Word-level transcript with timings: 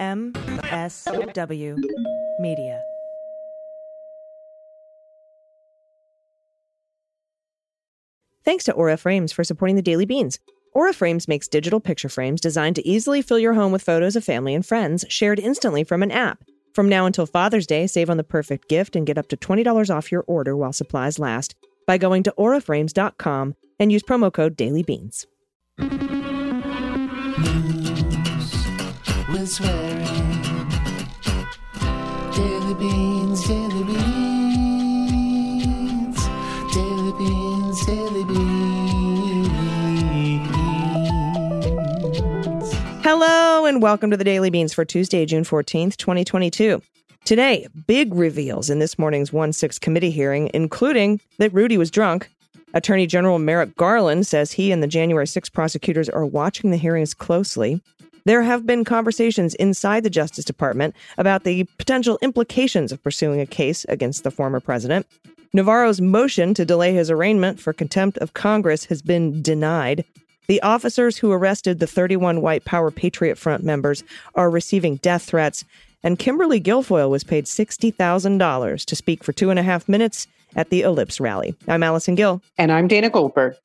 MSW 0.00 1.76
Media. 2.40 2.82
Thanks 8.42 8.64
to 8.64 8.72
Aura 8.72 8.96
Frames 8.96 9.30
for 9.32 9.44
supporting 9.44 9.76
the 9.76 9.82
Daily 9.82 10.06
Beans. 10.06 10.38
Aura 10.72 10.94
Frames 10.94 11.28
makes 11.28 11.46
digital 11.48 11.80
picture 11.80 12.08
frames 12.08 12.40
designed 12.40 12.76
to 12.76 12.88
easily 12.88 13.20
fill 13.20 13.38
your 13.38 13.52
home 13.52 13.72
with 13.72 13.82
photos 13.82 14.16
of 14.16 14.24
family 14.24 14.54
and 14.54 14.64
friends, 14.64 15.04
shared 15.08 15.38
instantly 15.38 15.84
from 15.84 16.02
an 16.02 16.10
app. 16.10 16.42
From 16.74 16.88
now 16.88 17.04
until 17.04 17.26
Father's 17.26 17.66
Day, 17.66 17.86
save 17.86 18.08
on 18.08 18.16
the 18.16 18.24
perfect 18.24 18.68
gift 18.68 18.96
and 18.96 19.06
get 19.06 19.18
up 19.18 19.28
to 19.28 19.36
$20 19.36 19.94
off 19.94 20.10
your 20.10 20.24
order 20.26 20.56
while 20.56 20.72
supplies 20.72 21.18
last 21.18 21.54
by 21.86 21.98
going 21.98 22.22
to 22.22 22.34
auraframes.com 22.38 23.54
and 23.78 23.92
use 23.92 24.02
promo 24.02 24.32
code 24.32 24.56
DailyBeans. 24.56 25.26
Swearing. 29.50 30.04
Daily 32.32 32.74
beans, 32.74 33.44
daily 33.48 33.82
beans, 33.82 33.98
daily 36.72 37.12
beans, 37.18 37.84
daily 37.84 38.24
beans. 38.24 39.50
Hello 43.02 43.66
and 43.66 43.82
welcome 43.82 44.12
to 44.12 44.16
the 44.16 44.22
Daily 44.22 44.50
Beans 44.50 44.72
for 44.72 44.84
Tuesday, 44.84 45.26
June 45.26 45.42
14th, 45.42 45.96
2022. 45.96 46.80
Today, 47.24 47.66
big 47.88 48.14
reveals 48.14 48.70
in 48.70 48.78
this 48.78 49.00
morning's 49.00 49.32
1 49.32 49.52
6 49.52 49.80
committee 49.80 50.12
hearing, 50.12 50.48
including 50.54 51.20
that 51.38 51.52
Rudy 51.52 51.76
was 51.76 51.90
drunk. 51.90 52.30
Attorney 52.72 53.08
General 53.08 53.40
Merrick 53.40 53.74
Garland 53.74 54.28
says 54.28 54.52
he 54.52 54.70
and 54.70 54.80
the 54.80 54.86
January 54.86 55.26
6 55.26 55.48
prosecutors 55.48 56.08
are 56.08 56.24
watching 56.24 56.70
the 56.70 56.76
hearings 56.76 57.14
closely. 57.14 57.80
There 58.24 58.42
have 58.42 58.66
been 58.66 58.84
conversations 58.84 59.54
inside 59.54 60.02
the 60.02 60.10
Justice 60.10 60.44
Department 60.44 60.94
about 61.16 61.44
the 61.44 61.64
potential 61.78 62.18
implications 62.22 62.92
of 62.92 63.02
pursuing 63.02 63.40
a 63.40 63.46
case 63.46 63.84
against 63.88 64.24
the 64.24 64.30
former 64.30 64.60
president. 64.60 65.06
Navarro's 65.52 66.00
motion 66.00 66.54
to 66.54 66.64
delay 66.64 66.94
his 66.94 67.10
arraignment 67.10 67.58
for 67.58 67.72
contempt 67.72 68.18
of 68.18 68.34
Congress 68.34 68.84
has 68.84 69.02
been 69.02 69.42
denied. 69.42 70.04
The 70.46 70.62
officers 70.62 71.16
who 71.16 71.32
arrested 71.32 71.78
the 71.78 71.86
31 71.86 72.40
white 72.40 72.64
Power 72.64 72.90
Patriot 72.90 73.36
Front 73.36 73.64
members 73.64 74.04
are 74.34 74.50
receiving 74.50 74.96
death 74.96 75.22
threats, 75.22 75.64
and 76.02 76.18
Kimberly 76.18 76.60
Guilfoyle 76.60 77.10
was 77.10 77.24
paid 77.24 77.46
$60,000 77.46 78.84
to 78.84 78.96
speak 78.96 79.24
for 79.24 79.32
two 79.32 79.50
and 79.50 79.58
a 79.58 79.62
half 79.64 79.88
minutes 79.88 80.26
at 80.56 80.70
the 80.70 80.82
Ellipse 80.82 81.20
rally. 81.20 81.54
I'm 81.68 81.82
Allison 81.82 82.14
Gill. 82.14 82.42
And 82.58 82.72
I'm 82.72 82.88
Dana 82.88 83.10
Goldberg. 83.10 83.56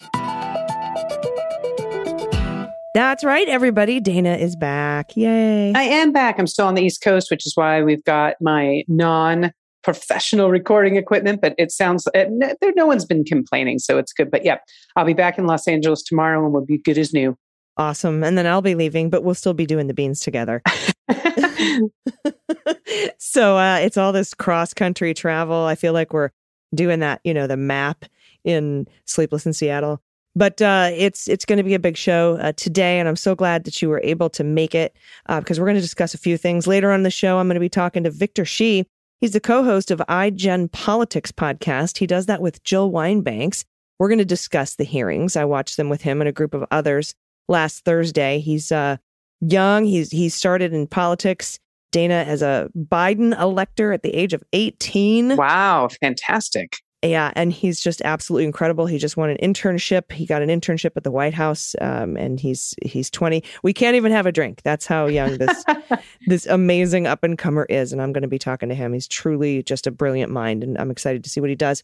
That's 2.95 3.25
right, 3.25 3.49
everybody. 3.49 3.99
Dana 3.99 4.35
is 4.35 4.55
back. 4.55 5.17
Yay. 5.17 5.73
I 5.73 5.81
am 5.81 6.13
back. 6.13 6.39
I'm 6.39 6.47
still 6.47 6.65
on 6.65 6.75
the 6.75 6.81
East 6.81 7.01
Coast, 7.01 7.29
which 7.29 7.45
is 7.45 7.51
why 7.53 7.83
we've 7.83 8.05
got 8.05 8.37
my 8.39 8.85
non 8.87 9.51
professional 9.83 10.49
recording 10.49 10.95
equipment, 10.95 11.41
but 11.41 11.55
it 11.57 11.73
sounds 11.73 12.07
it, 12.13 12.29
there. 12.61 12.71
No 12.73 12.85
one's 12.85 13.03
been 13.03 13.25
complaining, 13.25 13.79
so 13.79 13.97
it's 13.97 14.13
good. 14.13 14.31
But 14.31 14.45
yeah, 14.45 14.59
I'll 14.95 15.03
be 15.03 15.13
back 15.13 15.37
in 15.37 15.45
Los 15.45 15.67
Angeles 15.67 16.03
tomorrow, 16.03 16.41
and 16.41 16.53
we'll 16.53 16.63
be 16.63 16.77
good 16.77 16.97
as 16.97 17.11
new. 17.11 17.37
Awesome. 17.75 18.23
And 18.23 18.37
then 18.37 18.47
I'll 18.47 18.61
be 18.61 18.75
leaving, 18.75 19.09
but 19.09 19.25
we'll 19.25 19.35
still 19.35 19.53
be 19.53 19.65
doing 19.65 19.87
the 19.87 19.93
beans 19.93 20.21
together. 20.21 20.61
so 23.17 23.57
uh, 23.57 23.79
it's 23.81 23.97
all 23.97 24.13
this 24.13 24.33
cross 24.33 24.73
country 24.73 25.13
travel. 25.13 25.65
I 25.65 25.75
feel 25.75 25.91
like 25.91 26.13
we're 26.13 26.29
doing 26.73 27.01
that, 27.01 27.19
you 27.25 27.33
know, 27.33 27.45
the 27.45 27.57
map 27.57 28.05
in 28.45 28.87
Sleepless 29.03 29.45
in 29.45 29.51
Seattle. 29.51 30.01
But 30.35 30.61
uh, 30.61 30.91
it's 30.93 31.27
it's 31.27 31.45
going 31.45 31.57
to 31.57 31.63
be 31.63 31.75
a 31.75 31.79
big 31.79 31.95
show 31.95 32.37
uh, 32.41 32.51
today, 32.53 32.99
and 32.99 33.07
I'm 33.07 33.15
so 33.15 33.35
glad 33.35 33.63
that 33.63 33.81
you 33.81 33.89
were 33.89 34.01
able 34.03 34.29
to 34.31 34.43
make 34.43 34.75
it 34.75 34.95
because 35.27 35.59
we're 35.59 35.65
going 35.65 35.75
to 35.75 35.81
discuss 35.81 36.13
a 36.13 36.17
few 36.17 36.37
things 36.37 36.67
later 36.67 36.91
on 36.91 37.03
the 37.03 37.11
show. 37.11 37.37
I'm 37.37 37.47
going 37.47 37.55
to 37.55 37.61
be 37.61 37.69
talking 37.69 38.03
to 38.03 38.11
Victor 38.11 38.43
Shi. 38.43 38.85
He's 39.21 39.31
the 39.31 39.39
co-host 39.39 39.91
of 39.91 39.99
iGen 40.09 40.71
Politics 40.71 41.31
podcast. 41.31 41.97
He 41.97 42.07
does 42.07 42.25
that 42.25 42.41
with 42.41 42.63
Jill 42.63 42.91
Wine-Banks. 42.91 43.63
We're 43.97 44.09
going 44.09 44.19
to 44.19 44.25
discuss 44.25 44.75
the 44.75 44.83
hearings. 44.83 45.37
I 45.37 45.45
watched 45.45 45.77
them 45.77 45.87
with 45.87 46.01
him 46.01 46.21
and 46.21 46.27
a 46.27 46.33
group 46.33 46.53
of 46.53 46.65
others 46.69 47.15
last 47.47 47.85
Thursday. 47.85 48.39
He's 48.39 48.71
uh, 48.71 48.97
young. 49.39 49.85
He's 49.85 50.11
he 50.11 50.29
started 50.29 50.73
in 50.73 50.87
politics. 50.87 51.59
Dana 51.91 52.25
as 52.27 52.41
a 52.41 52.69
Biden 52.77 53.39
elector 53.39 53.93
at 53.93 54.03
the 54.03 54.13
age 54.13 54.33
of 54.33 54.43
18. 54.51 55.37
Wow, 55.37 55.87
fantastic. 56.01 56.73
Yeah, 57.05 57.31
and 57.35 57.53
he's 57.53 57.79
just 57.79 58.01
absolutely 58.03 58.45
incredible. 58.45 58.87
He 58.87 58.97
just 58.97 59.15
won 59.15 59.29
an 59.29 59.37
internship. 59.37 60.11
He 60.11 60.25
got 60.25 60.41
an 60.41 60.49
internship 60.49 60.91
at 60.95 61.03
the 61.03 61.11
White 61.11 61.33
House, 61.33 61.75
um, 61.79 62.17
and 62.17 62.39
he's 62.39 62.73
he's 62.83 63.09
twenty. 63.09 63.43
We 63.63 63.73
can't 63.73 63.95
even 63.95 64.11
have 64.11 64.25
a 64.25 64.31
drink. 64.31 64.61
That's 64.63 64.85
how 64.85 65.05
young 65.05 65.37
this 65.37 65.63
this 66.27 66.45
amazing 66.47 67.05
up 67.05 67.23
and 67.23 67.37
comer 67.37 67.65
is. 67.69 67.93
And 67.93 68.01
I'm 68.01 68.11
going 68.11 68.23
to 68.23 68.27
be 68.27 68.39
talking 68.39 68.69
to 68.69 68.75
him. 68.75 68.93
He's 68.93 69.07
truly 69.07 69.61
just 69.61 69.85
a 69.85 69.91
brilliant 69.91 70.31
mind, 70.31 70.63
and 70.63 70.77
I'm 70.77 70.89
excited 70.89 71.23
to 71.23 71.29
see 71.29 71.39
what 71.39 71.49
he 71.49 71.55
does. 71.55 71.83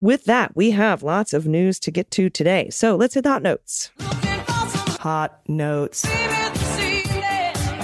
With 0.00 0.24
that, 0.24 0.56
we 0.56 0.72
have 0.72 1.02
lots 1.02 1.32
of 1.32 1.46
news 1.46 1.78
to 1.80 1.90
get 1.90 2.10
to 2.12 2.28
today. 2.30 2.70
So 2.70 2.96
let's 2.96 3.14
hit 3.14 3.22
the 3.22 3.30
hot 3.30 3.42
notes. 3.42 3.90
Hot 4.00 5.40
notes. 5.48 6.04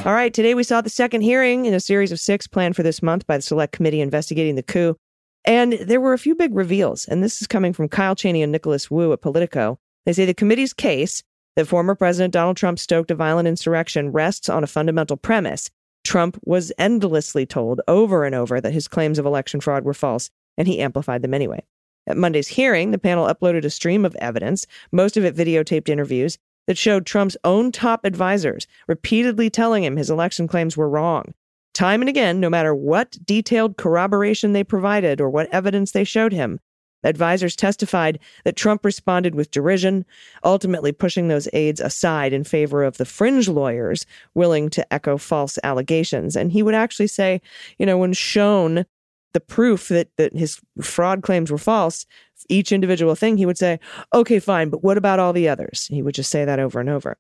All 0.06 0.15
right, 0.15 0.32
today 0.32 0.55
we 0.55 0.62
saw 0.62 0.81
the 0.81 0.91
second 0.91 1.20
hearing 1.20 1.66
in 1.66 1.75
a 1.75 1.81
series 1.81 2.12
of 2.12 2.19
six 2.19 2.47
planned 2.47 2.76
for 2.76 2.82
this 2.82 3.03
month 3.03 3.26
by 3.26 3.37
the 3.37 3.43
Select 3.43 3.72
Committee 3.72 4.00
investigating 4.00 4.55
the 4.55 4.62
coup. 4.62 4.97
And 5.44 5.75
there 5.75 6.00
were 6.00 6.12
a 6.12 6.19
few 6.19 6.34
big 6.34 6.54
reveals, 6.54 7.06
and 7.06 7.22
this 7.22 7.41
is 7.41 7.47
coming 7.47 7.72
from 7.72 7.88
Kyle 7.88 8.15
Cheney 8.15 8.43
and 8.43 8.53
Nicholas 8.53 8.91
Wu 8.91 9.12
at 9.12 9.22
Politico. 9.22 9.78
They 10.04 10.12
say 10.12 10.25
the 10.25 10.34
committee's 10.34 10.72
case 10.72 11.22
that 11.56 11.66
former 11.66 11.94
President 11.94 12.32
Donald 12.32 12.56
Trump 12.56 12.78
stoked 12.78 13.10
a 13.10 13.15
violent 13.15 13.49
insurrection 13.49 14.12
rests 14.12 14.49
on 14.49 14.62
a 14.62 14.69
fundamental 14.69 15.16
premise. 15.16 15.71
Trump 16.04 16.38
was 16.44 16.72
endlessly 16.78 17.44
told 17.44 17.81
over 17.88 18.25
and 18.25 18.34
over 18.34 18.60
that 18.60 18.72
his 18.72 18.88
claims 18.88 19.19
of 19.19 19.26
election 19.26 19.60
fraud 19.60 19.84
were 19.84 19.94
false, 19.94 20.31
and 20.56 20.69
he 20.69 20.81
amplified 20.81 21.22
them 21.22 21.34
anyway. 21.34 21.65
At 22.06 22.16
Monday's 22.16 22.49
hearing, 22.49 22.91
the 22.91 22.99
panel 22.99 23.26
uploaded 23.26 23.65
a 23.65 23.70
stream 23.70 24.05
of 24.05 24.16
evidence, 24.16 24.66
most 24.93 25.16
of 25.16 25.25
it 25.25 25.37
videotaped 25.37 25.88
interviews, 25.88 26.38
that 26.66 26.78
showed 26.78 27.05
Trump's 27.05 27.37
own 27.44 27.72
top 27.72 28.05
advisors 28.05 28.66
repeatedly 28.87 29.50
telling 29.50 29.84
him 29.84 29.97
his 29.97 30.10
election 30.10 30.47
claims 30.47 30.76
were 30.76 30.88
wrong. 30.88 31.34
Time 31.78 32.02
and 32.02 32.08
again, 32.08 32.40
no 32.40 32.50
matter 32.50 32.74
what 32.74 33.16
detailed 33.24 33.76
corroboration 33.76 34.52
they 34.52 34.64
provided 34.64 35.20
or 35.20 35.30
what 35.30 35.48
evidence 35.52 35.92
they 35.92 36.02
showed 36.02 36.32
him, 36.32 36.58
advisors 37.04 37.54
testified 37.54 38.18
that 38.44 38.56
Trump 38.56 38.84
responded 38.84 39.36
with 39.36 39.52
derision, 39.52 40.04
ultimately 40.42 40.90
pushing 40.90 41.28
those 41.28 41.46
aides 41.52 41.80
aside 41.80 42.32
in 42.32 42.42
favor 42.42 42.82
of 42.82 42.96
the 42.96 43.04
fringe 43.04 43.48
lawyers 43.48 44.06
willing 44.34 44.68
to 44.70 44.92
echo 44.92 45.16
false 45.16 45.56
allegations. 45.62 46.34
And 46.34 46.50
he 46.50 46.64
would 46.64 46.74
actually 46.74 47.06
say, 47.06 47.40
you 47.78 47.86
know, 47.86 47.96
when 47.96 48.12
shown 48.12 48.84
the 49.32 49.38
proof 49.38 49.86
that, 49.86 50.08
that 50.16 50.34
his 50.34 50.60
fraud 50.82 51.22
claims 51.22 51.48
were 51.48 51.58
false, 51.58 52.06
each 52.48 52.72
individual 52.72 53.14
thing, 53.14 53.36
he 53.36 53.46
would 53.46 53.56
say, 53.56 53.78
okay, 54.12 54.40
fine, 54.40 54.68
but 54.68 54.82
what 54.82 54.98
about 54.98 55.20
all 55.20 55.32
the 55.32 55.48
others? 55.48 55.86
He 55.86 56.02
would 56.02 56.16
just 56.16 56.32
say 56.32 56.44
that 56.44 56.58
over 56.58 56.80
and 56.80 56.90
over. 56.90 57.18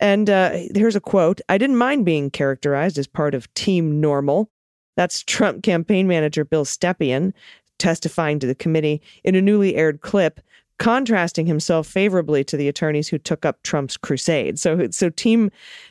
And 0.00 0.30
uh, 0.30 0.50
here's 0.74 0.96
a 0.96 1.00
quote 1.00 1.40
I 1.48 1.58
didn't 1.58 1.76
mind 1.76 2.04
being 2.04 2.30
characterized 2.30 2.98
as 2.98 3.06
part 3.06 3.34
of 3.34 3.52
Team 3.54 4.00
Normal. 4.00 4.50
That's 4.96 5.22
Trump 5.22 5.62
campaign 5.62 6.08
manager 6.08 6.44
Bill 6.44 6.64
Stepien 6.64 7.32
testifying 7.78 8.38
to 8.38 8.46
the 8.46 8.54
committee 8.54 9.00
in 9.24 9.34
a 9.34 9.42
newly 9.42 9.76
aired 9.76 10.00
clip, 10.00 10.40
contrasting 10.78 11.46
himself 11.46 11.86
favorably 11.86 12.44
to 12.44 12.56
the 12.56 12.68
attorneys 12.68 13.08
who 13.08 13.18
took 13.18 13.44
up 13.44 13.62
Trump's 13.62 13.96
crusade. 13.96 14.58
So, 14.58 14.88
so 14.90 15.10
team, 15.10 15.50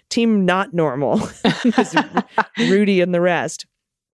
team 0.09 0.45
not 0.45 0.73
normal, 0.73 1.21
Rudy 2.57 3.01
and 3.01 3.13
the 3.13 3.21
rest. 3.21 3.65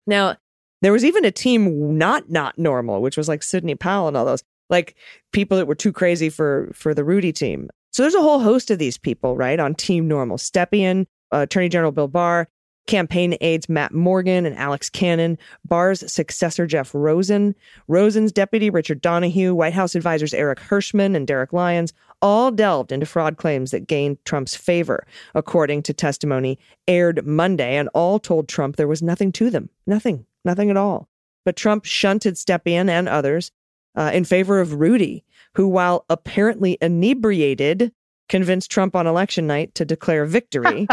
Now, 0.08 0.38
there 0.82 0.92
was 0.92 1.06
even 1.06 1.26
a 1.26 1.32
team 1.32 1.98
not 1.98 2.30
not 2.30 2.58
normal, 2.58 3.02
which 3.02 3.18
was 3.18 3.28
like 3.28 3.44
Sidney 3.44 3.76
Powell 3.76 4.08
and 4.08 4.18
all 4.18 4.26
those, 4.26 4.44
like 4.70 4.96
people 5.32 5.58
that 5.58 5.68
were 5.68 5.76
too 5.76 5.92
crazy 5.92 6.30
for 6.30 6.70
for 6.74 6.94
the 6.94 7.04
Rudy 7.04 7.32
team. 7.32 7.70
So 7.96 8.04
there's 8.04 8.14
a 8.14 8.22
whole 8.22 8.42
host 8.42 8.72
of 8.72 8.78
these 8.78 8.98
people, 8.98 9.38
right, 9.38 9.58
on 9.58 9.74
Team 9.74 10.06
Normal. 10.06 10.36
Stepien, 10.36 11.06
uh, 11.32 11.44
Attorney 11.44 11.70
General 11.70 11.94
Bill 11.94 12.10
Barr, 12.10 12.50
campaign 12.88 13.38
aides 13.40 13.70
Matt 13.70 13.94
Morgan 13.94 14.46
and 14.46 14.54
Alex 14.58 14.90
Cannon, 14.90 15.38
Barr's 15.64 16.12
successor 16.12 16.68
Jeff 16.68 16.94
Rosen, 16.94 17.56
Rosen's 17.88 18.34
deputy 18.34 18.70
Richard 18.70 19.00
Donoghue, 19.00 19.56
White 19.56 19.72
House 19.72 19.96
advisors 19.96 20.34
Eric 20.34 20.60
Herschmann 20.60 21.16
and 21.16 21.26
Derek 21.26 21.54
Lyons, 21.54 21.94
all 22.22 22.52
delved 22.52 22.92
into 22.92 23.06
fraud 23.06 23.38
claims 23.38 23.72
that 23.72 23.88
gained 23.88 24.18
Trump's 24.26 24.56
favor, 24.56 25.08
according 25.34 25.82
to 25.84 25.94
testimony 25.94 26.60
aired 26.90 27.26
Monday, 27.26 27.78
and 27.78 27.88
all 27.94 28.20
told 28.20 28.50
Trump 28.50 28.76
there 28.76 28.90
was 28.90 29.02
nothing 29.02 29.32
to 29.32 29.50
them. 29.50 29.70
Nothing. 29.88 30.26
Nothing 30.44 30.70
at 30.70 30.76
all. 30.76 31.08
But 31.46 31.56
Trump 31.56 31.86
shunted 31.86 32.34
Stepien 32.34 32.90
and 32.90 33.08
others 33.08 33.52
uh, 33.96 34.12
in 34.14 34.26
favor 34.26 34.60
of 34.60 34.82
Rudy, 34.82 35.24
who, 35.56 35.68
while 35.68 36.06
apparently 36.10 36.78
inebriated, 36.82 37.92
convinced 38.30 38.72
Trump 38.72 38.96
on 38.96 39.08
election 39.08 39.48
night 39.48 39.74
to 39.76 39.86
declare 39.86 40.26
victory. 40.26 40.88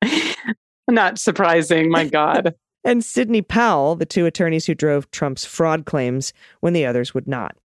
Not 0.90 1.18
surprising, 1.18 1.90
my 1.90 2.06
God. 2.06 2.54
and 2.84 3.04
Sidney 3.04 3.42
Powell, 3.42 3.96
the 3.96 4.06
two 4.06 4.26
attorneys 4.26 4.66
who 4.66 4.74
drove 4.74 5.10
Trump's 5.10 5.44
fraud 5.44 5.86
claims 5.86 6.32
when 6.60 6.72
the 6.72 6.84
others 6.84 7.14
would 7.14 7.28
not. 7.28 7.56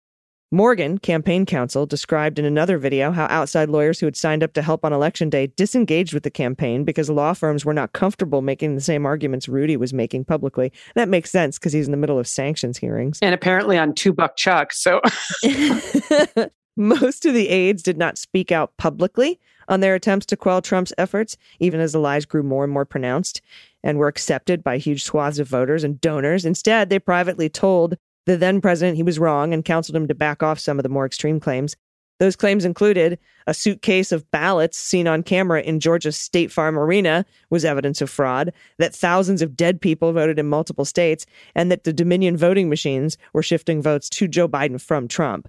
Morgan, 0.50 0.98
campaign 0.98 1.46
counsel, 1.46 1.86
described 1.86 2.40
in 2.40 2.46
another 2.46 2.78
video 2.78 3.12
how 3.12 3.26
outside 3.26 3.70
lawyers 3.70 4.00
who 4.00 4.06
had 4.06 4.16
signed 4.16 4.42
up 4.42 4.54
to 4.54 4.62
help 4.62 4.86
on 4.86 4.94
election 4.94 5.30
day 5.30 5.48
disengaged 5.48 6.14
with 6.14 6.24
the 6.24 6.32
campaign 6.32 6.86
because 6.86 7.10
law 7.10 7.34
firms 7.34 7.66
were 7.66 7.74
not 7.74 7.92
comfortable 7.92 8.42
making 8.42 8.74
the 8.74 8.82
same 8.82 9.06
arguments 9.06 9.50
Rudy 9.50 9.76
was 9.76 9.94
making 9.94 10.24
publicly. 10.24 10.72
That 10.96 11.10
makes 11.10 11.32
sense 11.32 11.60
because 11.60 11.74
he's 11.74 11.86
in 11.86 11.92
the 11.92 11.98
middle 11.98 12.18
of 12.18 12.30
sanctions 12.30 12.78
hearings. 12.78 13.20
And 13.22 13.36
apparently 13.36 13.78
on 13.78 13.94
two 13.94 14.14
buck 14.14 14.38
chuck. 14.38 14.72
So 14.72 15.02
Most 16.78 17.26
of 17.26 17.34
the 17.34 17.50
aides 17.50 17.82
did 17.82 17.98
not 17.98 18.20
speak 18.20 18.52
out 18.52 18.72
publicly 18.78 19.40
on 19.68 19.80
their 19.80 19.96
attempts 19.96 20.28
to 20.28 20.38
quell 20.38 20.62
Trump's 20.62 20.94
efforts, 20.98 21.36
even 21.60 21.80
as 21.80 21.92
the 21.92 22.00
lies 22.00 22.24
grew 22.24 22.44
more 22.44 22.64
and 22.64 22.72
more 22.72 22.86
pronounced 22.86 23.42
and 23.84 23.98
were 23.98 24.08
accepted 24.08 24.64
by 24.64 24.78
huge 24.78 25.04
swaths 25.04 25.40
of 25.40 25.48
voters 25.48 25.84
and 25.84 26.00
donors. 26.00 26.46
Instead, 26.46 26.90
they 26.90 27.00
privately 27.00 27.50
told 27.50 27.98
the 28.28 28.38
then 28.38 28.62
president 28.62 28.98
he 28.98 29.04
was 29.04 29.18
wrong 29.18 29.54
and 29.54 29.66
counseled 29.66 29.96
him 29.96 30.08
to 30.08 30.14
back 30.14 30.44
off 30.44 30.60
some 30.60 30.78
of 30.78 30.84
the 30.84 30.90
more 30.90 31.06
extreme 31.06 31.40
claims. 31.40 31.76
Those 32.20 32.36
claims 32.36 32.66
included 32.66 33.20
a 33.46 33.54
suitcase 33.54 34.12
of 34.12 34.30
ballots 34.32 34.78
seen 34.78 35.08
on 35.08 35.24
camera 35.24 35.62
in 35.62 35.80
Georgia's 35.80 36.18
State 36.18 36.52
Farm 36.52 36.78
Arena 36.78 37.26
was 37.50 37.64
evidence 37.64 38.02
of 38.02 38.10
fraud, 38.10 38.52
that 38.80 38.94
thousands 38.94 39.42
of 39.42 39.56
dead 39.56 39.80
people 39.80 40.12
voted 40.12 40.40
in 40.40 40.48
multiple 40.48 40.84
states, 40.84 41.26
and 41.56 41.72
that 41.72 41.84
the 41.84 41.94
Dominion 41.94 42.36
voting 42.36 42.70
machines 42.70 43.18
were 43.34 43.44
shifting 43.44 43.82
votes 43.82 44.10
to 44.10 44.28
Joe 44.28 44.48
Biden 44.48 44.82
from 44.82 45.08
Trump. 45.08 45.48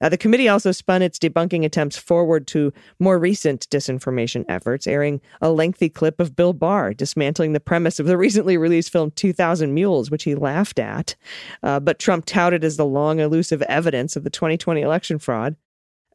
Uh, 0.00 0.08
the 0.08 0.16
committee 0.16 0.48
also 0.48 0.72
spun 0.72 1.02
its 1.02 1.18
debunking 1.18 1.64
attempts 1.64 1.96
forward 1.96 2.46
to 2.46 2.72
more 2.98 3.18
recent 3.18 3.68
disinformation 3.70 4.44
efforts, 4.48 4.86
airing 4.86 5.20
a 5.40 5.50
lengthy 5.50 5.88
clip 5.88 6.20
of 6.20 6.34
Bill 6.34 6.52
Barr 6.52 6.94
dismantling 6.94 7.52
the 7.52 7.60
premise 7.60 8.00
of 8.00 8.06
the 8.06 8.16
recently 8.16 8.56
released 8.56 8.90
film 8.90 9.10
2000 9.10 9.74
Mules, 9.74 10.10
which 10.10 10.24
he 10.24 10.34
laughed 10.34 10.78
at, 10.78 11.16
uh, 11.62 11.80
but 11.80 11.98
Trump 11.98 12.24
touted 12.24 12.64
as 12.64 12.76
the 12.76 12.86
long, 12.86 13.20
elusive 13.20 13.62
evidence 13.62 14.16
of 14.16 14.24
the 14.24 14.30
2020 14.30 14.80
election 14.80 15.18
fraud. 15.18 15.56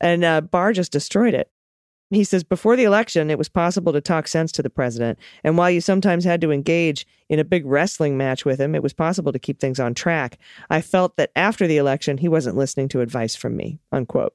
And 0.01 0.23
uh, 0.23 0.41
Barr 0.41 0.73
just 0.73 0.91
destroyed 0.91 1.33
it. 1.33 1.49
He 2.15 2.23
says, 2.23 2.43
before 2.43 2.75
the 2.75 2.85
election, 2.85 3.29
it 3.29 3.37
was 3.37 3.49
possible 3.49 3.91
to 3.93 4.01
talk 4.01 4.27
sense 4.27 4.51
to 4.53 4.63
the 4.63 4.69
president. 4.69 5.19
And 5.43 5.57
while 5.57 5.69
you 5.69 5.81
sometimes 5.81 6.23
had 6.23 6.41
to 6.41 6.51
engage 6.51 7.05
in 7.29 7.39
a 7.39 7.43
big 7.43 7.65
wrestling 7.65 8.17
match 8.17 8.45
with 8.45 8.59
him, 8.59 8.73
it 8.73 8.83
was 8.83 8.93
possible 8.93 9.31
to 9.31 9.39
keep 9.39 9.59
things 9.59 9.79
on 9.79 9.93
track. 9.93 10.39
I 10.69 10.81
felt 10.81 11.17
that 11.17 11.31
after 11.35 11.67
the 11.67 11.77
election, 11.77 12.17
he 12.17 12.29
wasn't 12.29 12.57
listening 12.57 12.87
to 12.89 13.01
advice 13.01 13.35
from 13.35 13.55
me, 13.57 13.79
unquote. 13.91 14.33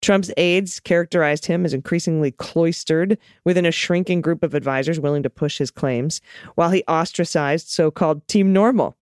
Trump's 0.00 0.32
aides 0.36 0.80
characterized 0.80 1.46
him 1.46 1.64
as 1.64 1.72
increasingly 1.72 2.32
cloistered 2.32 3.18
within 3.44 3.64
a 3.64 3.70
shrinking 3.70 4.20
group 4.20 4.42
of 4.42 4.54
advisors 4.54 4.98
willing 4.98 5.22
to 5.22 5.30
push 5.30 5.58
his 5.58 5.70
claims, 5.70 6.20
while 6.56 6.70
he 6.70 6.82
ostracized 6.88 7.68
so 7.68 7.90
called 7.90 8.26
Team 8.26 8.52
Normal, 8.52 8.96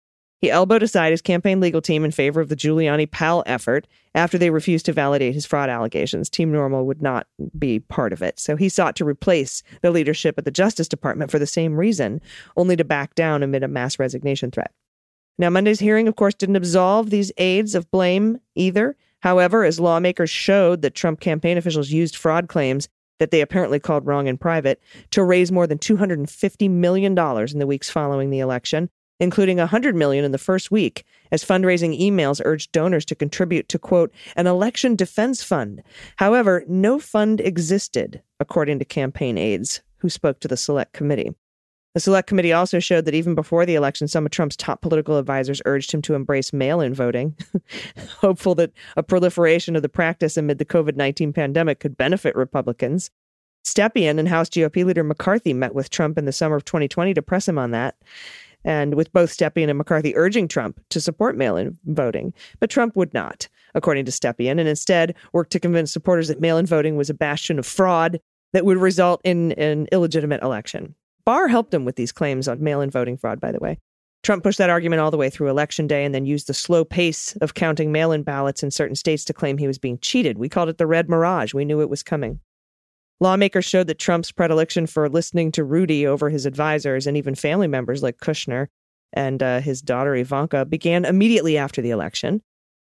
he 0.46 0.50
elbowed 0.52 0.84
aside 0.84 1.10
his 1.10 1.22
campaign 1.22 1.58
legal 1.58 1.82
team 1.82 2.04
in 2.04 2.12
favor 2.12 2.40
of 2.40 2.48
the 2.48 2.54
Giuliani 2.54 3.10
Powell 3.10 3.42
effort 3.46 3.88
after 4.14 4.38
they 4.38 4.50
refused 4.50 4.86
to 4.86 4.92
validate 4.92 5.34
his 5.34 5.44
fraud 5.44 5.68
allegations. 5.68 6.30
Team 6.30 6.52
Normal 6.52 6.86
would 6.86 7.02
not 7.02 7.26
be 7.58 7.80
part 7.80 8.12
of 8.12 8.22
it. 8.22 8.38
So 8.38 8.54
he 8.54 8.68
sought 8.68 8.94
to 8.96 9.04
replace 9.04 9.64
the 9.82 9.90
leadership 9.90 10.38
at 10.38 10.44
the 10.44 10.52
Justice 10.52 10.86
Department 10.86 11.32
for 11.32 11.40
the 11.40 11.48
same 11.48 11.74
reason, 11.74 12.20
only 12.56 12.76
to 12.76 12.84
back 12.84 13.16
down 13.16 13.42
amid 13.42 13.64
a 13.64 13.68
mass 13.68 13.98
resignation 13.98 14.52
threat. 14.52 14.70
Now, 15.36 15.50
Monday's 15.50 15.80
hearing, 15.80 16.06
of 16.06 16.14
course, 16.14 16.34
didn't 16.34 16.54
absolve 16.54 17.10
these 17.10 17.32
aides 17.38 17.74
of 17.74 17.90
blame 17.90 18.38
either. 18.54 18.96
However, 19.22 19.64
as 19.64 19.80
lawmakers 19.80 20.30
showed 20.30 20.82
that 20.82 20.94
Trump 20.94 21.18
campaign 21.18 21.58
officials 21.58 21.90
used 21.90 22.14
fraud 22.14 22.46
claims 22.48 22.88
that 23.18 23.32
they 23.32 23.40
apparently 23.40 23.80
called 23.80 24.06
wrong 24.06 24.28
in 24.28 24.38
private 24.38 24.80
to 25.10 25.24
raise 25.24 25.50
more 25.50 25.66
than 25.66 25.78
$250 25.78 26.70
million 26.70 27.18
in 27.18 27.58
the 27.58 27.66
weeks 27.66 27.90
following 27.90 28.30
the 28.30 28.38
election, 28.38 28.88
including 29.20 29.58
100 29.58 29.94
million 29.94 30.24
in 30.24 30.32
the 30.32 30.38
first 30.38 30.70
week 30.70 31.04
as 31.32 31.44
fundraising 31.44 31.98
emails 31.98 32.40
urged 32.44 32.72
donors 32.72 33.04
to 33.06 33.14
contribute 33.14 33.68
to 33.68 33.78
quote 33.78 34.12
an 34.36 34.46
election 34.46 34.96
defense 34.96 35.42
fund. 35.42 35.82
However 36.16 36.64
no 36.68 36.98
fund 36.98 37.40
existed 37.40 38.22
according 38.40 38.78
to 38.78 38.84
campaign 38.84 39.38
aides 39.38 39.82
who 39.98 40.10
spoke 40.10 40.40
to 40.40 40.48
the 40.48 40.56
select 40.56 40.92
committee. 40.92 41.34
The 41.94 42.00
select 42.00 42.28
committee 42.28 42.52
also 42.52 42.78
showed 42.78 43.06
that 43.06 43.14
even 43.14 43.34
before 43.34 43.64
the 43.64 43.74
election 43.74 44.06
some 44.06 44.26
of 44.26 44.30
trump's 44.30 44.56
top 44.56 44.82
political 44.82 45.16
advisors 45.16 45.62
urged 45.64 45.92
him 45.92 46.02
to 46.02 46.14
embrace 46.14 46.52
mail-in 46.52 46.92
voting 46.92 47.34
hopeful 48.18 48.54
that 48.56 48.72
a 48.98 49.02
proliferation 49.02 49.76
of 49.76 49.82
the 49.82 49.88
practice 49.88 50.36
amid 50.36 50.58
the 50.58 50.66
covid-19 50.66 51.34
pandemic 51.34 51.80
could 51.80 51.96
benefit 51.96 52.36
republicans. 52.36 53.10
Stepien 53.64 54.18
and 54.18 54.28
House 54.28 54.48
GOP 54.48 54.84
leader 54.84 55.02
McCarthy 55.02 55.52
met 55.52 55.74
with 55.74 55.90
Trump 55.90 56.18
in 56.18 56.24
the 56.24 56.32
summer 56.32 56.54
of 56.54 56.64
2020 56.66 57.14
to 57.14 57.22
press 57.22 57.48
him 57.48 57.58
on 57.58 57.70
that 57.70 57.96
and 58.66 58.94
with 58.94 59.12
both 59.12 59.30
Stepien 59.30 59.70
and 59.70 59.78
McCarthy 59.78 60.14
urging 60.16 60.48
Trump 60.48 60.78
to 60.90 61.00
support 61.00 61.36
mail 61.36 61.56
in 61.56 61.78
voting. 61.86 62.34
But 62.60 62.68
Trump 62.68 62.96
would 62.96 63.14
not, 63.14 63.48
according 63.74 64.04
to 64.04 64.10
Stepien, 64.10 64.58
and 64.58 64.68
instead 64.68 65.14
worked 65.32 65.52
to 65.52 65.60
convince 65.60 65.92
supporters 65.92 66.28
that 66.28 66.40
mail 66.40 66.58
in 66.58 66.66
voting 66.66 66.96
was 66.96 67.08
a 67.08 67.14
bastion 67.14 67.58
of 67.58 67.64
fraud 67.64 68.20
that 68.52 68.66
would 68.66 68.76
result 68.76 69.20
in 69.24 69.52
an 69.52 69.86
illegitimate 69.92 70.42
election. 70.42 70.94
Barr 71.24 71.48
helped 71.48 71.72
him 71.72 71.84
with 71.84 71.96
these 71.96 72.12
claims 72.12 72.48
on 72.48 72.62
mail 72.62 72.80
in 72.80 72.90
voting 72.90 73.16
fraud, 73.16 73.40
by 73.40 73.52
the 73.52 73.58
way. 73.58 73.78
Trump 74.22 74.42
pushed 74.42 74.58
that 74.58 74.70
argument 74.70 75.00
all 75.00 75.12
the 75.12 75.16
way 75.16 75.30
through 75.30 75.48
election 75.48 75.86
day 75.86 76.04
and 76.04 76.12
then 76.12 76.26
used 76.26 76.48
the 76.48 76.54
slow 76.54 76.84
pace 76.84 77.36
of 77.36 77.54
counting 77.54 77.92
mail 77.92 78.10
in 78.10 78.24
ballots 78.24 78.62
in 78.62 78.72
certain 78.72 78.96
states 78.96 79.24
to 79.24 79.32
claim 79.32 79.56
he 79.56 79.68
was 79.68 79.78
being 79.78 79.98
cheated. 79.98 80.36
We 80.36 80.48
called 80.48 80.68
it 80.68 80.78
the 80.78 80.86
red 80.86 81.08
mirage. 81.08 81.54
We 81.54 81.64
knew 81.64 81.80
it 81.80 81.90
was 81.90 82.02
coming. 82.02 82.40
Lawmakers 83.20 83.64
showed 83.64 83.86
that 83.86 83.98
Trump's 83.98 84.30
predilection 84.30 84.86
for 84.86 85.08
listening 85.08 85.50
to 85.52 85.64
Rudy 85.64 86.06
over 86.06 86.28
his 86.28 86.46
advisors 86.46 87.06
and 87.06 87.16
even 87.16 87.34
family 87.34 87.66
members 87.66 88.02
like 88.02 88.18
Kushner 88.18 88.68
and 89.12 89.42
uh, 89.42 89.60
his 89.60 89.80
daughter 89.80 90.14
Ivanka 90.14 90.64
began 90.64 91.04
immediately 91.04 91.56
after 91.56 91.80
the 91.80 91.90
election. 91.90 92.42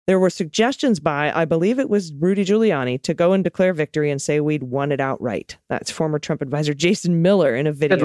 There 0.06 0.20
were 0.20 0.31
suggestions 0.31 1.00
by, 1.00 1.32
I 1.34 1.44
believe 1.46 1.81
it 1.81 1.90
was 1.90 2.12
Rudy 2.12 2.44
Giuliani, 2.44 3.02
to 3.02 3.12
go 3.12 3.32
and 3.32 3.43
declare 3.43 3.73
victory 3.73 4.08
and 4.08 4.23
say 4.23 4.38
we'd 4.38 4.62
won 4.62 4.93
it 4.93 5.00
outright. 5.00 5.58
That's 5.69 5.90
former 5.90 6.20
Trump 6.20 6.43
advisor 6.43 6.75
Jason 6.75 7.22
Miller 7.22 7.56
in 7.56 7.67
a 7.67 7.72
video 7.72 7.96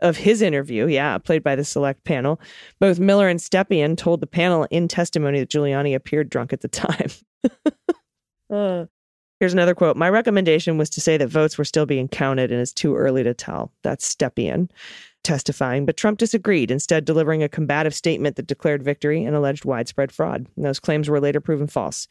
of 0.00 0.16
his 0.16 0.40
interview, 0.40 0.86
yeah, 0.86 1.18
played 1.18 1.42
by 1.42 1.56
the 1.56 1.64
select 1.64 2.04
panel. 2.04 2.40
Both 2.80 2.98
Miller 2.98 3.28
and 3.28 3.38
Stepien 3.38 3.98
told 3.98 4.22
the 4.22 4.26
panel 4.26 4.66
in 4.70 4.88
testimony 4.88 5.40
that 5.40 5.50
Giuliani 5.50 5.94
appeared 5.94 6.30
drunk 6.30 6.54
at 6.54 6.62
the 6.62 6.68
time. 6.68 7.10
uh, 8.50 8.86
Here's 9.40 9.54
another 9.54 9.74
quote. 9.74 9.96
My 9.96 10.10
recommendation 10.10 10.76
was 10.76 10.90
to 10.90 11.00
say 11.00 11.16
that 11.16 11.28
votes 11.28 11.56
were 11.56 11.64
still 11.64 11.86
being 11.86 12.08
counted 12.08 12.52
and 12.52 12.60
it's 12.60 12.74
too 12.74 12.94
early 12.94 13.22
to 13.22 13.32
tell. 13.32 13.72
That's 13.82 14.14
Stepien 14.14 14.70
testifying, 15.24 15.86
but 15.86 15.96
Trump 15.96 16.18
disagreed, 16.18 16.70
instead 16.70 17.06
delivering 17.06 17.42
a 17.42 17.48
combative 17.48 17.94
statement 17.94 18.36
that 18.36 18.46
declared 18.46 18.82
victory 18.82 19.24
and 19.24 19.34
alleged 19.34 19.64
widespread 19.64 20.12
fraud. 20.12 20.46
And 20.56 20.64
those 20.64 20.78
claims 20.78 21.08
were 21.08 21.20
later 21.20 21.40
proven 21.40 21.66
false. 21.66 22.06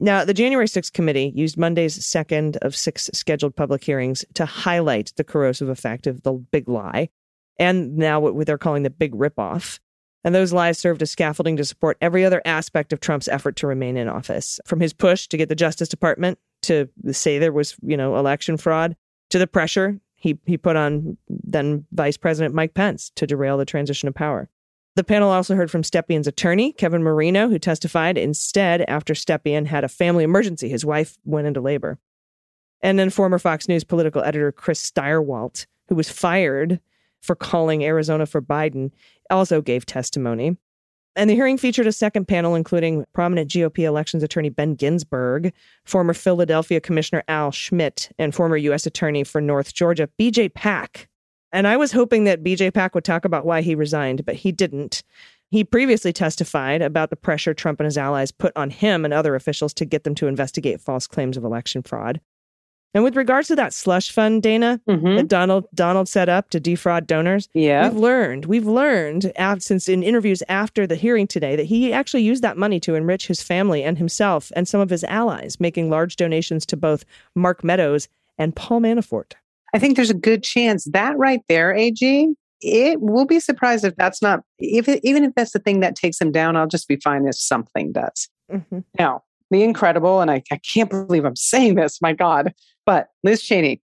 Now, 0.00 0.24
the 0.24 0.34
January 0.34 0.66
6th 0.66 0.92
committee 0.92 1.32
used 1.34 1.58
Monday's 1.58 2.04
second 2.04 2.56
of 2.62 2.74
six 2.74 3.10
scheduled 3.12 3.54
public 3.54 3.84
hearings 3.84 4.24
to 4.34 4.46
highlight 4.46 5.12
the 5.16 5.24
corrosive 5.24 5.68
effect 5.68 6.06
of 6.06 6.22
the 6.22 6.32
big 6.32 6.68
lie 6.68 7.10
and 7.58 7.96
now 7.96 8.18
what 8.18 8.46
they're 8.46 8.58
calling 8.58 8.82
the 8.82 8.90
big 8.90 9.12
ripoff. 9.12 9.78
And 10.24 10.34
those 10.34 10.52
lies 10.52 10.78
served 10.78 11.02
as 11.02 11.10
scaffolding 11.10 11.56
to 11.58 11.64
support 11.64 11.98
every 12.00 12.24
other 12.24 12.40
aspect 12.44 12.92
of 12.92 13.00
Trump's 13.00 13.28
effort 13.28 13.56
to 13.56 13.66
remain 13.66 13.96
in 13.96 14.08
office, 14.08 14.58
from 14.66 14.80
his 14.80 14.92
push 14.92 15.26
to 15.28 15.36
get 15.36 15.48
the 15.48 15.54
Justice 15.54 15.88
Department 15.88 16.38
to 16.62 16.88
say 17.10 17.38
there 17.38 17.52
was, 17.52 17.76
you 17.82 17.96
know, 17.96 18.16
election 18.16 18.56
fraud, 18.56 18.96
to 19.30 19.38
the 19.38 19.46
pressure 19.46 20.00
he, 20.22 20.38
he 20.46 20.56
put 20.56 20.76
on 20.76 21.16
then 21.28 21.84
Vice 21.90 22.16
President 22.16 22.54
Mike 22.54 22.74
Pence 22.74 23.10
to 23.16 23.26
derail 23.26 23.58
the 23.58 23.64
transition 23.64 24.08
of 24.08 24.14
power. 24.14 24.48
The 24.94 25.02
panel 25.02 25.30
also 25.30 25.56
heard 25.56 25.70
from 25.70 25.82
Stepien's 25.82 26.28
attorney, 26.28 26.72
Kevin 26.72 27.02
Marino, 27.02 27.48
who 27.48 27.58
testified 27.58 28.16
instead 28.16 28.84
after 28.86 29.14
Stepien 29.14 29.66
had 29.66 29.82
a 29.82 29.88
family 29.88 30.22
emergency. 30.22 30.68
His 30.68 30.84
wife 30.84 31.18
went 31.24 31.48
into 31.48 31.60
labor. 31.60 31.98
And 32.82 33.00
then 33.00 33.10
former 33.10 33.40
Fox 33.40 33.66
News 33.66 33.82
political 33.82 34.22
editor 34.22 34.52
Chris 34.52 34.88
Stirewalt, 34.88 35.66
who 35.88 35.96
was 35.96 36.08
fired 36.08 36.78
for 37.20 37.34
calling 37.34 37.84
Arizona 37.84 38.26
for 38.26 38.40
Biden, 38.40 38.92
also 39.28 39.60
gave 39.60 39.86
testimony. 39.86 40.56
And 41.14 41.28
the 41.28 41.34
hearing 41.34 41.58
featured 41.58 41.86
a 41.86 41.92
second 41.92 42.26
panel, 42.26 42.54
including 42.54 43.04
prominent 43.12 43.50
GOP 43.50 43.80
elections 43.80 44.22
attorney 44.22 44.48
Ben 44.48 44.74
Ginsberg, 44.74 45.52
former 45.84 46.14
Philadelphia 46.14 46.80
Commissioner 46.80 47.22
Al 47.28 47.50
Schmidt, 47.50 48.10
and 48.18 48.34
former 48.34 48.56
U.S. 48.56 48.86
Attorney 48.86 49.22
for 49.24 49.40
North 49.40 49.74
Georgia, 49.74 50.08
BJ 50.18 50.52
Pak. 50.52 51.08
And 51.52 51.68
I 51.68 51.76
was 51.76 51.92
hoping 51.92 52.24
that 52.24 52.42
BJ 52.42 52.72
Pak 52.72 52.94
would 52.94 53.04
talk 53.04 53.26
about 53.26 53.44
why 53.44 53.60
he 53.60 53.74
resigned, 53.74 54.24
but 54.24 54.36
he 54.36 54.52
didn't. 54.52 55.02
He 55.50 55.64
previously 55.64 56.14
testified 56.14 56.80
about 56.80 57.10
the 57.10 57.16
pressure 57.16 57.52
Trump 57.52 57.78
and 57.78 57.84
his 57.84 57.98
allies 57.98 58.32
put 58.32 58.56
on 58.56 58.70
him 58.70 59.04
and 59.04 59.12
other 59.12 59.34
officials 59.34 59.74
to 59.74 59.84
get 59.84 60.04
them 60.04 60.14
to 60.14 60.26
investigate 60.26 60.80
false 60.80 61.06
claims 61.06 61.36
of 61.36 61.44
election 61.44 61.82
fraud. 61.82 62.22
And 62.94 63.02
with 63.02 63.16
regards 63.16 63.48
to 63.48 63.56
that 63.56 63.72
slush 63.72 64.10
fund, 64.10 64.42
Dana, 64.42 64.80
Mhm. 64.88 65.16
that 65.16 65.28
Donald 65.28 65.66
Donald 65.74 66.08
set 66.08 66.28
up 66.28 66.50
to 66.50 66.60
defraud 66.60 67.06
donors, 67.06 67.48
Yeah. 67.54 67.88
we've 67.88 67.96
learned 67.98 68.44
we've 68.46 68.66
learned 68.66 69.32
since 69.58 69.88
in 69.88 70.02
interviews 70.02 70.42
after 70.48 70.86
the 70.86 70.94
hearing 70.96 71.26
today 71.26 71.56
that 71.56 71.66
he 71.66 71.92
actually 71.92 72.22
used 72.22 72.42
that 72.42 72.58
money 72.58 72.78
to 72.80 72.94
enrich 72.94 73.28
his 73.28 73.42
family 73.42 73.82
and 73.82 73.98
himself 73.98 74.52
and 74.54 74.68
some 74.68 74.80
of 74.80 74.90
his 74.90 75.04
allies, 75.04 75.58
making 75.58 75.88
large 75.90 76.16
donations 76.16 76.66
to 76.66 76.76
both 76.76 77.04
Mark 77.34 77.64
Meadows 77.64 78.08
and 78.38 78.54
Paul 78.54 78.80
Manafort. 78.80 79.32
I 79.74 79.78
think 79.78 79.96
there's 79.96 80.10
a 80.10 80.14
good 80.14 80.42
chance 80.42 80.84
that 80.92 81.16
right 81.16 81.40
there, 81.48 81.74
AG, 81.74 82.28
it 82.60 83.00
will 83.00 83.24
be 83.24 83.40
surprised 83.40 83.84
if 83.86 83.96
that's 83.96 84.20
not, 84.20 84.40
if 84.58 84.86
even 85.02 85.24
if 85.24 85.34
that's 85.34 85.52
the 85.52 85.58
thing 85.58 85.80
that 85.80 85.96
takes 85.96 86.20
him 86.20 86.30
down, 86.30 86.56
I'll 86.56 86.66
just 86.66 86.88
be 86.88 86.96
fine 86.96 87.26
if 87.26 87.34
something 87.36 87.90
does. 87.92 88.28
Mhm. 88.52 88.84
Now, 88.98 89.22
the 89.52 89.62
incredible, 89.62 90.20
and 90.20 90.30
I, 90.30 90.42
I 90.50 90.58
can't 90.72 90.90
believe 90.90 91.24
I'm 91.24 91.36
saying 91.36 91.74
this, 91.74 92.00
my 92.02 92.12
God, 92.12 92.52
but 92.84 93.08
Liz 93.22 93.42
Cheney, 93.42 93.80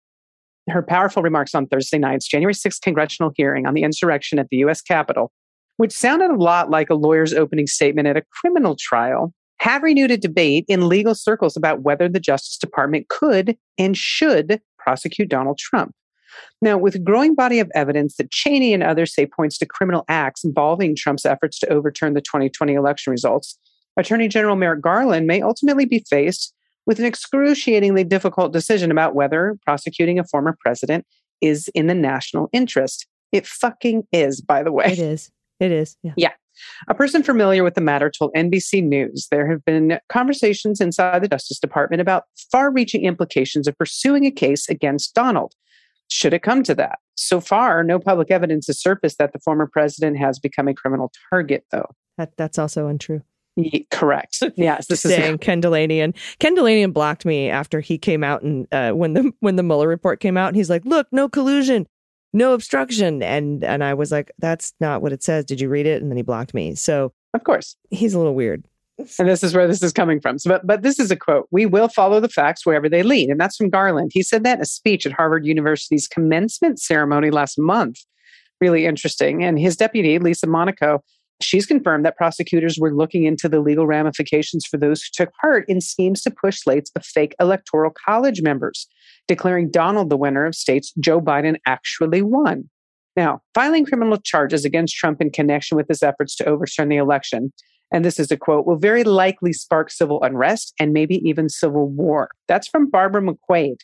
her 0.69 0.83
powerful 0.83 1.23
remarks 1.23 1.55
on 1.55 1.67
Thursday 1.67 1.99
night's 1.99 2.29
January 2.29 2.55
6th 2.55 2.81
congressional 2.83 3.33
hearing 3.37 3.67
on 3.67 3.75
the 3.75 3.83
insurrection 3.83 4.39
at 4.39 4.49
the 4.51 4.59
US 4.59 4.83
Capitol, 4.83 5.33
which 5.77 5.93
sounded 5.93 6.31
a 6.31 6.37
lot 6.37 6.71
like 6.71 6.91
a 6.91 6.95
lawyer's 6.95 7.33
opening 7.33 7.67
statement 7.67 8.09
at 8.09 8.17
a 8.17 8.25
criminal 8.33 8.77
trial, 8.79 9.33
have 9.61 9.83
renewed 9.83 10.11
a 10.11 10.17
debate 10.17 10.65
in 10.69 10.89
legal 10.89 11.15
circles 11.15 11.57
about 11.57 11.83
whether 11.83 12.09
the 12.09 12.21
Justice 12.21 12.59
Department 12.59 13.09
could 13.09 13.57
and 13.77 13.97
should 13.97 14.61
prosecute 14.79 15.29
Donald 15.29 15.59
Trump. 15.59 15.93
Now, 16.63 16.79
with 16.79 16.95
a 16.95 17.01
growing 17.01 17.35
body 17.35 17.59
of 17.59 17.71
evidence 17.75 18.17
that 18.17 18.31
Cheney 18.31 18.73
and 18.73 18.83
others 18.83 19.15
say 19.15 19.27
points 19.27 19.59
to 19.59 19.67
criminal 19.67 20.05
acts 20.09 20.45
involving 20.45 20.95
Trump's 20.95 21.27
efforts 21.27 21.59
to 21.61 21.69
overturn 21.73 22.15
the 22.15 22.21
2020 22.21 22.75
election 22.75 23.11
results, 23.11 23.59
Attorney 23.99 24.29
General 24.29 24.57
Merrick 24.57 24.81
Garland 24.81 25.27
may 25.27 25.43
ultimately 25.43 25.85
be 25.85 26.05
faced 26.09 26.55
with 26.87 26.99
an 26.99 27.05
excruciatingly 27.05 28.05
difficult 28.05 28.53
decision 28.53 28.91
about 28.91 29.15
whether 29.15 29.59
prosecuting 29.67 30.19
a 30.19 30.25
former 30.25 30.57
president 30.61 31.05
is 31.41 31.69
in 31.75 31.89
the 31.89 31.95
national 31.95 32.49
interest. 32.53 33.07
It 33.33 33.47
fucking 33.47 34.05
is, 34.13 34.41
by 34.41 34.63
the 34.63 34.73
way. 34.73 34.87
It 34.87 34.99
is. 34.99 35.31
It 35.61 35.73
is. 35.73 35.97
Yeah. 36.03 36.15
Yeah. 36.17 36.33
A 36.89 36.95
person 36.95 37.23
familiar 37.23 37.63
with 37.63 37.75
the 37.75 37.81
matter 37.81 38.11
told 38.11 38.33
NBC 38.35 38.83
News 38.83 39.29
there 39.31 39.49
have 39.49 39.65
been 39.65 39.99
conversations 40.09 40.81
inside 40.81 41.23
the 41.23 41.29
Justice 41.29 41.59
Department 41.59 42.01
about 42.01 42.25
far 42.51 42.73
reaching 42.73 43.05
implications 43.05 43.69
of 43.69 43.77
pursuing 43.77 44.25
a 44.25 44.31
case 44.31 44.69
against 44.69 45.15
Donald. 45.15 45.55
Should 46.09 46.33
it 46.33 46.43
come 46.43 46.63
to 46.63 46.75
that? 46.77 47.01
So 47.17 47.41
far, 47.41 47.85
no 47.85 47.99
public 47.99 48.31
evidence 48.31 48.67
has 48.69 48.81
surfaced 48.81 49.19
that 49.19 49.33
the 49.33 49.41
former 49.41 49.67
president 49.67 50.19
has 50.19 50.39
become 50.39 50.69
a 50.69 50.75
criminal 50.75 51.13
target, 51.31 51.65
though. 51.71 51.91
That, 52.17 52.37
that's 52.37 52.59
also 52.59 52.89
untrue. 52.89 53.23
Correct. 53.91 54.43
Yes, 54.57 54.87
this 54.87 55.05
is 55.05 55.15
saying 55.15 55.39
Ken 55.39 55.63
Dilanian. 55.63 56.15
Ken 56.39 56.57
Dilanian 56.57 56.93
blocked 56.93 57.25
me 57.25 57.49
after 57.49 57.81
he 57.81 57.99
came 57.99 58.25
out 58.25 58.43
and 58.43 58.67
uh, 58.73 58.93
when 58.93 59.15
the 59.15 59.33
when 59.41 59.57
the 59.57 59.63
Mueller 59.63 59.89
report 59.89 60.21
came 60.21 60.37
out, 60.37 60.49
and 60.49 60.57
he's 60.57 60.71
like, 60.71 60.85
"Look, 60.85 61.07
no 61.13 61.29
collusion, 61.29 61.87
no 62.33 62.55
obstruction," 62.55 63.23
and 63.23 63.63
and 63.63 63.85
I 63.85 63.95
was 63.95 64.11
like, 64.11 64.33
"That's 64.39 64.73
not 64.81 65.03
what 65.03 65.13
it 65.13 65.23
says. 65.23 65.45
Did 65.45 65.61
you 65.61 65.69
read 65.69 65.87
it?" 65.87 66.03
And 66.03 66.11
then 66.11 66.17
he 66.17 66.23
blocked 66.23 66.55
me. 66.55 66.75
So 66.75 67.13
of 67.35 67.45
course. 67.45 67.77
he's 67.91 68.15
a 68.15 68.19
little 68.19 68.35
weird. 68.35 68.65
And 69.19 69.29
this 69.29 69.45
is 69.45 69.55
where 69.55 69.69
this 69.69 69.83
is 69.83 69.93
coming 69.93 70.21
from. 70.21 70.39
So, 70.39 70.51
but, 70.51 70.67
but 70.67 70.83
this 70.83 70.99
is 70.99 71.11
a 71.11 71.17
quote 71.17 71.47
We 71.53 71.67
will 71.67 71.89
follow 71.89 72.19
the 72.21 72.29
facts 72.29 72.67
wherever 72.67 72.89
they 72.89 73.03
lead. 73.05 73.31
And 73.31 73.41
that's 73.41 73.57
from 73.57 73.71
Garland. 73.71 74.11
He 74.13 74.23
said 74.23 74.45
that 74.45 74.59
in 74.59 74.63
a 74.63 74.67
speech 74.67 75.07
at 75.07 75.13
Harvard 75.13 75.47
University's 75.47 76.09
commencement 76.09 76.81
ceremony 76.81 77.31
last 77.31 77.59
month. 77.59 77.99
Really 78.61 78.87
interesting. 78.87 79.45
And 79.45 79.59
his 79.59 79.77
deputy, 79.77 80.19
Lisa 80.19 80.49
Monaco, 80.49 81.05
she's 81.41 81.67
confirmed 81.67 82.05
that 82.05 82.17
prosecutors 82.17 82.79
were 82.79 82.95
looking 82.95 83.25
into 83.25 83.49
the 83.49 83.61
legal 83.61 83.87
ramifications 83.87 84.65
for 84.67 84.77
those 84.77 85.03
who 85.03 85.09
took 85.13 85.33
part 85.41 85.65
in 85.69 85.81
schemes 85.81 86.23
to 86.23 86.31
push 86.31 86.61
slates 86.61 86.91
of 86.97 87.05
fake 87.05 87.35
electoral 87.41 87.93
college 88.05 88.43
members, 88.43 88.87
declaring 89.27 89.71
Donald 89.71 90.11
the 90.11 90.17
winner 90.17 90.47
of 90.47 90.55
states 90.55 90.93
Joe 90.99 91.21
Biden 91.21 91.57
actually 91.67 92.23
won. 92.23 92.69
Now, 93.17 93.41
filing 93.55 93.85
criminal 93.85 94.19
charges 94.19 94.65
against 94.65 94.95
Trump 94.95 95.21
in 95.21 95.31
connection 95.31 95.77
with 95.77 95.89
his 95.89 96.03
efforts 96.03 96.37
to 96.37 96.45
overturn 96.45 96.89
the 96.89 96.97
election 96.97 97.53
and 97.91 98.05
this 98.05 98.19
is 98.19 98.31
a 98.31 98.37
quote, 98.37 98.67
will 98.67 98.77
very 98.77 99.05
likely 99.05 99.53
spark 99.53 99.91
civil 99.91 100.23
unrest 100.23 100.75
and 100.79 100.93
maybe 100.93 101.17
even 101.29 101.49
civil 101.49 101.89
war. 101.89 102.31
That's 102.47 102.69
from 102.69 102.91
Barbara 102.91 103.23
McQuade. 103.23 103.79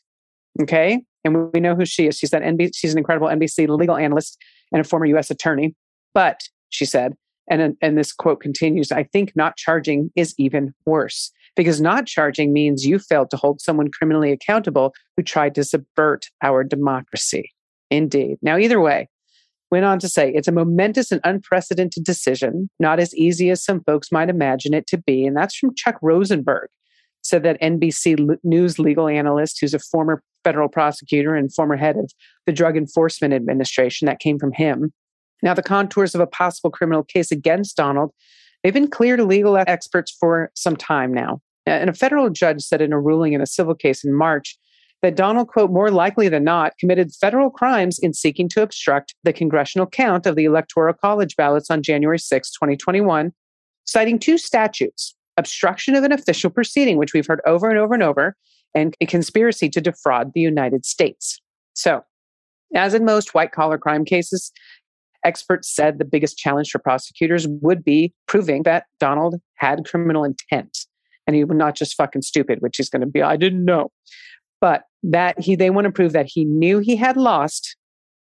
Okay. 0.62 1.00
And 1.24 1.50
we 1.52 1.60
know 1.60 1.74
who 1.74 1.86
she 1.86 2.06
is. 2.06 2.18
She's 2.18 2.30
that 2.30 2.42
NBC, 2.42 2.72
she's 2.74 2.92
an 2.92 2.98
incredible 2.98 3.28
NBC 3.28 3.66
legal 3.68 3.96
analyst 3.96 4.36
and 4.72 4.80
a 4.80 4.84
former 4.84 5.06
US 5.06 5.30
attorney. 5.30 5.74
But 6.12 6.40
she 6.68 6.84
said, 6.84 7.14
and, 7.48 7.76
and 7.80 7.98
this 7.98 8.12
quote 8.12 8.40
continues, 8.40 8.90
I 8.90 9.04
think 9.04 9.32
not 9.36 9.56
charging 9.56 10.10
is 10.16 10.34
even 10.38 10.72
worse 10.86 11.30
because 11.56 11.80
not 11.80 12.06
charging 12.06 12.52
means 12.52 12.86
you 12.86 12.98
failed 12.98 13.30
to 13.30 13.36
hold 13.36 13.60
someone 13.60 13.90
criminally 13.90 14.32
accountable 14.32 14.92
who 15.16 15.22
tried 15.22 15.54
to 15.54 15.64
subvert 15.64 16.26
our 16.42 16.64
democracy. 16.64 17.52
Indeed. 17.90 18.38
Now, 18.42 18.56
either 18.56 18.80
way, 18.80 19.08
went 19.70 19.84
on 19.84 19.98
to 20.00 20.08
say 20.08 20.32
it's 20.32 20.48
a 20.48 20.52
momentous 20.52 21.12
and 21.12 21.20
unprecedented 21.24 22.04
decision, 22.04 22.70
not 22.80 22.98
as 22.98 23.14
easy 23.14 23.50
as 23.50 23.64
some 23.64 23.82
folks 23.84 24.12
might 24.12 24.30
imagine 24.30 24.74
it 24.74 24.86
to 24.88 24.98
be. 24.98 25.26
And 25.26 25.36
that's 25.36 25.56
from 25.56 25.74
Chuck 25.74 25.96
Rosenberg, 26.02 26.68
said 27.22 27.42
that 27.42 27.60
NBC 27.60 28.38
News 28.42 28.78
legal 28.78 29.08
analyst 29.08 29.58
who's 29.60 29.74
a 29.74 29.78
former 29.78 30.22
federal 30.44 30.68
prosecutor 30.68 31.34
and 31.34 31.54
former 31.54 31.76
head 31.76 31.96
of 31.96 32.10
the 32.46 32.52
Drug 32.52 32.76
Enforcement 32.76 33.34
Administration. 33.34 34.06
That 34.06 34.20
came 34.20 34.38
from 34.38 34.52
him. 34.52 34.92
Now, 35.42 35.54
the 35.54 35.62
contours 35.62 36.14
of 36.14 36.20
a 36.20 36.26
possible 36.26 36.70
criminal 36.70 37.02
case 37.02 37.30
against 37.30 37.76
Donald, 37.76 38.12
they've 38.62 38.72
been 38.72 38.88
clear 38.88 39.16
to 39.16 39.24
legal 39.24 39.56
experts 39.56 40.16
for 40.18 40.50
some 40.54 40.76
time 40.76 41.12
now. 41.12 41.40
And 41.66 41.88
a 41.88 41.94
federal 41.94 42.30
judge 42.30 42.62
said 42.62 42.80
in 42.80 42.92
a 42.92 43.00
ruling 43.00 43.32
in 43.32 43.40
a 43.40 43.46
civil 43.46 43.74
case 43.74 44.04
in 44.04 44.12
March 44.14 44.58
that 45.02 45.16
Donald, 45.16 45.48
quote, 45.48 45.70
more 45.70 45.90
likely 45.90 46.28
than 46.28 46.44
not, 46.44 46.72
committed 46.78 47.12
federal 47.12 47.50
crimes 47.50 47.98
in 47.98 48.14
seeking 48.14 48.48
to 48.50 48.62
obstruct 48.62 49.14
the 49.22 49.32
congressional 49.32 49.86
count 49.86 50.26
of 50.26 50.34
the 50.34 50.44
Electoral 50.44 50.94
College 50.94 51.36
ballots 51.36 51.70
on 51.70 51.82
January 51.82 52.18
6, 52.18 52.50
2021, 52.52 53.32
citing 53.84 54.18
two 54.18 54.38
statutes 54.38 55.14
obstruction 55.36 55.94
of 55.94 56.04
an 56.04 56.12
official 56.12 56.50
proceeding, 56.50 56.96
which 56.96 57.12
we've 57.12 57.26
heard 57.26 57.40
over 57.44 57.68
and 57.68 57.78
over 57.78 57.92
and 57.92 58.02
over, 58.02 58.36
and 58.74 58.94
a 59.00 59.06
conspiracy 59.06 59.68
to 59.68 59.80
defraud 59.80 60.32
the 60.32 60.40
United 60.40 60.84
States. 60.84 61.40
So, 61.74 62.02
as 62.74 62.94
in 62.94 63.04
most 63.04 63.34
white 63.34 63.52
collar 63.52 63.78
crime 63.78 64.04
cases, 64.04 64.52
experts 65.24 65.74
said 65.74 65.98
the 65.98 66.04
biggest 66.04 66.38
challenge 66.38 66.70
for 66.70 66.78
prosecutors 66.78 67.46
would 67.48 67.84
be 67.84 68.12
proving 68.26 68.62
that 68.64 68.84
Donald 68.98 69.40
had 69.56 69.84
criminal 69.84 70.24
intent. 70.24 70.78
And 71.26 71.34
he 71.34 71.44
was 71.44 71.56
not 71.56 71.74
just 71.74 71.94
fucking 71.94 72.22
stupid, 72.22 72.60
which 72.60 72.76
he's 72.76 72.90
going 72.90 73.00
to 73.00 73.06
be, 73.06 73.22
I 73.22 73.36
didn't 73.36 73.64
know. 73.64 73.90
But 74.60 74.84
that 75.02 75.38
he 75.40 75.56
they 75.56 75.70
want 75.70 75.86
to 75.86 75.92
prove 75.92 76.12
that 76.12 76.26
he 76.28 76.44
knew 76.44 76.78
he 76.78 76.96
had 76.96 77.16
lost 77.16 77.76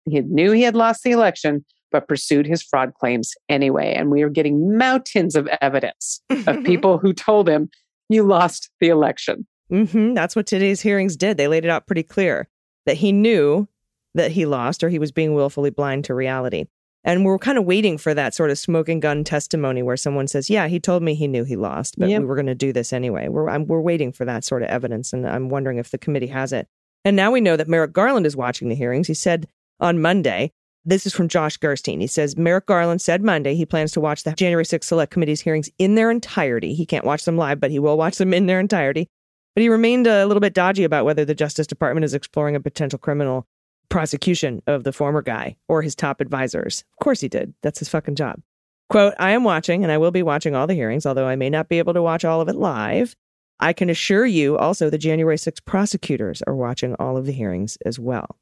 he 0.06 0.20
knew 0.22 0.52
he 0.52 0.64
had 0.64 0.76
lost 0.76 1.04
the 1.04 1.12
election 1.12 1.64
but 1.92 2.08
pursued 2.08 2.48
his 2.48 2.64
fraud 2.64 2.92
claims 3.00 3.36
anyway. 3.48 3.94
And 3.96 4.10
we 4.10 4.24
are 4.24 4.30
getting 4.30 4.78
mountains 4.78 5.36
of 5.36 5.48
evidence 5.62 6.22
of 6.48 6.64
people 6.64 6.98
who 6.98 7.14
told 7.14 7.48
him 7.48 7.70
you 8.10 8.24
lost 8.24 8.70
the 8.80 8.90
election. 8.90 9.48
Hmm 9.70 10.14
That's 10.14 10.36
what 10.36 10.48
today's 10.48 10.82
hearings 10.82 11.16
did. 11.16 11.38
They 11.38 11.48
laid 11.48 11.66
it 11.66 11.70
out 11.70 11.88
pretty 11.88 12.04
clear 12.04 12.50
that 12.86 12.98
he 12.98 13.12
knew 13.12 13.68
that 14.16 14.32
he 14.32 14.46
lost 14.46 14.84
or 14.84 14.90
he 14.90 15.00
was 15.00 15.12
being 15.12 15.34
willfully 15.34 15.70
blind 15.70 16.06
to 16.06 16.16
reality. 16.16 16.66
And 17.06 17.26
we're 17.26 17.38
kind 17.38 17.58
of 17.58 17.66
waiting 17.66 17.98
for 17.98 18.14
that 18.14 18.34
sort 18.34 18.50
of 18.50 18.58
smoking 18.58 19.00
gun 19.02 19.24
testimony 19.26 19.84
where 19.84 19.98
someone 19.98 20.28
says, 20.28 20.50
"Yeah, 20.50 20.68
he 20.68 20.80
told 20.80 21.04
me 21.04 21.16
he 21.16 21.28
knew 21.28 21.44
he 21.44 21.56
lost, 21.58 22.00
but 22.00 22.10
Yep. 22.10 22.22
we 22.22 22.26
were 22.26 22.36
going 22.36 22.46
to 22.46 22.56
do 22.56 22.72
this 22.72 22.94
anyway." 22.94 23.28
We're 23.28 23.50
I'm, 23.50 23.66
we're 23.68 23.82
waiting 23.82 24.12
for 24.14 24.24
that 24.26 24.44
sort 24.46 24.64
of 24.64 24.70
evidence, 24.70 25.12
and 25.12 25.28
I'm 25.28 25.50
wondering 25.50 25.78
if 25.80 25.92
the 25.92 25.98
committee 25.98 26.28
has 26.28 26.54
it. 26.54 26.68
And 27.04 27.16
now 27.18 27.32
we 27.32 27.42
know 27.42 27.58
that 27.58 27.68
Merrick 27.68 27.92
Garland 27.92 28.26
is 28.26 28.38
watching 28.38 28.70
the 28.70 28.76
hearings. 28.76 29.08
He 29.08 29.14
said 29.14 29.48
on 29.82 30.00
Monday, 30.02 30.52
this 30.86 31.06
is 31.06 31.14
from 31.14 31.28
Josh 31.28 31.58
Gerstein. 31.58 32.00
He 32.00 32.08
says 32.08 32.38
Merrick 32.38 32.66
Garland 32.68 33.02
said 33.02 33.22
Monday 33.22 33.56
he 33.56 33.66
plans 33.66 33.92
to 33.94 34.00
watch 34.02 34.24
the 34.24 34.32
January 34.34 34.64
6th 34.66 34.86
Select 34.86 35.12
Committee's 35.12 35.42
hearings 35.42 35.70
in 35.78 35.96
their 35.96 36.10
entirety. 36.12 36.74
He 36.74 36.86
can't 36.86 37.06
watch 37.06 37.26
them 37.26 37.38
live, 37.38 37.60
but 37.60 37.72
he 37.72 37.80
will 37.80 37.98
watch 37.98 38.18
them 38.18 38.34
in 38.34 38.46
their 38.46 38.60
entirety. 38.62 39.10
But 39.56 39.62
he 39.62 39.70
remained 39.70 40.08
a 40.08 40.26
little 40.26 40.42
bit 40.42 40.54
dodgy 40.54 40.84
about 40.84 41.06
whether 41.06 41.26
the 41.26 41.36
Justice 41.36 41.68
Department 41.68 42.06
is 42.06 42.14
exploring 42.14 42.56
a 42.56 42.60
potential 42.60 42.98
criminal 42.98 43.46
prosecution 43.94 44.60
of 44.66 44.84
the 44.84 44.92
former 44.92 45.22
guy 45.22 45.56
or 45.68 45.84
his 45.84 45.94
top 45.94 46.20
advisors. 46.20 46.84
Of 46.94 47.04
course 47.04 47.22
he 47.22 47.28
did. 47.28 47.54
That's 47.62 47.78
his 47.78 47.90
fucking 47.90 48.16
job. 48.16 48.42
Quote, 48.90 49.14
I 49.20 49.32
am 49.32 49.44
watching 49.44 49.84
and 49.84 49.92
I 49.92 50.00
will 50.00 50.10
be 50.10 50.24
watching 50.24 50.56
all 50.56 50.66
the 50.66 50.74
hearings, 50.74 51.06
although 51.06 51.28
I 51.28 51.36
may 51.36 51.52
not 51.52 51.70
be 51.70 51.78
able 51.78 51.94
to 51.94 52.02
watch 52.02 52.26
all 52.26 52.42
of 52.42 52.50
it 52.50 52.56
live. 52.56 53.16
I 53.60 53.72
can 53.72 53.92
assure 53.92 54.26
you 54.26 54.58
also 54.58 54.90
the 54.90 54.98
January 54.98 55.38
6 55.38 55.60
prosecutors 55.60 56.42
are 56.48 56.56
watching 56.56 56.96
all 56.96 57.18
of 57.18 57.28
the 57.28 57.32
hearings 57.32 57.78
as 57.86 58.00
well. 58.00 58.40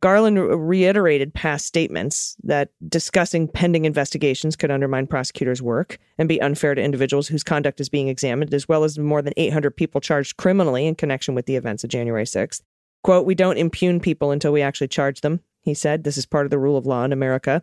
Garland 0.00 0.36
reiterated 0.68 1.32
past 1.32 1.66
statements 1.66 2.36
that 2.42 2.70
discussing 2.88 3.46
pending 3.46 3.84
investigations 3.84 4.56
could 4.56 4.72
undermine 4.72 5.06
prosecutors' 5.06 5.62
work 5.62 5.98
and 6.18 6.28
be 6.28 6.40
unfair 6.40 6.74
to 6.74 6.82
individuals 6.82 7.28
whose 7.28 7.44
conduct 7.44 7.80
is 7.80 7.88
being 7.88 8.08
examined, 8.08 8.52
as 8.52 8.68
well 8.68 8.82
as 8.82 8.98
more 8.98 9.22
than 9.22 9.32
800 9.36 9.76
people 9.76 10.00
charged 10.00 10.38
criminally 10.38 10.88
in 10.88 10.96
connection 10.96 11.36
with 11.36 11.46
the 11.46 11.54
events 11.54 11.84
of 11.84 11.90
January 11.90 12.24
6th. 12.24 12.62
Quote, 13.02 13.26
We 13.26 13.34
don't 13.34 13.56
impugn 13.56 14.00
people 14.00 14.30
until 14.30 14.52
we 14.52 14.62
actually 14.62 14.88
charge 14.88 15.20
them, 15.20 15.40
he 15.62 15.74
said. 15.74 16.04
This 16.04 16.16
is 16.16 16.26
part 16.26 16.46
of 16.46 16.50
the 16.50 16.58
rule 16.58 16.76
of 16.76 16.86
law 16.86 17.04
in 17.04 17.12
America. 17.12 17.62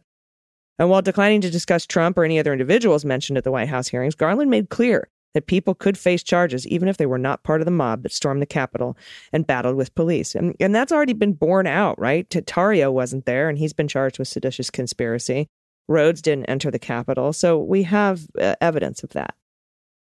And 0.78 0.90
while 0.90 1.02
declining 1.02 1.42
to 1.42 1.52
discuss 1.52 1.86
Trump 1.86 2.18
or 2.18 2.26
any 2.26 2.40
other 2.40 2.52
individuals 2.52 3.06
mentioned 3.06 3.38
at 3.38 3.44
the 3.44 3.52
White 3.52 3.70
House 3.70 3.88
hearings, 3.88 4.16
Garland 4.16 4.52
made 4.52 4.70
clear 4.70 5.10
that 5.34 5.48
people 5.48 5.76
could 5.76 5.98
face 5.98 6.24
charges 6.24 6.66
even 6.68 6.88
if 6.88 6.98
they 6.98 7.06
were 7.06 7.18
not 7.18 7.44
part 7.44 7.62
of 7.62 7.66
the 7.66 7.72
mob 7.72 8.04
that 8.04 8.12
stormed 8.12 8.42
the 8.42 8.46
Capitol 8.46 8.98
and 9.34 9.46
battled 9.46 9.76
with 9.76 9.94
police. 9.94 10.34
And, 10.34 10.56
and 10.60 10.74
that's 10.74 10.92
already 10.92 11.14
been 11.14 11.34
borne 11.34 11.68
out, 11.68 12.00
right? 12.00 12.28
Tarrio 12.30 12.92
wasn't 12.92 13.26
there, 13.26 13.50
and 13.50 13.58
he's 13.58 13.74
been 13.74 13.88
charged 13.88 14.18
with 14.18 14.30
seditious 14.30 14.70
conspiracy. 14.70 15.48
Rhodes 15.88 16.22
didn't 16.22 16.46
enter 16.46 16.72
the 16.72 16.80
Capitol. 16.80 17.34
So 17.34 17.60
we 17.60 17.84
have 17.84 18.28
uh, 18.40 18.56
evidence 18.62 19.04
of 19.04 19.12
that. 19.12 19.36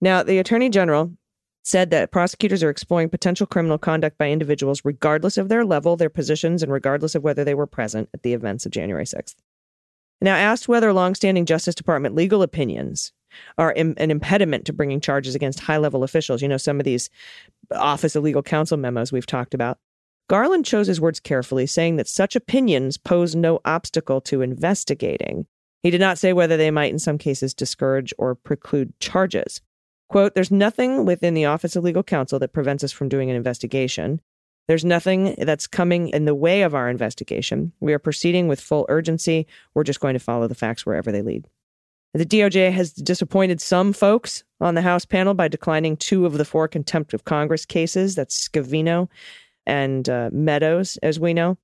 Now, 0.00 0.22
the 0.22 0.38
Attorney 0.38 0.68
General 0.68 1.12
said 1.66 1.90
that 1.90 2.12
prosecutors 2.12 2.62
are 2.62 2.70
exploring 2.70 3.08
potential 3.08 3.44
criminal 3.44 3.76
conduct 3.76 4.16
by 4.18 4.30
individuals 4.30 4.82
regardless 4.84 5.36
of 5.36 5.48
their 5.48 5.64
level, 5.64 5.96
their 5.96 6.08
positions, 6.08 6.62
and 6.62 6.70
regardless 6.70 7.16
of 7.16 7.24
whether 7.24 7.42
they 7.42 7.54
were 7.54 7.66
present 7.66 8.08
at 8.14 8.22
the 8.22 8.32
events 8.32 8.64
of 8.64 8.70
January 8.70 9.04
6th. 9.04 9.34
Now, 10.20 10.36
asked 10.36 10.68
whether 10.68 10.92
longstanding 10.92 11.44
Justice 11.44 11.74
Department 11.74 12.14
legal 12.14 12.42
opinions 12.42 13.12
are 13.58 13.72
Im- 13.72 13.94
an 13.96 14.12
impediment 14.12 14.64
to 14.66 14.72
bringing 14.72 15.00
charges 15.00 15.34
against 15.34 15.58
high 15.58 15.76
level 15.76 16.04
officials. 16.04 16.40
You 16.40 16.46
know, 16.46 16.56
some 16.56 16.78
of 16.78 16.84
these 16.84 17.10
Office 17.72 18.14
of 18.14 18.22
Legal 18.22 18.44
Counsel 18.44 18.76
memos 18.76 19.10
we've 19.10 19.26
talked 19.26 19.52
about. 19.52 19.78
Garland 20.30 20.64
chose 20.64 20.86
his 20.86 21.00
words 21.00 21.18
carefully, 21.18 21.66
saying 21.66 21.96
that 21.96 22.08
such 22.08 22.36
opinions 22.36 22.96
pose 22.96 23.34
no 23.34 23.60
obstacle 23.64 24.20
to 24.22 24.40
investigating. 24.40 25.46
He 25.82 25.90
did 25.90 26.00
not 26.00 26.18
say 26.18 26.32
whether 26.32 26.56
they 26.56 26.70
might, 26.70 26.92
in 26.92 27.00
some 27.00 27.18
cases, 27.18 27.54
discourage 27.54 28.14
or 28.18 28.36
preclude 28.36 28.98
charges. 29.00 29.60
Quote, 30.08 30.34
There's 30.34 30.50
nothing 30.50 31.04
within 31.04 31.34
the 31.34 31.46
Office 31.46 31.76
of 31.76 31.84
Legal 31.84 32.02
Counsel 32.02 32.38
that 32.38 32.52
prevents 32.52 32.84
us 32.84 32.92
from 32.92 33.08
doing 33.08 33.30
an 33.30 33.36
investigation. 33.36 34.20
There's 34.68 34.84
nothing 34.84 35.36
that's 35.38 35.66
coming 35.66 36.08
in 36.08 36.24
the 36.24 36.34
way 36.34 36.62
of 36.62 36.74
our 36.74 36.88
investigation. 36.88 37.72
We 37.80 37.92
are 37.92 37.98
proceeding 37.98 38.48
with 38.48 38.60
full 38.60 38.86
urgency. 38.88 39.46
We're 39.74 39.84
just 39.84 40.00
going 40.00 40.14
to 40.14 40.20
follow 40.20 40.48
the 40.48 40.54
facts 40.54 40.84
wherever 40.84 41.12
they 41.12 41.22
lead. 41.22 41.46
The 42.14 42.26
DOJ 42.26 42.72
has 42.72 42.92
disappointed 42.92 43.60
some 43.60 43.92
folks 43.92 44.42
on 44.60 44.74
the 44.74 44.82
House 44.82 45.04
panel 45.04 45.34
by 45.34 45.48
declining 45.48 45.96
two 45.96 46.24
of 46.24 46.38
the 46.38 46.44
four 46.44 46.66
contempt 46.66 47.12
of 47.14 47.24
Congress 47.24 47.66
cases. 47.66 48.14
That's 48.14 48.48
Scavino 48.48 49.08
and 49.66 50.08
uh, 50.08 50.30
Meadows, 50.32 50.96
as 51.02 51.20
we 51.20 51.34
know. 51.34 51.58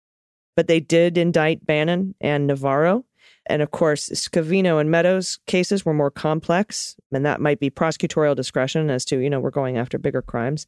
But 0.55 0.69
they 0.69 0.81
did 0.81 1.17
indict 1.17 1.65
Bannon 1.65 2.15
and 2.21 2.47
Navarro. 2.47 3.05
And 3.47 3.63
of 3.63 3.71
course, 3.71 4.09
Scavino 4.11 4.81
and 4.81 4.91
Meadows 4.91 5.39
cases 5.47 5.85
were 5.85 5.95
more 5.95 6.11
complex, 6.11 6.97
and 7.13 7.27
that 7.27 7.41
might 7.41 7.61
be 7.61 7.71
prosecutorial 7.71 8.37
discretion 8.37 8.91
as 8.91 9.05
to, 9.07 9.19
you 9.19 9.29
know, 9.29 9.41
we're 9.41 9.51
going 9.51 9.77
after 9.77 9.99
bigger 9.99 10.23
crimes. 10.23 10.67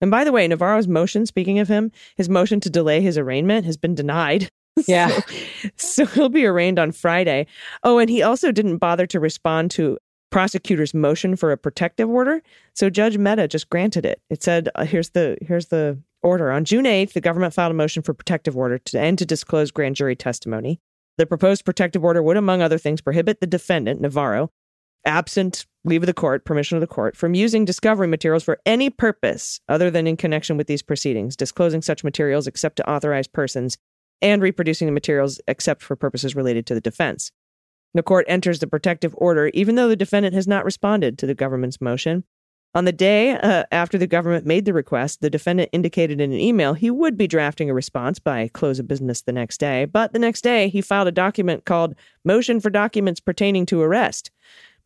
And 0.00 0.10
by 0.10 0.24
the 0.24 0.32
way, 0.32 0.46
Navarro's 0.46 0.88
motion, 0.88 1.26
speaking 1.26 1.58
of 1.58 1.68
him, 1.68 1.92
his 2.16 2.28
motion 2.28 2.60
to 2.60 2.70
delay 2.70 3.00
his 3.00 3.16
arraignment 3.16 3.64
has 3.64 3.76
been 3.76 3.94
denied. 3.94 4.48
Yeah. 4.86 5.08
so, 5.08 5.68
so 5.76 6.06
he'll 6.06 6.28
be 6.30 6.46
arraigned 6.46 6.78
on 6.78 6.92
Friday. 6.92 7.46
Oh, 7.84 7.98
and 7.98 8.08
he 8.08 8.22
also 8.22 8.50
didn't 8.50 8.78
bother 8.78 9.06
to 9.08 9.20
respond 9.20 9.70
to 9.72 9.98
prosecutor's 10.30 10.94
motion 10.94 11.36
for 11.36 11.52
a 11.52 11.58
protective 11.58 12.08
order. 12.08 12.42
So 12.72 12.88
Judge 12.88 13.18
Mehta 13.18 13.46
just 13.46 13.68
granted 13.68 14.06
it. 14.06 14.20
It 14.30 14.42
said, 14.42 14.70
uh, 14.74 14.86
here's 14.86 15.10
the 15.10 15.36
here's 15.42 15.66
the 15.66 15.98
order. 16.22 16.50
On 16.50 16.64
June 16.64 16.86
8th, 16.86 17.12
the 17.12 17.20
government 17.20 17.54
filed 17.54 17.72
a 17.72 17.74
motion 17.74 18.02
for 18.02 18.14
protective 18.14 18.56
order 18.56 18.78
to 18.78 18.98
and 18.98 19.18
to 19.18 19.26
disclose 19.26 19.70
grand 19.70 19.94
jury 19.94 20.16
testimony. 20.16 20.80
The 21.18 21.26
proposed 21.26 21.64
protective 21.64 22.04
order 22.04 22.22
would, 22.22 22.36
among 22.36 22.62
other 22.62 22.78
things, 22.78 23.00
prohibit 23.00 23.40
the 23.40 23.46
defendant, 23.46 24.00
Navarro, 24.00 24.50
absent 25.04 25.66
leave 25.84 26.02
of 26.02 26.06
the 26.06 26.14
court, 26.14 26.44
permission 26.44 26.76
of 26.76 26.80
the 26.80 26.86
court, 26.86 27.16
from 27.16 27.34
using 27.34 27.64
discovery 27.64 28.06
materials 28.06 28.44
for 28.44 28.60
any 28.64 28.88
purpose 28.88 29.60
other 29.68 29.90
than 29.90 30.06
in 30.06 30.16
connection 30.16 30.56
with 30.56 30.66
these 30.66 30.82
proceedings, 30.82 31.36
disclosing 31.36 31.82
such 31.82 32.04
materials 32.04 32.46
except 32.46 32.76
to 32.76 32.90
authorized 32.90 33.32
persons, 33.32 33.76
and 34.20 34.40
reproducing 34.40 34.86
the 34.86 34.92
materials 34.92 35.40
except 35.48 35.82
for 35.82 35.96
purposes 35.96 36.36
related 36.36 36.64
to 36.66 36.74
the 36.74 36.80
defense. 36.80 37.32
The 37.94 38.02
court 38.02 38.24
enters 38.28 38.60
the 38.60 38.66
protective 38.66 39.14
order 39.18 39.48
even 39.48 39.74
though 39.74 39.88
the 39.88 39.96
defendant 39.96 40.34
has 40.34 40.46
not 40.46 40.64
responded 40.64 41.18
to 41.18 41.26
the 41.26 41.34
government's 41.34 41.80
motion. 41.80 42.24
On 42.74 42.86
the 42.86 42.92
day 42.92 43.32
uh, 43.32 43.64
after 43.70 43.98
the 43.98 44.06
government 44.06 44.46
made 44.46 44.64
the 44.64 44.72
request, 44.72 45.20
the 45.20 45.28
defendant 45.28 45.68
indicated 45.72 46.22
in 46.22 46.32
an 46.32 46.38
email 46.38 46.72
he 46.72 46.90
would 46.90 47.18
be 47.18 47.26
drafting 47.26 47.68
a 47.68 47.74
response 47.74 48.18
by 48.18 48.48
close 48.48 48.78
of 48.78 48.88
business 48.88 49.20
the 49.20 49.32
next 49.32 49.58
day. 49.58 49.84
But 49.84 50.14
the 50.14 50.18
next 50.18 50.40
day, 50.40 50.68
he 50.68 50.80
filed 50.80 51.08
a 51.08 51.12
document 51.12 51.66
called 51.66 51.94
Motion 52.24 52.60
for 52.60 52.70
Documents 52.70 53.20
Pertaining 53.20 53.66
to 53.66 53.82
Arrest. 53.82 54.30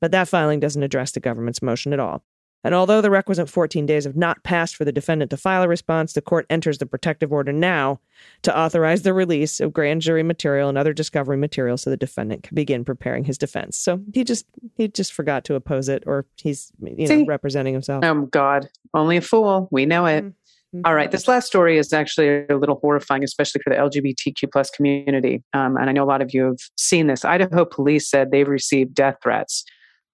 But 0.01 0.11
that 0.11 0.27
filing 0.29 0.59
doesn't 0.59 0.83
address 0.83 1.13
the 1.13 1.21
government's 1.21 1.63
motion 1.63 1.93
at 1.93 2.01
all. 2.01 2.25
And 2.67 2.75
although 2.75 3.01
the 3.01 3.13
requisite 3.13 3.49
14 3.49 3.87
days 3.87 4.07
have 4.07 4.17
not 4.17 4.43
passed 4.43 4.75
for 4.75 4.85
the 4.85 4.91
defendant 4.91 5.31
to 5.31 5.37
file 5.37 5.63
a 5.63 5.69
response, 5.69 6.15
the 6.15 6.21
court 6.21 6.47
enters 6.51 6.79
the 6.79 6.85
protective 6.85 7.33
order 7.33 7.53
now 7.53 8.01
to 8.43 8.59
authorize 8.59 9.03
the 9.03 9.15
release 9.15 9.61
of 9.61 9.73
grand 9.73 10.03
jury 10.03 10.25
material 10.25 10.69
and 10.69 10.77
other 10.77 10.93
discovery 10.93 11.37
material 11.37 11.77
so 11.77 11.91
the 11.91 11.97
defendant 11.97 12.43
can 12.43 12.57
begin 12.57 12.85
preparing 12.85 13.23
his 13.23 13.39
defense. 13.39 13.77
So 13.77 14.03
he 14.13 14.25
just 14.25 14.47
he 14.75 14.89
just 14.89 15.13
forgot 15.13 15.45
to 15.45 15.55
oppose 15.55 15.89
it 15.89 16.03
or 16.09 16.27
he's 16.43 16.73
you 16.83 16.97
know 16.97 17.07
See? 17.07 17.25
representing 17.25 17.73
himself. 17.73 18.05
Oh 18.05 18.23
God, 18.23 18.69
only 18.93 19.19
a 19.19 19.21
fool. 19.21 19.69
We 19.71 19.87
know 19.87 20.07
it. 20.07 20.25
Mm-hmm. 20.25 20.81
All 20.85 20.95
right, 20.97 21.13
this 21.13 21.29
last 21.29 21.47
story 21.47 21.79
is 21.79 21.93
actually 21.93 22.47
a 22.51 22.57
little 22.57 22.81
horrifying, 22.81 23.23
especially 23.23 23.61
for 23.63 23.71
the 23.71 23.77
LGBTQ 23.77 24.51
plus 24.51 24.71
community. 24.71 25.45
Um, 25.53 25.77
and 25.77 25.89
I 25.89 25.93
know 25.93 26.03
a 26.03 26.05
lot 26.05 26.21
of 26.21 26.35
you 26.35 26.47
have 26.47 26.59
seen 26.77 27.07
this. 27.07 27.25
Idaho 27.25 27.65
police 27.65 28.11
said 28.11 28.33
they've 28.33 28.49
received 28.49 28.93
death 28.93 29.19
threats 29.23 29.65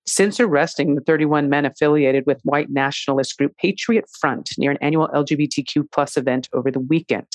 since 0.07 0.41
arresting 0.41 0.95
the 0.95 1.01
31 1.03 1.49
men 1.49 1.65
affiliated 1.65 2.25
with 2.27 2.41
white 2.43 2.71
nationalist 2.71 3.37
group 3.39 3.57
Patriot 3.59 4.05
Front 4.21 4.51
near 4.59 4.71
an 4.71 4.79
annual 4.81 5.09
LGBTQ 5.09 5.85
plus 5.93 6.17
event 6.17 6.49
over 6.53 6.71
the 6.71 6.81
weekend. 6.81 7.27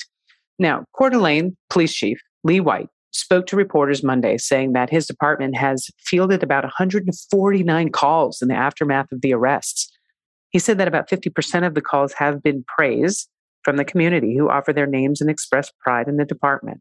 Now, 0.58 0.84
Coeur 0.96 1.10
d'Alene 1.10 1.56
Police 1.70 1.94
Chief 1.94 2.20
Lee 2.44 2.60
White 2.60 2.88
spoke 3.12 3.46
to 3.46 3.56
reporters 3.56 4.02
Monday, 4.02 4.36
saying 4.36 4.72
that 4.72 4.90
his 4.90 5.06
department 5.06 5.56
has 5.56 5.90
fielded 5.98 6.42
about 6.42 6.64
149 6.64 7.90
calls 7.90 8.42
in 8.42 8.48
the 8.48 8.54
aftermath 8.54 9.10
of 9.12 9.22
the 9.22 9.32
arrests. 9.32 9.90
He 10.50 10.58
said 10.58 10.78
that 10.78 10.88
about 10.88 11.08
50% 11.08 11.66
of 11.66 11.74
the 11.74 11.80
calls 11.80 12.12
have 12.14 12.42
been 12.42 12.64
praise 12.66 13.28
from 13.62 13.76
the 13.76 13.84
community 13.84 14.36
who 14.36 14.48
offer 14.48 14.72
their 14.72 14.86
names 14.86 15.20
and 15.20 15.30
express 15.30 15.72
pride 15.80 16.08
in 16.08 16.16
the 16.16 16.24
department. 16.24 16.80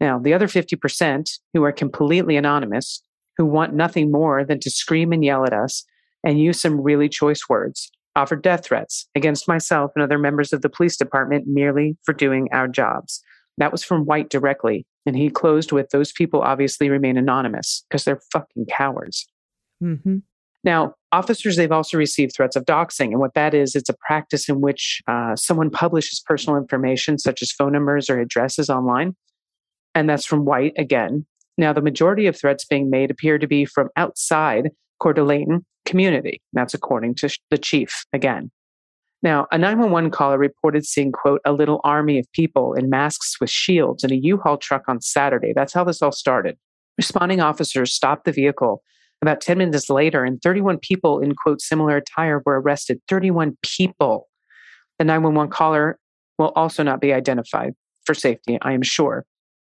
Now, 0.00 0.18
the 0.18 0.32
other 0.32 0.46
50% 0.46 1.30
who 1.54 1.64
are 1.64 1.72
completely 1.72 2.36
anonymous, 2.36 3.02
who 3.38 3.46
want 3.46 3.72
nothing 3.72 4.10
more 4.10 4.44
than 4.44 4.60
to 4.60 4.70
scream 4.70 5.12
and 5.12 5.24
yell 5.24 5.44
at 5.46 5.52
us 5.52 5.84
and 6.24 6.40
use 6.40 6.60
some 6.60 6.80
really 6.80 7.08
choice 7.08 7.48
words, 7.48 7.90
offered 8.16 8.42
death 8.42 8.64
threats 8.64 9.08
against 9.14 9.48
myself 9.48 9.92
and 9.94 10.02
other 10.02 10.18
members 10.18 10.52
of 10.52 10.60
the 10.60 10.68
police 10.68 10.96
department 10.96 11.44
merely 11.46 11.96
for 12.04 12.12
doing 12.12 12.48
our 12.52 12.68
jobs. 12.68 13.22
That 13.56 13.72
was 13.72 13.84
from 13.84 14.04
White 14.04 14.28
directly. 14.28 14.84
And 15.06 15.16
he 15.16 15.30
closed 15.30 15.72
with 15.72 15.90
those 15.90 16.12
people 16.12 16.42
obviously 16.42 16.90
remain 16.90 17.16
anonymous 17.16 17.84
because 17.88 18.04
they're 18.04 18.20
fucking 18.32 18.66
cowards. 18.66 19.26
Mm-hmm. 19.82 20.18
Now, 20.64 20.94
officers, 21.12 21.56
they've 21.56 21.72
also 21.72 21.96
received 21.96 22.32
threats 22.36 22.56
of 22.56 22.64
doxing. 22.64 23.06
And 23.06 23.20
what 23.20 23.34
that 23.34 23.54
is, 23.54 23.74
it's 23.74 23.88
a 23.88 23.96
practice 24.06 24.48
in 24.48 24.60
which 24.60 25.00
uh, 25.06 25.36
someone 25.36 25.70
publishes 25.70 26.20
personal 26.26 26.58
information, 26.58 27.18
such 27.18 27.42
as 27.42 27.52
phone 27.52 27.72
numbers 27.72 28.10
or 28.10 28.20
addresses 28.20 28.68
online. 28.68 29.14
And 29.94 30.10
that's 30.10 30.26
from 30.26 30.44
White 30.44 30.74
again. 30.76 31.24
Now, 31.58 31.72
the 31.72 31.82
majority 31.82 32.26
of 32.26 32.38
threats 32.38 32.64
being 32.64 32.88
made 32.88 33.10
appear 33.10 33.36
to 33.38 33.46
be 33.46 33.64
from 33.64 33.88
outside 33.96 34.70
Coeur 35.00 35.12
d'Alene 35.12 35.66
community. 35.84 36.40
That's 36.52 36.72
according 36.72 37.16
to 37.16 37.36
the 37.50 37.58
chief 37.58 38.04
again. 38.12 38.50
Now, 39.22 39.48
a 39.50 39.58
911 39.58 40.12
caller 40.12 40.38
reported 40.38 40.86
seeing, 40.86 41.10
quote, 41.10 41.40
a 41.44 41.52
little 41.52 41.80
army 41.82 42.20
of 42.20 42.30
people 42.32 42.74
in 42.74 42.88
masks 42.88 43.40
with 43.40 43.50
shields 43.50 44.04
in 44.04 44.12
a 44.12 44.16
U-Haul 44.16 44.58
truck 44.58 44.84
on 44.86 45.00
Saturday. 45.00 45.52
That's 45.52 45.72
how 45.72 45.82
this 45.82 46.00
all 46.00 46.12
started. 46.12 46.56
Responding 46.96 47.40
officers 47.40 47.92
stopped 47.92 48.24
the 48.24 48.32
vehicle 48.32 48.82
about 49.20 49.40
10 49.40 49.58
minutes 49.58 49.90
later, 49.90 50.22
and 50.22 50.40
31 50.40 50.78
people 50.78 51.18
in, 51.18 51.34
quote, 51.34 51.60
similar 51.60 51.96
attire 51.96 52.40
were 52.46 52.60
arrested. 52.60 53.00
31 53.08 53.58
people. 53.62 54.28
The 55.00 55.04
911 55.04 55.50
caller 55.50 55.98
will 56.38 56.52
also 56.54 56.84
not 56.84 57.00
be 57.00 57.12
identified 57.12 57.74
for 58.04 58.14
safety, 58.14 58.58
I 58.62 58.72
am 58.72 58.82
sure. 58.82 59.26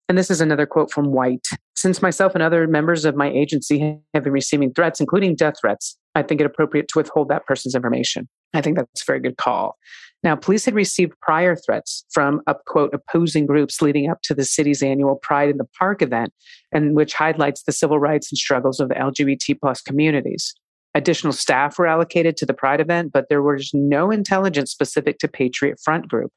And 0.09 0.16
this 0.16 0.31
is 0.31 0.40
another 0.40 0.66
quote 0.66 0.90
from 0.90 1.12
White. 1.12 1.47
Since 1.85 2.01
myself 2.01 2.33
and 2.33 2.42
other 2.42 2.66
members 2.66 3.05
of 3.05 3.14
my 3.14 3.29
agency 3.29 3.99
have 4.14 4.25
been 4.25 4.33
receiving 4.33 4.73
threats, 4.73 5.01
including 5.01 5.35
death 5.35 5.57
threats, 5.61 5.99
I 6.14 6.23
think 6.23 6.40
it 6.40 6.47
appropriate 6.47 6.88
to 6.88 6.99
withhold 6.99 7.29
that 7.29 7.44
person's 7.44 7.75
information. 7.75 8.27
I 8.55 8.62
think 8.62 8.79
that's 8.79 9.03
a 9.03 9.05
very 9.05 9.20
good 9.20 9.37
call. 9.37 9.77
Now, 10.23 10.35
police 10.35 10.64
had 10.64 10.73
received 10.73 11.12
prior 11.20 11.55
threats 11.55 12.07
from 12.11 12.40
up 12.47 12.64
quote 12.64 12.94
opposing 12.94 13.44
groups 13.44 13.83
leading 13.83 14.11
up 14.11 14.23
to 14.23 14.35
the 14.35 14.47
city's 14.47 14.83
annual 14.83 15.16
Pride 15.16 15.51
in 15.51 15.59
the 15.59 15.68
Park 15.79 16.01
event, 16.01 16.33
and 16.73 16.97
which 16.97 17.12
highlights 17.12 17.64
the 17.64 17.73
civil 17.73 17.99
rights 17.99 18.33
and 18.33 18.38
struggles 18.38 18.81
of 18.81 18.88
the 18.88 18.94
LGBT 18.94 19.61
plus 19.61 19.83
communities. 19.83 20.55
Additional 20.94 21.35
staff 21.35 21.79
were 21.79 21.87
allocated 21.87 22.38
to 22.38 22.47
the 22.47 22.55
Pride 22.55 22.81
event, 22.81 23.12
but 23.12 23.29
there 23.29 23.42
was 23.42 23.73
no 23.75 24.11
intelligence 24.11 24.70
specific 24.70 25.18
to 25.18 25.29
Patriot 25.29 25.79
Front 25.85 26.09
Group. 26.09 26.33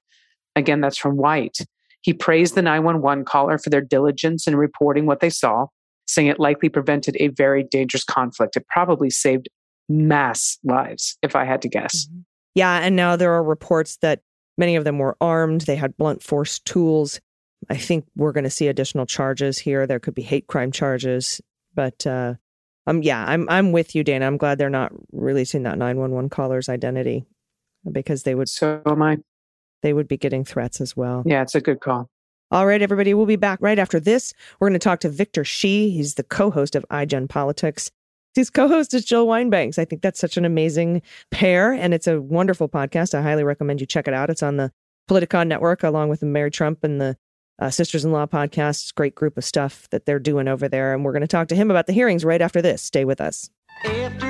Again, 0.58 0.82
that's 0.82 0.98
from 0.98 1.16
White. 1.16 1.60
He 2.08 2.14
praised 2.14 2.56
the 2.56 2.62
911 2.62 3.26
caller 3.26 3.58
for 3.58 3.70
their 3.70 3.82
diligence 3.82 4.48
in 4.48 4.56
reporting 4.56 5.08
what 5.08 5.20
they 5.20 5.30
saw, 5.30 5.66
saying 6.08 6.30
it 6.30 6.40
likely 6.40 6.70
prevented 6.70 7.18
a 7.20 7.28
very 7.28 7.64
dangerous 7.64 8.06
conflict. 8.06 8.56
It 8.56 8.66
probably 8.70 9.10
saved 9.10 9.50
mass 9.90 10.58
lives, 10.64 11.18
if 11.22 11.36
I 11.36 11.44
had 11.44 11.62
to 11.64 11.68
guess. 11.68 12.06
Mm-hmm. 12.06 12.20
Yeah, 12.56 12.78
and 12.78 12.96
now 12.96 13.18
there 13.18 13.34
are 13.34 13.44
reports 13.44 13.98
that 13.98 14.22
many 14.58 14.78
of 14.78 14.86
them 14.86 15.00
were 15.00 15.18
armed. 15.20 15.64
They 15.64 15.76
had 15.76 15.98
blunt 15.98 16.24
force 16.24 16.60
tools. 16.60 17.20
I 17.70 17.76
think 17.76 18.06
we're 18.16 18.32
going 18.32 18.46
to 18.46 18.50
see 18.50 18.70
additional 18.70 19.06
charges 19.06 19.58
here. 19.58 19.86
There 19.86 20.00
could 20.00 20.16
be 20.16 20.22
hate 20.22 20.48
crime 20.48 20.72
charges, 20.72 21.42
but 21.76 22.08
uh, 22.08 22.36
um, 22.86 23.04
yeah, 23.04 23.26
I'm 23.28 23.50
I'm 23.50 23.74
with 23.74 23.96
you, 23.96 24.06
Dana. 24.06 24.26
I'm 24.26 24.38
glad 24.38 24.60
they're 24.60 24.70
not 24.70 24.94
releasing 25.12 25.64
that 25.64 25.78
911 25.78 26.30
caller's 26.30 26.70
identity 26.70 27.26
because 27.92 28.24
they 28.24 28.34
would 28.34 28.48
So 28.48 28.82
am 28.86 29.02
I. 29.02 29.18
they 29.82 29.94
would 29.94 30.08
be 30.08 30.18
getting 30.18 30.44
threats 30.44 30.82
as 30.82 30.96
well. 30.96 31.24
Yeah, 31.26 31.42
it's 31.42 31.56
a 31.56 31.62
good 31.62 31.80
call. 31.80 32.10
All 32.50 32.66
right, 32.66 32.82
everybody, 32.82 33.14
we'll 33.14 33.26
be 33.26 33.36
back 33.36 33.60
right 33.62 33.78
after 33.78 34.00
this. 34.00 34.34
We're 34.60 34.70
going 34.70 34.80
to 34.80 34.84
talk 34.84 35.02
to 35.02 35.10
Victor 35.10 35.44
Shi. 35.44 35.90
He's 35.90 36.16
the 36.16 36.24
co-host 36.24 36.76
of 36.76 36.86
iGen 36.90 37.28
Politics. 37.28 37.92
His 38.36 38.50
co-host 38.50 38.94
is 38.94 39.04
Jill 39.04 39.28
Wine-Banks. 39.28 39.78
I 39.78 39.86
think 39.86 40.02
that's 40.02 40.20
such 40.20 40.38
an 40.38 40.46
amazing 40.46 41.02
pair, 41.32 41.74
and 41.74 41.94
it's 41.94 42.08
a 42.08 42.22
wonderful 42.22 42.70
podcast. 42.70 43.14
I 43.14 43.22
highly 43.22 43.44
recommend 43.44 43.82
you 43.82 43.88
check 43.88 44.08
it 44.08 44.14
out. 44.14 44.30
It's 44.30 44.44
on 44.44 44.58
the 44.58 44.72
Politicon 45.10 45.48
Network, 45.48 45.84
along 45.84 46.10
with 46.10 46.20
the 46.20 46.26
Mary 46.26 46.52
Trump 46.52 46.84
and 46.84 47.02
the 47.02 47.18
uh, 47.60 47.70
Sisters-in-Law 47.70 48.28
podcast. 48.28 48.94
Great 48.96 49.16
group 49.16 49.38
of 49.38 49.44
stuff 49.44 49.90
that 49.90 50.06
they're 50.06 50.20
doing 50.20 50.48
over 50.48 50.70
there, 50.70 50.94
and 50.94 51.04
we're 51.04 51.14
going 51.14 51.22
to 51.22 51.28
talk 51.28 51.48
to 51.48 51.56
him 51.56 51.72
about 51.72 51.88
the 51.88 51.94
hearings 51.94 52.24
right 52.24 52.42
after 52.42 52.62
this. 52.62 52.82
Stay 52.82 53.04
with 53.06 53.20
us. 53.20 53.50
After 53.84 54.27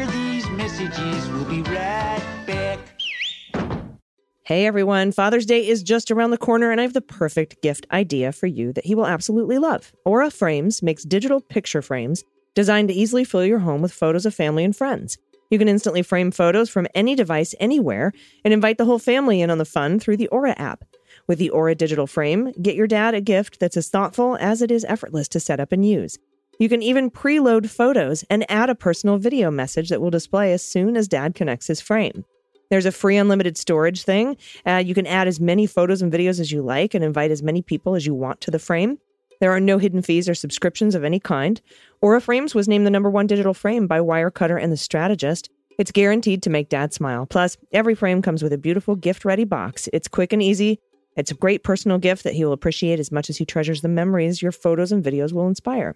Hey 4.47 4.65
everyone, 4.65 5.11
Father's 5.11 5.45
Day 5.45 5.67
is 5.67 5.83
just 5.83 6.09
around 6.09 6.31
the 6.31 6.37
corner, 6.37 6.71
and 6.71 6.79
I 6.79 6.83
have 6.83 6.93
the 6.93 7.01
perfect 7.01 7.61
gift 7.61 7.85
idea 7.91 8.31
for 8.31 8.47
you 8.47 8.71
that 8.71 8.85
he 8.85 8.95
will 8.95 9.05
absolutely 9.05 9.57
love. 9.57 9.91
Aura 10.05 10.31
Frames 10.31 10.81
makes 10.81 11.03
digital 11.03 11.41
picture 11.41 11.81
frames 11.81 12.23
designed 12.55 12.87
to 12.87 12.93
easily 12.93 13.25
fill 13.25 13.43
your 13.43 13.59
home 13.59 13.81
with 13.81 13.91
photos 13.91 14.25
of 14.25 14.33
family 14.33 14.63
and 14.63 14.73
friends. 14.73 15.17
You 15.51 15.59
can 15.59 15.67
instantly 15.67 16.01
frame 16.01 16.31
photos 16.31 16.69
from 16.69 16.87
any 16.95 17.13
device 17.13 17.55
anywhere 17.59 18.13
and 18.45 18.53
invite 18.53 18.77
the 18.77 18.85
whole 18.85 18.99
family 18.99 19.41
in 19.41 19.49
on 19.49 19.57
the 19.57 19.65
fun 19.65 19.99
through 19.99 20.15
the 20.15 20.29
Aura 20.29 20.51
app. 20.57 20.85
With 21.27 21.39
the 21.39 21.49
Aura 21.49 21.75
digital 21.75 22.07
frame, 22.07 22.53
get 22.61 22.77
your 22.77 22.87
dad 22.87 23.15
a 23.15 23.19
gift 23.19 23.59
that's 23.59 23.75
as 23.75 23.89
thoughtful 23.89 24.37
as 24.39 24.61
it 24.61 24.71
is 24.71 24.85
effortless 24.85 25.27
to 25.27 25.41
set 25.41 25.59
up 25.59 25.73
and 25.73 25.85
use. 25.85 26.19
You 26.57 26.69
can 26.69 26.81
even 26.81 27.11
preload 27.11 27.69
photos 27.69 28.23
and 28.29 28.49
add 28.49 28.69
a 28.69 28.75
personal 28.75 29.17
video 29.17 29.51
message 29.51 29.89
that 29.89 29.99
will 29.99 30.09
display 30.09 30.53
as 30.53 30.63
soon 30.63 30.95
as 30.95 31.09
dad 31.09 31.35
connects 31.35 31.67
his 31.67 31.81
frame. 31.81 32.23
There's 32.69 32.85
a 32.85 32.91
free 32.91 33.17
unlimited 33.17 33.57
storage 33.57 34.03
thing. 34.03 34.37
Uh, 34.65 34.83
you 34.85 34.93
can 34.93 35.07
add 35.07 35.27
as 35.27 35.39
many 35.39 35.65
photos 35.65 36.01
and 36.01 36.11
videos 36.11 36.39
as 36.39 36.51
you 36.51 36.61
like 36.61 36.93
and 36.93 37.03
invite 37.03 37.31
as 37.31 37.43
many 37.43 37.61
people 37.61 37.95
as 37.95 38.05
you 38.05 38.13
want 38.13 38.41
to 38.41 38.51
the 38.51 38.59
frame. 38.59 38.99
There 39.39 39.51
are 39.51 39.59
no 39.59 39.77
hidden 39.77 40.01
fees 40.01 40.27
or 40.27 40.33
subscriptions 40.33 40.95
of 40.95 41.03
any 41.03 41.19
kind. 41.19 41.61
Aura 42.01 42.19
Frames 42.19 42.55
was 42.55 42.67
named 42.67 42.85
the 42.85 42.91
number 42.91 43.09
one 43.09 43.27
digital 43.27 43.53
frame 43.53 43.87
by 43.87 43.99
Wirecutter 43.99 44.61
and 44.61 44.71
The 44.71 44.77
Strategist. 44.77 45.49
It's 45.77 45.91
guaranteed 45.91 46.41
to 46.43 46.49
make 46.49 46.69
dad 46.69 46.93
smile. 46.93 47.27
Plus, 47.27 47.55
every 47.71 47.93
frame 47.93 48.21
comes 48.23 48.41
with 48.41 48.51
a 48.51 48.57
beautiful 48.57 48.95
gift 48.95 49.25
ready 49.25 49.43
box. 49.43 49.87
It's 49.93 50.07
quick 50.07 50.33
and 50.33 50.41
easy. 50.41 50.79
It's 51.15 51.31
a 51.31 51.35
great 51.35 51.63
personal 51.63 51.99
gift 51.99 52.23
that 52.23 52.33
he 52.33 52.45
will 52.45 52.53
appreciate 52.53 52.99
as 52.99 53.11
much 53.11 53.29
as 53.29 53.37
he 53.37 53.45
treasures 53.45 53.81
the 53.81 53.87
memories 53.87 54.41
your 54.41 54.51
photos 54.51 54.91
and 54.91 55.03
videos 55.03 55.33
will 55.33 55.47
inspire. 55.47 55.95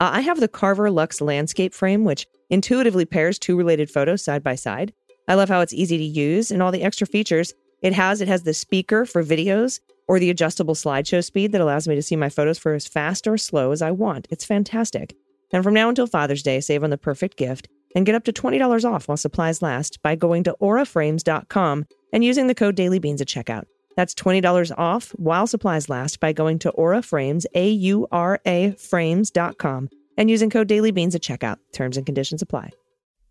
Uh, 0.00 0.10
I 0.12 0.20
have 0.20 0.38
the 0.38 0.46
Carver 0.46 0.90
Lux 0.90 1.20
landscape 1.20 1.74
frame, 1.74 2.04
which 2.04 2.26
intuitively 2.48 3.04
pairs 3.04 3.38
two 3.38 3.56
related 3.56 3.90
photos 3.90 4.22
side 4.22 4.44
by 4.44 4.54
side. 4.54 4.92
I 5.28 5.34
love 5.34 5.48
how 5.48 5.60
it's 5.60 5.74
easy 5.74 5.98
to 5.98 6.04
use 6.04 6.50
and 6.50 6.62
all 6.62 6.72
the 6.72 6.82
extra 6.82 7.06
features 7.06 7.54
it 7.82 7.92
has. 7.92 8.20
It 8.20 8.28
has 8.28 8.42
the 8.42 8.54
speaker 8.54 9.04
for 9.04 9.22
videos 9.22 9.80
or 10.08 10.18
the 10.18 10.30
adjustable 10.30 10.74
slideshow 10.74 11.22
speed 11.22 11.52
that 11.52 11.60
allows 11.60 11.86
me 11.86 11.94
to 11.94 12.02
see 12.02 12.16
my 12.16 12.30
photos 12.30 12.58
for 12.58 12.72
as 12.72 12.88
fast 12.88 13.26
or 13.26 13.36
slow 13.36 13.70
as 13.70 13.82
I 13.82 13.90
want. 13.90 14.26
It's 14.30 14.44
fantastic. 14.44 15.14
And 15.52 15.62
from 15.62 15.74
now 15.74 15.88
until 15.88 16.06
Father's 16.06 16.42
Day, 16.42 16.60
save 16.60 16.82
on 16.82 16.90
the 16.90 16.98
perfect 16.98 17.36
gift 17.36 17.68
and 17.94 18.04
get 18.06 18.14
up 18.14 18.24
to 18.24 18.32
$20 18.32 18.90
off 18.90 19.06
while 19.06 19.16
supplies 19.16 19.62
last 19.62 20.02
by 20.02 20.14
going 20.14 20.44
to 20.44 20.56
auraframes.com 20.60 21.86
and 22.12 22.24
using 22.24 22.46
the 22.46 22.54
code 22.54 22.76
DailyBeans 22.76 23.20
at 23.20 23.28
checkout. 23.28 23.64
That's 23.96 24.14
$20 24.14 24.72
off 24.78 25.10
while 25.10 25.46
supplies 25.46 25.88
last 25.88 26.20
by 26.20 26.32
going 26.32 26.58
to 26.60 26.72
auraframes, 26.72 27.44
A-U-R-A 27.54 28.72
frames.com 28.72 29.88
and 30.16 30.30
using 30.30 30.50
code 30.50 30.68
DailyBeans 30.68 31.14
at 31.14 31.22
checkout. 31.22 31.58
Terms 31.72 31.96
and 31.96 32.06
conditions 32.06 32.42
apply. 32.42 32.70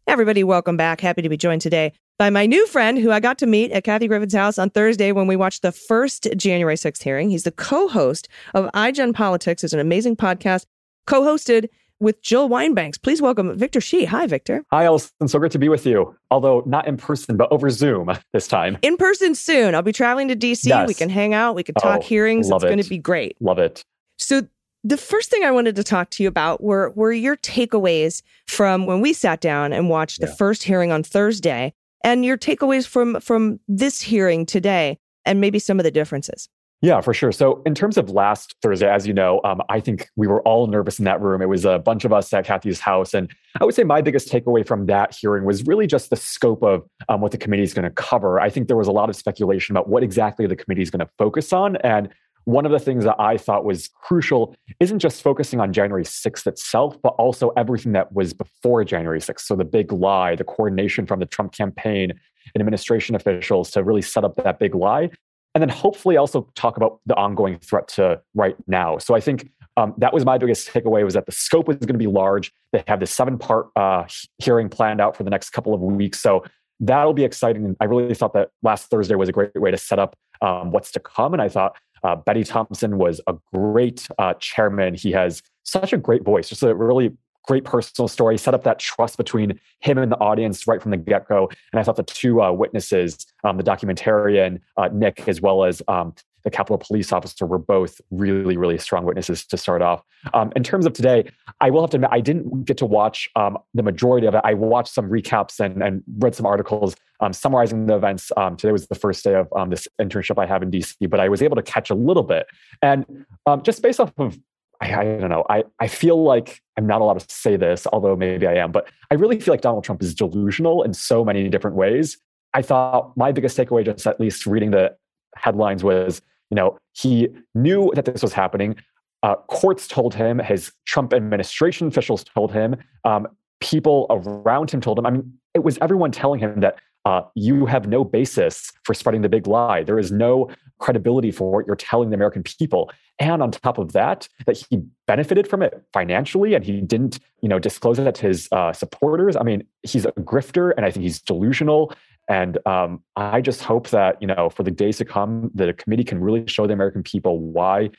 Everybody, 0.08 0.44
welcome 0.46 0.78
back. 0.78 1.02
Happy 1.02 1.22
to 1.22 1.28
be 1.28 1.36
joined 1.36 1.62
today 1.62 1.92
by 2.18 2.30
my 2.30 2.46
new 2.46 2.66
friend 2.68 2.98
who 2.98 3.12
I 3.12 3.20
got 3.20 3.38
to 3.40 3.46
meet 3.46 3.72
at 3.72 3.84
Kathy 3.84 4.08
Griffin's 4.08 4.34
house 4.34 4.58
on 4.58 4.70
Thursday 4.70 5.12
when 5.12 5.28
we 5.28 5.36
watched 5.36 5.64
the 5.64 5.74
first 5.74 6.30
January 6.38 6.76
6th 6.76 7.04
hearing. 7.04 7.30
He's 7.30 7.44
the 7.44 7.52
co-host 7.52 8.30
of 8.54 8.72
iGen 8.72 9.14
Politics. 9.14 9.66
It's 9.66 9.74
an 9.74 9.82
amazing 9.82 10.16
podcast 10.16 10.66
co-hosted 11.08 11.68
with 12.00 12.22
Jill 12.22 12.48
Wine-Banks. 12.48 12.98
Please 13.00 13.22
welcome 13.22 13.58
Victor 13.58 13.82
Shi. 13.82 14.06
Hi, 14.06 14.28
Victor. 14.28 14.64
Hi, 14.72 14.86
Allison. 14.86 15.28
So 15.28 15.40
great 15.40 15.52
to 15.52 15.60
be 15.60 15.68
with 15.68 15.86
you. 15.86 16.16
Although 16.32 16.64
not 16.66 16.88
in 16.88 16.96
person, 16.96 17.36
but 17.36 17.52
over 17.52 17.70
Zoom 17.70 18.10
this 18.34 18.48
time. 18.48 18.78
In 18.84 18.96
person 18.96 19.36
soon. 19.36 19.76
I'll 19.76 19.82
be 19.82 19.92
traveling 19.92 20.30
to 20.30 20.38
DC. 20.38 20.68
Yes. 20.68 20.88
We 20.88 20.94
can 20.94 21.10
hang 21.10 21.34
out. 21.34 21.54
We 21.56 21.64
can 21.64 21.76
talk 21.76 22.00
Oh, 22.00 22.02
hearings. 22.02 22.50
It's 22.50 22.64
going 22.64 22.82
to 22.82 22.90
be 22.90 22.98
great. 22.98 23.36
Love 23.42 23.60
it. 23.60 23.84
So 24.20 24.48
the 24.88 24.98
first 24.98 25.30
thing 25.30 25.44
I 25.44 25.52
wanted 25.52 25.76
to 25.76 25.84
talk 25.84 26.10
to 26.12 26.24
you 26.24 26.30
about 26.30 26.64
were 26.64 26.92
were 26.92 27.12
your 27.12 27.36
takeaways 27.38 28.22
from 28.48 28.86
when 28.86 29.02
we 29.02 29.12
sat 29.12 29.42
down 29.42 29.74
and 29.74 29.90
watched 29.90 30.22
the 30.22 30.28
Yeah. 30.28 30.36
first 30.36 30.64
hearing 30.64 30.92
on 30.92 31.04
Thursday 31.04 31.74
and 32.04 32.24
your 32.24 32.38
takeaways 32.38 32.88
from 32.88 33.20
from 33.20 33.60
this 33.68 34.02
hearing 34.02 34.46
today 34.46 34.98
and 35.26 35.42
maybe 35.42 35.60
some 35.60 35.80
of 35.80 35.84
the 35.84 35.92
differences. 35.92 36.48
Yeah, 36.84 37.02
for 37.02 37.12
sure. 37.12 37.32
So, 37.32 37.64
in 37.66 37.74
terms 37.74 37.98
of 37.98 38.12
last 38.12 38.56
Thursday, 38.62 38.88
as 38.88 39.08
you 39.08 39.14
know, 39.14 39.42
um, 39.44 39.62
I 39.68 39.80
think 39.80 40.08
we 40.16 40.28
were 40.28 40.44
all 40.44 40.68
nervous 40.68 41.00
in 41.00 41.06
that 41.06 41.20
room. 41.20 41.42
It 41.42 41.50
was 41.50 41.66
a 41.66 41.80
bunch 41.80 42.06
of 42.06 42.14
us 42.14 42.32
at 42.34 42.46
Kathy's 42.46 42.80
house. 42.80 43.16
And 43.16 43.32
I 43.60 43.66
would 43.66 43.74
say 43.74 43.84
my 43.84 44.00
biggest 44.00 44.30
takeaway 44.32 44.66
from 44.66 44.86
that 44.86 45.16
hearing 45.20 45.44
was 45.44 45.66
really 45.66 45.88
just 45.88 46.12
the 46.12 46.16
scope 46.16 46.62
of 46.62 46.84
um, 47.10 47.20
what 47.22 47.32
the 47.32 47.38
committee 47.40 47.64
is 47.64 47.74
going 47.74 47.86
to 47.86 47.90
cover. 47.90 48.40
I 48.40 48.52
think 48.52 48.68
there 48.68 48.78
was 48.78 48.88
a 48.88 48.92
lot 48.92 49.10
of 49.10 49.16
speculation 49.16 49.74
about 49.76 49.90
what 49.90 50.04
exactly 50.04 50.46
the 50.46 50.56
committee 50.56 50.84
is 50.84 50.92
going 50.92 51.00
to 51.00 51.10
focus 51.18 51.52
on. 51.52 51.78
And 51.78 52.10
one 52.48 52.66
of 52.66 52.72
the 52.72 52.80
things 52.80 53.04
that 53.04 53.16
I 53.20 53.36
thought 53.36 53.66
was 53.66 53.90
crucial 53.90 54.56
isn't 54.80 55.00
just 55.00 55.22
focusing 55.22 55.60
on 55.60 55.74
January 55.74 56.06
6th 56.06 56.48
itself, 56.48 56.96
but 57.02 57.10
also 57.18 57.50
everything 57.58 57.92
that 57.92 58.14
was 58.14 58.34
before 58.34 58.86
January 58.86 59.20
6th. 59.20 59.42
So, 59.42 59.56
the 59.58 59.66
big 59.66 59.92
lie, 59.92 60.36
the 60.36 60.46
coordination 60.46 61.06
from 61.06 61.20
the 61.20 61.26
Trump 61.26 61.52
campaign 61.52 62.12
and 62.12 62.62
administration 62.62 63.16
officials 63.16 63.72
to 63.72 63.84
really 63.84 64.02
set 64.02 64.24
up 64.24 64.38
that 64.38 64.60
big 64.60 64.76
lie 64.76 65.10
and 65.56 65.62
then 65.62 65.70
hopefully 65.70 66.16
also 66.16 66.48
talk 66.56 66.78
about 66.78 67.02
the 67.06 67.16
ongoing 67.16 67.58
threat 67.60 67.88
to 67.88 68.22
right 68.34 68.56
now. 68.68 68.98
So 68.98 69.14
I 69.16 69.20
think 69.20 69.50
um, 69.76 69.94
that 69.98 70.14
was 70.14 70.24
my 70.24 70.38
biggest 70.38 70.70
takeaway 70.70 71.04
was 71.04 71.16
that 71.16 71.26
the 71.26 71.32
scope 71.32 71.68
was 71.68 71.78
going 71.78 71.96
to 71.96 72.00
be 72.00 72.08
large. 72.08 72.54
They 72.72 72.84
have 72.88 73.00
this 73.00 73.12
seven 73.12 73.38
part 73.38 73.68
uh, 73.76 74.06
hearing 74.38 74.70
planned 74.70 75.02
out 75.02 75.18
for 75.18 75.24
the 75.24 75.32
next 75.32 75.50
couple 75.50 75.74
of 75.74 75.82
weeks. 75.82 76.22
So 76.22 76.46
that'll 76.80 77.14
be 77.14 77.24
exciting. 77.24 77.66
And 77.66 77.76
I 77.82 77.86
really 77.86 78.14
thought 78.14 78.34
that 78.34 78.52
last 78.62 78.90
Thursday 78.90 79.16
was 79.16 79.30
a 79.30 79.32
great 79.32 79.60
way 79.60 79.72
to 79.72 79.78
set 79.78 80.00
up 80.00 80.16
um, 80.42 80.72
what's 80.72 80.92
to 80.92 81.00
come. 81.00 81.34
And 81.34 81.42
I 81.42 81.50
thought 81.50 81.76
uh, 82.04 82.16
Bennie 82.16 82.44
Thompson 82.44 82.98
was 82.98 83.22
a 83.28 83.36
great 83.54 84.08
uh, 84.18 84.34
chairman. 84.40 84.94
He 84.94 85.12
has 85.12 85.42
such 85.64 85.94
a 85.94 85.98
great 85.98 86.24
voice, 86.24 86.50
just 86.50 86.64
a 86.64 86.74
really 86.74 87.12
great 87.48 87.64
personal 87.64 88.08
story, 88.08 88.38
set 88.38 88.54
up 88.54 88.64
that 88.64 88.78
trust 88.78 89.18
between 89.18 89.60
him 89.80 89.98
and 89.98 90.12
the 90.12 90.18
audience 90.18 90.68
right 90.68 90.82
from 90.82 90.92
the 90.92 90.98
get 90.98 91.28
go. 91.28 91.50
And 91.72 91.80
I 91.80 91.84
thought 91.84 91.96
the 91.96 92.04
two 92.04 92.42
uh, 92.42 92.52
witnesses, 92.52 93.26
um, 93.44 93.58
the 93.58 93.64
documentarian 93.64 94.60
uh, 94.76 94.90
Nick, 94.92 95.28
as 95.28 95.42
well 95.42 95.64
as 95.64 95.82
um, 95.88 96.14
the 96.44 96.50
Capitol 96.50 96.78
Police 96.78 97.12
officer, 97.12 97.46
were 97.46 97.58
both 97.58 98.00
really, 98.12 98.58
really 98.58 98.78
strong 98.78 99.06
witnesses 99.06 99.46
to 99.48 99.58
start 99.58 99.82
off. 99.82 100.02
Um, 100.34 100.52
in 100.56 100.64
terms 100.64 100.86
of 100.86 100.94
today, 100.94 101.30
I 101.62 101.70
will 101.70 101.82
have 101.82 101.90
to 101.92 101.98
admit, 101.98 102.10
I 102.14 102.22
didn't 102.22 102.66
get 102.66 102.78
to 102.78 102.86
watch 102.86 103.30
um, 103.36 103.58
the 103.74 103.84
majority 103.84 104.28
of 104.28 104.36
it. 104.36 104.42
I 104.44 104.54
watched 104.54 104.94
some 104.94 105.10
recaps 105.10 105.60
and, 105.60 105.82
and 105.82 106.04
read 106.20 106.36
some 106.36 106.46
articles 106.46 106.96
um, 107.20 107.34
summarizing 107.34 107.88
the 107.88 107.96
events. 107.96 108.32
Um, 108.38 108.56
today 108.58 108.72
was 108.72 108.88
the 108.88 108.96
first 108.96 109.24
day 109.24 109.36
of 109.36 109.48
um, 109.56 109.70
this 109.70 109.88
internship 110.00 110.42
I 110.42 110.46
have 110.46 110.62
in 110.62 110.72
DC, 110.72 111.10
but 111.10 111.20
I 111.20 111.30
was 111.30 111.42
able 111.42 111.56
to 111.56 111.64
catch 111.64 111.90
a 111.90 111.96
little 111.96 112.24
bit. 112.24 112.48
And 112.82 113.26
um, 113.46 113.64
just 113.64 113.82
based 113.82 114.00
off 114.00 114.14
of 114.18 114.38
I, 114.82 114.94
I 114.94 115.04
don't 115.04 115.30
know. 115.30 115.46
I, 115.50 115.64
I 115.80 115.88
feel 115.88 116.24
like 116.24 116.62
I'm 116.78 116.86
not 116.86 117.02
allowed 117.02 117.20
to 117.20 117.26
say 117.34 117.56
this, 117.56 117.88
although 117.92 118.16
maybe 118.16 118.48
I 118.48 118.56
am, 118.56 118.72
but 118.72 118.88
I 119.10 119.16
really 119.16 119.40
feel 119.40 119.54
like 119.54 119.62
Donald 119.62 119.84
Trump 119.84 120.02
is 120.02 120.14
delusional 120.14 120.84
in 120.84 120.94
so 120.94 121.26
many 121.26 121.50
different 121.50 121.78
ways. 121.78 122.18
I 122.54 122.62
thought 122.62 123.16
my 123.18 123.32
biggest 123.32 123.58
takeaway, 123.58 123.86
just 123.86 124.06
at 124.08 124.20
least 124.20 124.46
reading 124.46 124.72
the 124.72 124.96
headlines, 125.42 125.84
was 125.84 126.22
you 126.50 126.56
know 126.56 126.78
he 126.94 127.30
knew 127.56 127.92
that 127.96 128.06
this 128.06 128.22
was 128.22 128.34
happening. 128.34 128.76
Uh, 129.24 129.36
courts 129.48 129.88
told 129.88 130.14
him, 130.14 130.40
his 130.40 130.72
Trump 130.86 131.14
administration 131.14 131.88
officials 131.88 132.24
told 132.24 132.52
him, 132.52 132.76
um, 133.04 133.28
people 133.60 134.06
around 134.10 134.70
him 134.70 134.80
told 134.80 135.00
him. 135.00 135.06
I 135.06 135.10
mean, 135.10 135.34
it 135.54 135.64
was 135.64 135.78
everyone 135.82 136.12
telling 136.12 136.40
him 136.40 136.60
that 136.60 136.78
uh, 137.06 137.22
you 137.36 137.66
have 137.66 137.88
no 137.88 138.04
basis 138.04 138.72
for 138.84 138.94
spreading 138.94 139.22
the 139.22 139.30
big 139.30 139.48
lie. 139.48 139.82
There 139.82 139.98
is 139.98 140.12
no 140.12 140.50
credibility 140.80 141.32
for 141.32 141.52
what 141.52 141.66
you're 141.66 141.78
telling 141.78 142.10
the 142.10 142.16
American 142.16 142.44
people. 142.44 142.92
And 143.18 143.42
on 143.42 143.50
top 143.50 143.78
of 143.78 143.94
that, 143.94 144.28
that 144.46 144.58
he 144.70 144.84
benefited 145.08 145.48
from 145.48 145.62
it 145.62 145.82
financially 145.94 146.54
and 146.54 146.66
he 146.66 146.82
didn't, 146.82 147.20
you 147.42 147.48
know, 147.48 147.60
disclose 147.60 147.98
it 147.98 148.14
to 148.16 148.28
his 148.28 148.50
uh, 148.52 148.74
supporters. 148.74 149.36
I 149.36 149.44
mean, 149.44 149.64
he's 149.84 150.06
a 150.06 150.12
grifter 150.12 150.74
and 150.76 150.86
I 150.86 150.92
think 150.92 151.04
he's 151.04 151.22
delusional. 151.22 151.94
And 152.30 152.58
um, 152.68 153.02
I 153.16 153.42
just 153.42 153.62
hope 153.64 153.90
that, 153.90 154.22
you 154.22 154.28
know, 154.28 154.50
for 154.50 154.64
the 154.64 154.72
days 154.72 154.98
to 154.98 155.06
come, 155.06 155.50
the 155.54 155.74
committee 155.74 156.04
can 156.04 156.20
really 156.20 156.46
show 156.48 156.68
the 156.68 156.74
American 156.74 157.04
people 157.04 157.40
why 157.40 157.90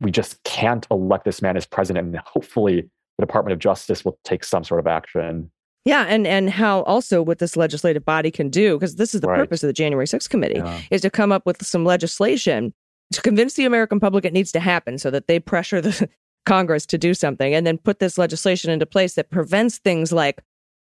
we 0.00 0.10
just 0.10 0.42
can't 0.44 0.86
elect 0.90 1.24
this 1.24 1.42
man 1.42 1.56
as 1.56 1.66
president. 1.66 2.06
And 2.06 2.16
hopefully 2.24 2.88
the 3.18 3.26
Department 3.26 3.52
of 3.52 3.58
Justice 3.58 4.04
will 4.04 4.18
take 4.24 4.44
some 4.44 4.64
sort 4.64 4.80
of 4.80 4.86
action. 4.86 5.50
Yeah, 5.84 6.06
and 6.08 6.26
and 6.26 6.48
how 6.48 6.82
also 6.84 7.20
what 7.20 7.40
this 7.40 7.56
legislative 7.58 8.04
body 8.06 8.30
can 8.30 8.48
do 8.48 8.76
because 8.76 8.96
this 8.96 9.14
is 9.14 9.20
the 9.20 9.28
Right. 9.28 9.38
purpose 9.40 9.62
of 9.62 9.66
the 9.66 9.72
January 9.74 10.06
6th 10.06 10.30
committee 10.30 10.56
Yeah. 10.56 10.80
is 10.90 11.02
to 11.02 11.10
come 11.10 11.30
up 11.30 11.44
with 11.44 11.64
some 11.64 11.84
legislation 11.84 12.72
to 13.12 13.20
convince 13.20 13.54
the 13.54 13.66
American 13.66 14.00
public 14.00 14.24
it 14.24 14.32
needs 14.32 14.50
to 14.52 14.60
happen 14.60 14.96
so 14.98 15.10
that 15.10 15.26
they 15.28 15.38
pressure 15.38 15.80
the 15.82 16.08
Congress 16.46 16.86
to 16.86 16.96
do 16.98 17.12
something 17.12 17.54
and 17.54 17.66
then 17.66 17.76
put 17.76 17.98
this 17.98 18.16
legislation 18.16 18.70
into 18.70 18.86
place 18.86 19.14
that 19.14 19.30
prevents 19.30 19.78
things 19.78 20.10
like, 20.10 20.40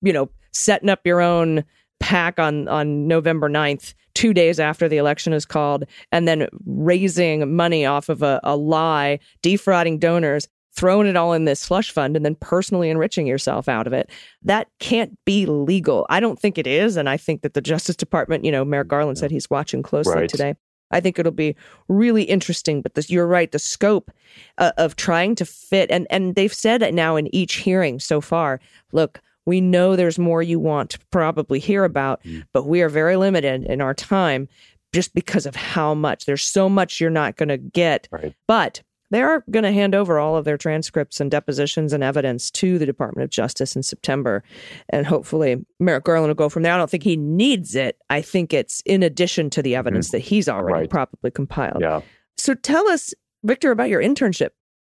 you 0.01 0.13
know, 0.13 0.29
setting 0.53 0.89
up 0.89 1.01
your 1.05 1.19
own 1.21 1.65
pack 1.99 2.39
on 2.39 2.67
on 2.67 3.07
November 3.07 3.49
9th, 3.49 3.93
2 4.15 4.33
days 4.33 4.59
after 4.59 4.87
the 4.87 4.97
election 4.97 5.33
is 5.33 5.45
called 5.45 5.85
and 6.11 6.27
then 6.27 6.47
raising 6.65 7.55
money 7.55 7.85
off 7.85 8.09
of 8.09 8.21
a, 8.21 8.39
a 8.43 8.55
lie, 8.55 9.19
defrauding 9.41 9.99
donors, 9.99 10.47
throwing 10.73 11.07
it 11.07 11.15
all 11.15 11.33
in 11.33 11.45
this 11.45 11.59
slush 11.59 11.91
fund 11.91 12.15
and 12.15 12.25
then 12.25 12.35
personally 12.35 12.89
enriching 12.89 13.25
yourself 13.27 13.67
out 13.69 13.87
of 13.87 13.93
it. 13.93 14.09
That 14.43 14.67
can't 14.79 15.17
be 15.25 15.45
legal. 15.45 16.05
I 16.09 16.19
don't 16.19 16.39
think 16.39 16.57
it 16.57 16.67
is 16.67 16.97
and 16.97 17.09
I 17.09 17.17
think 17.17 17.41
that 17.41 17.53
the 17.53 17.61
Justice 17.61 17.95
Department, 17.95 18.43
you 18.45 18.51
know, 18.51 18.65
Merrick 18.65 18.87
Garland 18.89 19.17
said 19.17 19.31
he's 19.31 19.49
watching 19.49 19.81
closely 19.83 20.13
Right. 20.15 20.29
today. 20.29 20.55
I 20.91 20.99
think 20.99 21.17
it'll 21.17 21.31
be 21.31 21.55
really 21.87 22.23
interesting. 22.23 22.81
But 22.83 22.93
this, 22.93 23.09
you're 23.09 23.25
right, 23.25 23.51
the 23.51 23.57
scope 23.59 24.11
uh, 24.59 24.71
of 24.77 24.95
trying 24.95 25.33
to 25.35 25.45
fit, 25.45 25.89
and 25.89 26.05
and 26.11 26.35
they've 26.35 26.53
said 26.53 26.83
it 26.83 26.93
now 26.93 27.15
in 27.15 27.33
each 27.33 27.55
hearing 27.55 27.99
so 27.99 28.21
far. 28.21 28.59
Look, 28.91 29.19
We 29.45 29.61
know 29.61 29.95
there's 29.95 30.19
more 30.19 30.41
you 30.41 30.59
want 30.59 30.89
to 30.91 30.99
probably 31.11 31.59
hear 31.59 31.83
about, 31.83 32.23
Mm. 32.23 32.43
but 32.53 32.65
we 32.65 32.81
are 32.81 32.89
very 32.89 33.15
limited 33.15 33.63
in 33.65 33.81
our 33.81 33.93
time 33.93 34.47
just 34.93 35.13
because 35.13 35.45
of 35.45 35.55
how 35.55 35.93
much. 35.93 36.25
There's 36.25 36.43
so 36.43 36.69
much 36.69 36.99
you're 37.01 37.09
not 37.09 37.35
going 37.37 37.49
to 37.49 37.57
get. 37.57 38.07
Right. 38.11 38.33
But 38.47 38.81
they 39.11 39.21
are 39.21 39.43
going 39.51 39.63
to 39.63 39.71
hand 39.71 39.93
over 39.93 40.17
all 40.17 40.35
of 40.35 40.45
their 40.45 40.57
transcripts 40.57 41.21
and 41.21 41.29
depositions 41.29 41.93
and 41.93 42.03
evidence 42.03 42.49
to 42.51 42.79
the 42.79 42.85
Department 42.87 43.23
of 43.23 43.29
Justice 43.29 43.75
in 43.75 43.83
September. 43.83 44.43
And 44.89 45.05
hopefully 45.05 45.63
Merrick 45.79 46.05
Garland 46.05 46.29
will 46.29 46.33
go 46.35 46.49
from 46.49 46.63
there. 46.63 46.73
I 46.73 46.77
don't 46.77 46.89
think 46.89 47.03
he 47.03 47.15
needs 47.15 47.75
it. 47.75 47.97
I 48.09 48.21
think 48.21 48.51
it's 48.53 48.81
in 48.85 49.03
addition 49.03 49.49
to 49.51 49.61
the 49.61 49.75
evidence 49.75 50.09
that 50.09 50.19
he's 50.19 50.49
already 50.49 50.73
Mm-hmm. 50.73 50.81
Right. 50.81 50.89
probably 50.89 51.31
compiled. 51.31 51.81
Yeah. 51.81 52.01
So 52.37 52.55
tell 52.55 52.87
us, 52.89 53.13
Victor, 53.43 53.69
about 53.71 53.89
your 53.89 54.01
internship. 54.01 54.49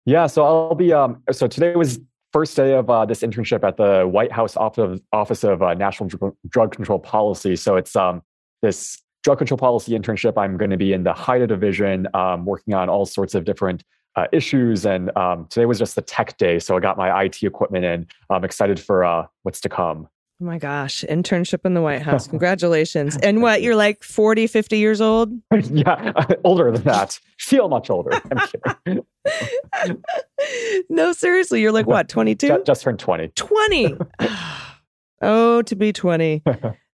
Yeah, 0.05 0.27
so 0.27 0.43
I'll 0.45 0.75
be. 0.75 0.93
Um, 0.93 1.23
so 1.31 1.47
today 1.47 1.75
was 1.75 1.99
first 2.36 2.58
day 2.58 2.74
of 2.74 2.89
uh, 2.89 3.06
this 3.06 3.21
internship 3.21 3.63
at 3.63 3.78
the 3.78 4.06
White 4.06 4.30
House 4.30 4.58
Office 4.58 4.84
of, 4.84 5.02
Office 5.13 5.45
of 5.45 5.63
uh, 5.63 5.74
National 5.74 6.10
Dr- 6.10 6.34
Drug 6.50 6.76
Control 6.76 7.00
Policy. 7.00 7.56
So 7.56 7.78
it's 7.78 7.95
um, 7.95 8.21
this 8.62 9.02
drug 9.24 9.38
control 9.38 9.58
policy 9.58 9.93
internship. 9.93 10.34
I'm 10.38 10.58
going 10.58 10.71
to 10.71 10.76
be 10.76 10.91
in 10.91 11.04
the 11.04 11.13
HIDTA 11.13 11.48
division, 11.48 12.10
um, 12.13 12.43
working 12.43 12.74
on 12.74 12.89
all 12.89 13.06
sorts 13.06 13.36
of 13.36 13.45
different 13.45 13.86
uh, 14.17 14.28
issues. 14.34 14.86
And 14.86 15.15
um, 15.17 15.48
today 15.50 15.65
was 15.65 15.80
just 15.80 15.95
the 15.95 16.02
tech 16.02 16.38
day, 16.38 16.60
so 16.60 16.76
I 16.76 16.82
got 16.82 16.98
my 16.98 17.24
IT 17.24 17.41
equipment 17.41 17.86
in. 17.86 18.06
I'm 18.30 18.43
excited 18.43 18.82
for 18.82 19.06
uh, 19.06 19.28
what's 19.43 19.62
to 19.62 19.69
come. 19.69 20.10
Oh 20.41 20.45
my 20.45 20.58
gosh, 20.58 21.06
internship 21.10 21.65
in 21.65 21.76
the 21.76 21.82
White 21.82 22.02
House. 22.02 22.28
Congratulations. 22.30 23.15
and 23.17 23.41
what, 23.41 23.62
you're 23.62 23.76
like 23.76 24.04
40, 24.04 24.48
50 24.48 24.78
years 24.78 25.00
old? 25.00 25.32
yeah, 25.71 26.12
older 26.43 26.71
than 26.71 26.84
that. 26.84 27.17
Feel 27.39 27.69
much 27.69 27.89
older. 27.89 28.12
I'm 28.32 28.48
kidding. 28.86 29.06
no, 30.89 31.13
seriously, 31.13 31.62
you're 31.62 31.71
like 31.71 31.88
what, 31.88 32.10
22? 32.10 32.48
Ju- 32.48 32.63
Just 32.65 32.84
turned 32.84 33.00
20. 33.00 33.30
20. 33.30 33.95
oh, 35.21 35.62
to 35.62 35.76
be 35.76 35.93
20. 35.93 36.43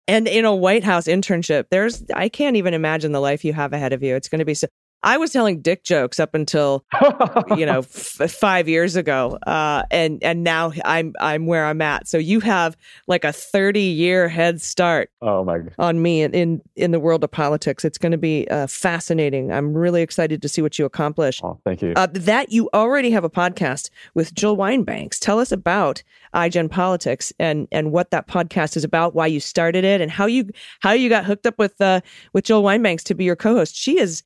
And 0.07 0.27
in 0.27 0.45
a 0.45 0.55
White 0.55 0.83
House 0.83 1.05
internship, 1.05 1.65
there's, 1.71 2.03
I 2.13 2.29
can't 2.29 2.57
even 2.57 2.73
imagine 2.75 3.11
the 3.11 3.21
life 3.21 3.43
you 3.43 3.53
have 3.53 3.73
ahead 3.73 3.93
of 3.93 4.03
you. 4.03 4.15
It's 4.15 4.27
going 4.29 4.39
to 4.39 4.45
be 4.45 4.53
so. 4.53 4.67
I 5.03 5.17
was 5.17 5.31
telling 5.31 5.61
dick 5.61 5.83
jokes 5.83 6.19
up 6.19 6.35
until 6.35 6.85
you 7.57 7.65
know 7.65 7.79
f- 7.79 8.31
five 8.31 8.69
years 8.69 8.95
ago, 8.95 9.37
uh, 9.47 9.83
and 9.89 10.21
and 10.23 10.43
now 10.43 10.71
I'm 10.85 11.13
I'm 11.19 11.47
where 11.47 11.65
I'm 11.65 11.81
at. 11.81 12.07
So 12.07 12.17
you 12.17 12.39
have 12.41 12.77
like 13.07 13.23
a 13.23 13.33
30 13.33 13.81
year 13.81 14.27
head 14.27 14.61
start 14.61 15.09
oh 15.21 15.43
my 15.43 15.59
god. 15.59 15.73
on 15.79 16.01
me 16.01 16.21
in 16.21 16.33
in, 16.33 16.61
in 16.75 16.91
the 16.91 16.99
world 16.99 17.23
of 17.23 17.31
politics. 17.31 17.83
It's 17.83 17.97
going 17.97 18.11
to 18.11 18.17
be 18.17 18.47
uh, 18.49 18.67
fascinating. 18.67 19.51
I'm 19.51 19.73
really 19.73 20.01
excited 20.01 20.41
to 20.41 20.49
see 20.49 20.61
what 20.61 20.77
you 20.77 20.85
accomplish. 20.85 21.41
Oh, 21.43 21.59
thank 21.65 21.81
you. 21.81 21.93
Uh, 21.95 22.07
that 22.11 22.51
you 22.51 22.69
already 22.73 23.11
have 23.11 23.23
a 23.23 23.29
podcast 23.29 23.89
with 24.13 24.33
Jill 24.35 24.55
Wine-Banks. 24.55 25.19
Tell 25.19 25.39
us 25.39 25.51
about 25.51 26.03
iGen 26.35 26.69
Politics 26.69 27.33
and 27.39 27.67
and 27.71 27.91
what 27.91 28.11
that 28.11 28.27
podcast 28.27 28.77
is 28.77 28.83
about, 28.83 29.15
why 29.15 29.27
you 29.27 29.39
started 29.39 29.83
it, 29.83 29.99
and 29.99 30.11
how 30.11 30.27
you 30.27 30.49
how 30.81 30.91
you 30.91 31.09
got 31.09 31.25
hooked 31.25 31.47
up 31.47 31.57
with 31.57 31.79
uh, 31.81 32.01
with 32.33 32.43
Jill 32.43 32.61
Wine-Banks 32.61 33.03
to 33.05 33.15
be 33.15 33.23
your 33.23 33.35
co-host. 33.35 33.75
She 33.75 33.99
is 33.99 34.23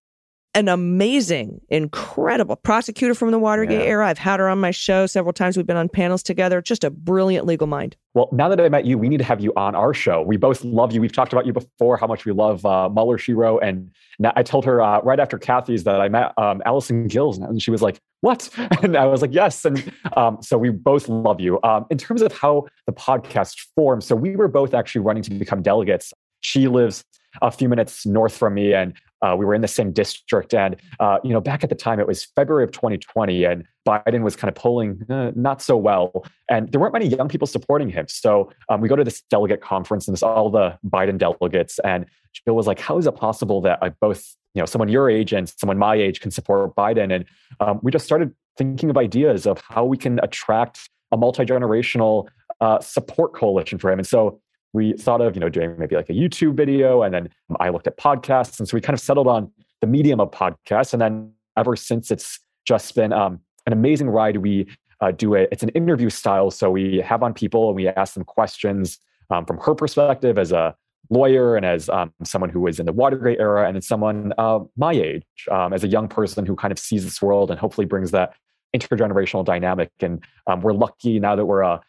an 0.55 0.69
amazing, 0.69 1.59
incredible 1.69 2.55
prosecutor 2.55 3.13
from 3.13 3.31
the 3.31 3.37
Watergate 3.37 3.81
Yeah. 3.81 3.87
era. 3.87 4.07
I've 4.07 4.17
had 4.17 4.39
her 4.39 4.47
on 4.49 4.59
my 4.59 4.71
show 4.71 5.05
several 5.05 5.33
times. 5.33 5.57
We've 5.57 5.67
been 5.67 5.77
on 5.77 5.89
panels 5.89 6.23
together. 6.23 6.61
Just 6.61 6.83
a 6.83 6.89
brilliant 6.89 7.45
legal 7.45 7.67
mind. 7.67 7.95
Well, 8.13 8.29
now 8.31 8.47
that 8.47 8.61
I 8.61 8.69
met 8.69 8.85
you, 8.85 8.97
we 8.97 9.09
need 9.09 9.17
to 9.17 9.25
have 9.25 9.41
you 9.41 9.51
on 9.57 9.75
our 9.75 9.93
show. 9.93 10.21
We 10.21 10.37
both 10.37 10.63
love 10.63 10.93
you. 10.93 11.01
We've 11.01 11.11
talked 11.11 11.33
about 11.33 11.45
you 11.45 11.51
before, 11.51 11.97
how 11.97 12.07
much 12.07 12.25
we 12.25 12.31
love 12.31 12.65
uh, 12.65 12.87
Mueller, 12.89 13.17
She 13.17 13.33
Wrote. 13.33 13.59
And 13.61 13.91
now 14.17 14.31
I 14.37 14.43
told 14.43 14.63
her 14.63 14.81
uh, 14.81 15.01
right 15.01 15.19
after 15.19 15.37
Kathy's 15.37 15.83
that 15.83 15.99
I 15.99 16.07
met 16.07 16.31
um, 16.37 16.61
Allison 16.65 17.07
Gills, 17.07 17.37
and 17.37 17.61
she 17.61 17.69
was 17.69 17.81
like, 17.81 17.99
What? 18.21 18.49
And 18.81 18.95
I 18.95 19.05
was 19.05 19.21
like, 19.21 19.33
Yes. 19.33 19.65
And 19.65 19.91
um, 20.15 20.37
so 20.41 20.57
we 20.57 20.69
both 20.69 21.09
love 21.09 21.41
you. 21.41 21.59
Um, 21.63 21.85
in 21.89 21.97
terms 21.97 22.21
of 22.21 22.31
how 22.31 22.65
the 22.87 22.93
podcast 22.93 23.59
formed, 23.75 24.05
so 24.05 24.15
we 24.15 24.37
were 24.37 24.47
both 24.47 24.73
actually 24.73 25.01
running 25.01 25.23
to 25.23 25.31
become 25.31 25.61
delegates. 25.61 26.13
She 26.39 26.67
lives 26.69 27.03
a 27.41 27.51
few 27.51 27.67
minutes 27.67 28.05
north 28.05 28.37
from 28.37 28.53
me, 28.53 28.73
and 28.73 28.93
uh, 29.21 29.35
we 29.37 29.45
were 29.45 29.53
in 29.53 29.61
the 29.61 29.67
same 29.67 29.91
district. 29.91 30.53
And, 30.53 30.75
uh, 30.99 31.19
you 31.23 31.31
know, 31.31 31.41
back 31.41 31.63
at 31.63 31.69
the 31.69 31.75
time, 31.75 31.99
it 31.99 32.07
was 32.07 32.25
February 32.25 32.63
of 32.63 32.71
2020, 32.71 33.43
and 33.43 33.65
Biden 33.87 34.23
was 34.23 34.35
kind 34.35 34.49
of 34.49 34.55
polling 34.55 35.01
uh, 35.09 35.31
not 35.35 35.61
so 35.61 35.77
well. 35.77 36.25
And 36.49 36.71
there 36.71 36.79
weren't 36.79 36.93
many 36.93 37.07
young 37.07 37.29
people 37.29 37.47
supporting 37.47 37.89
him. 37.89 38.07
So 38.07 38.51
um, 38.69 38.81
we 38.81 38.89
go 38.89 38.95
to 38.95 39.03
this 39.03 39.21
delegate 39.29 39.61
conference, 39.61 40.07
and 40.07 40.15
it's 40.15 40.23
all 40.23 40.49
the 40.49 40.77
Biden 40.85 41.17
delegates. 41.17 41.79
And 41.79 42.05
Jill 42.33 42.55
was 42.55 42.67
like, 42.67 42.79
How 42.79 42.97
is 42.97 43.07
it 43.07 43.15
possible 43.15 43.61
that 43.61 43.79
I 43.81 43.89
both, 43.89 44.35
you 44.53 44.61
know, 44.61 44.65
someone 44.65 44.89
your 44.89 45.09
age 45.09 45.33
and 45.33 45.47
someone 45.49 45.77
my 45.77 45.95
age 45.95 46.19
can 46.21 46.31
support 46.31 46.75
Biden? 46.75 47.13
And 47.13 47.25
um, 47.59 47.79
we 47.81 47.91
just 47.91 48.05
started 48.05 48.33
thinking 48.57 48.89
of 48.89 48.97
ideas 48.97 49.45
of 49.45 49.61
how 49.67 49.85
we 49.85 49.97
can 49.97 50.19
attract 50.23 50.89
a 51.11 51.17
multi 51.17 51.45
generational 51.45 52.27
uh, 52.61 52.79
support 52.79 53.33
coalition 53.33 53.77
for 53.77 53.91
him. 53.91 53.99
And 53.99 54.07
so 54.07 54.39
we 54.75 54.93
thought 54.93 55.21
of 55.21 55.35
you 55.35 55.39
know 55.39 55.49
doing 55.49 55.75
maybe 55.79 55.95
like 55.95 56.09
a 56.09 56.13
youtube 56.13 56.53
video 56.53 57.01
and 57.01 57.13
then 57.13 57.29
i 57.59 57.69
looked 57.69 57.87
at 57.87 57.97
podcasts 57.97 58.59
and 58.59 58.67
so 58.67 58.75
we 58.75 58.81
kind 58.81 58.93
of 58.93 58.99
settled 58.99 59.27
on 59.27 59.49
the 59.81 59.87
medium 59.87 60.19
of 60.19 60.29
podcasts 60.29 60.93
and 60.93 61.01
then 61.01 61.31
ever 61.57 61.75
since 61.75 62.11
it's 62.11 62.39
just 62.65 62.93
been 62.93 63.13
um, 63.13 63.39
an 63.65 63.73
amazing 63.73 64.09
ride 64.09 64.37
we 64.37 64.67
uh, 65.01 65.11
do 65.11 65.33
it 65.33 65.49
it's 65.51 65.63
an 65.63 65.69
interview 65.69 66.09
style 66.09 66.51
so 66.51 66.69
we 66.69 66.97
have 66.97 67.23
on 67.23 67.33
people 67.33 67.67
and 67.69 67.75
we 67.75 67.87
ask 67.87 68.13
them 68.13 68.23
questions 68.23 68.99
um, 69.29 69.45
from 69.45 69.57
her 69.57 69.73
perspective 69.73 70.37
as 70.37 70.51
a 70.51 70.75
lawyer 71.09 71.55
and 71.55 71.65
as 71.65 71.87
um, 71.89 72.11
someone 72.23 72.49
who 72.49 72.59
was 72.59 72.79
in 72.79 72.85
the 72.85 72.93
watergate 72.93 73.39
era 73.39 73.67
and 73.67 73.77
as 73.77 73.87
someone 73.87 74.33
uh, 74.37 74.59
my 74.75 74.91
age 74.91 75.23
um, 75.51 75.73
as 75.73 75.83
a 75.83 75.87
young 75.87 76.07
person 76.07 76.45
who 76.45 76.55
kind 76.55 76.71
of 76.71 76.79
sees 76.79 77.03
this 77.03 77.21
world 77.21 77.49
and 77.49 77.59
hopefully 77.59 77.85
brings 77.85 78.11
that 78.11 78.33
intergenerational 78.75 79.45
dynamic 79.45 79.91
and 80.01 80.23
um, 80.47 80.61
we're 80.61 80.73
lucky 80.73 81.19
now 81.19 81.35
that 81.35 81.45
we're 81.45 81.61
a 81.61 81.79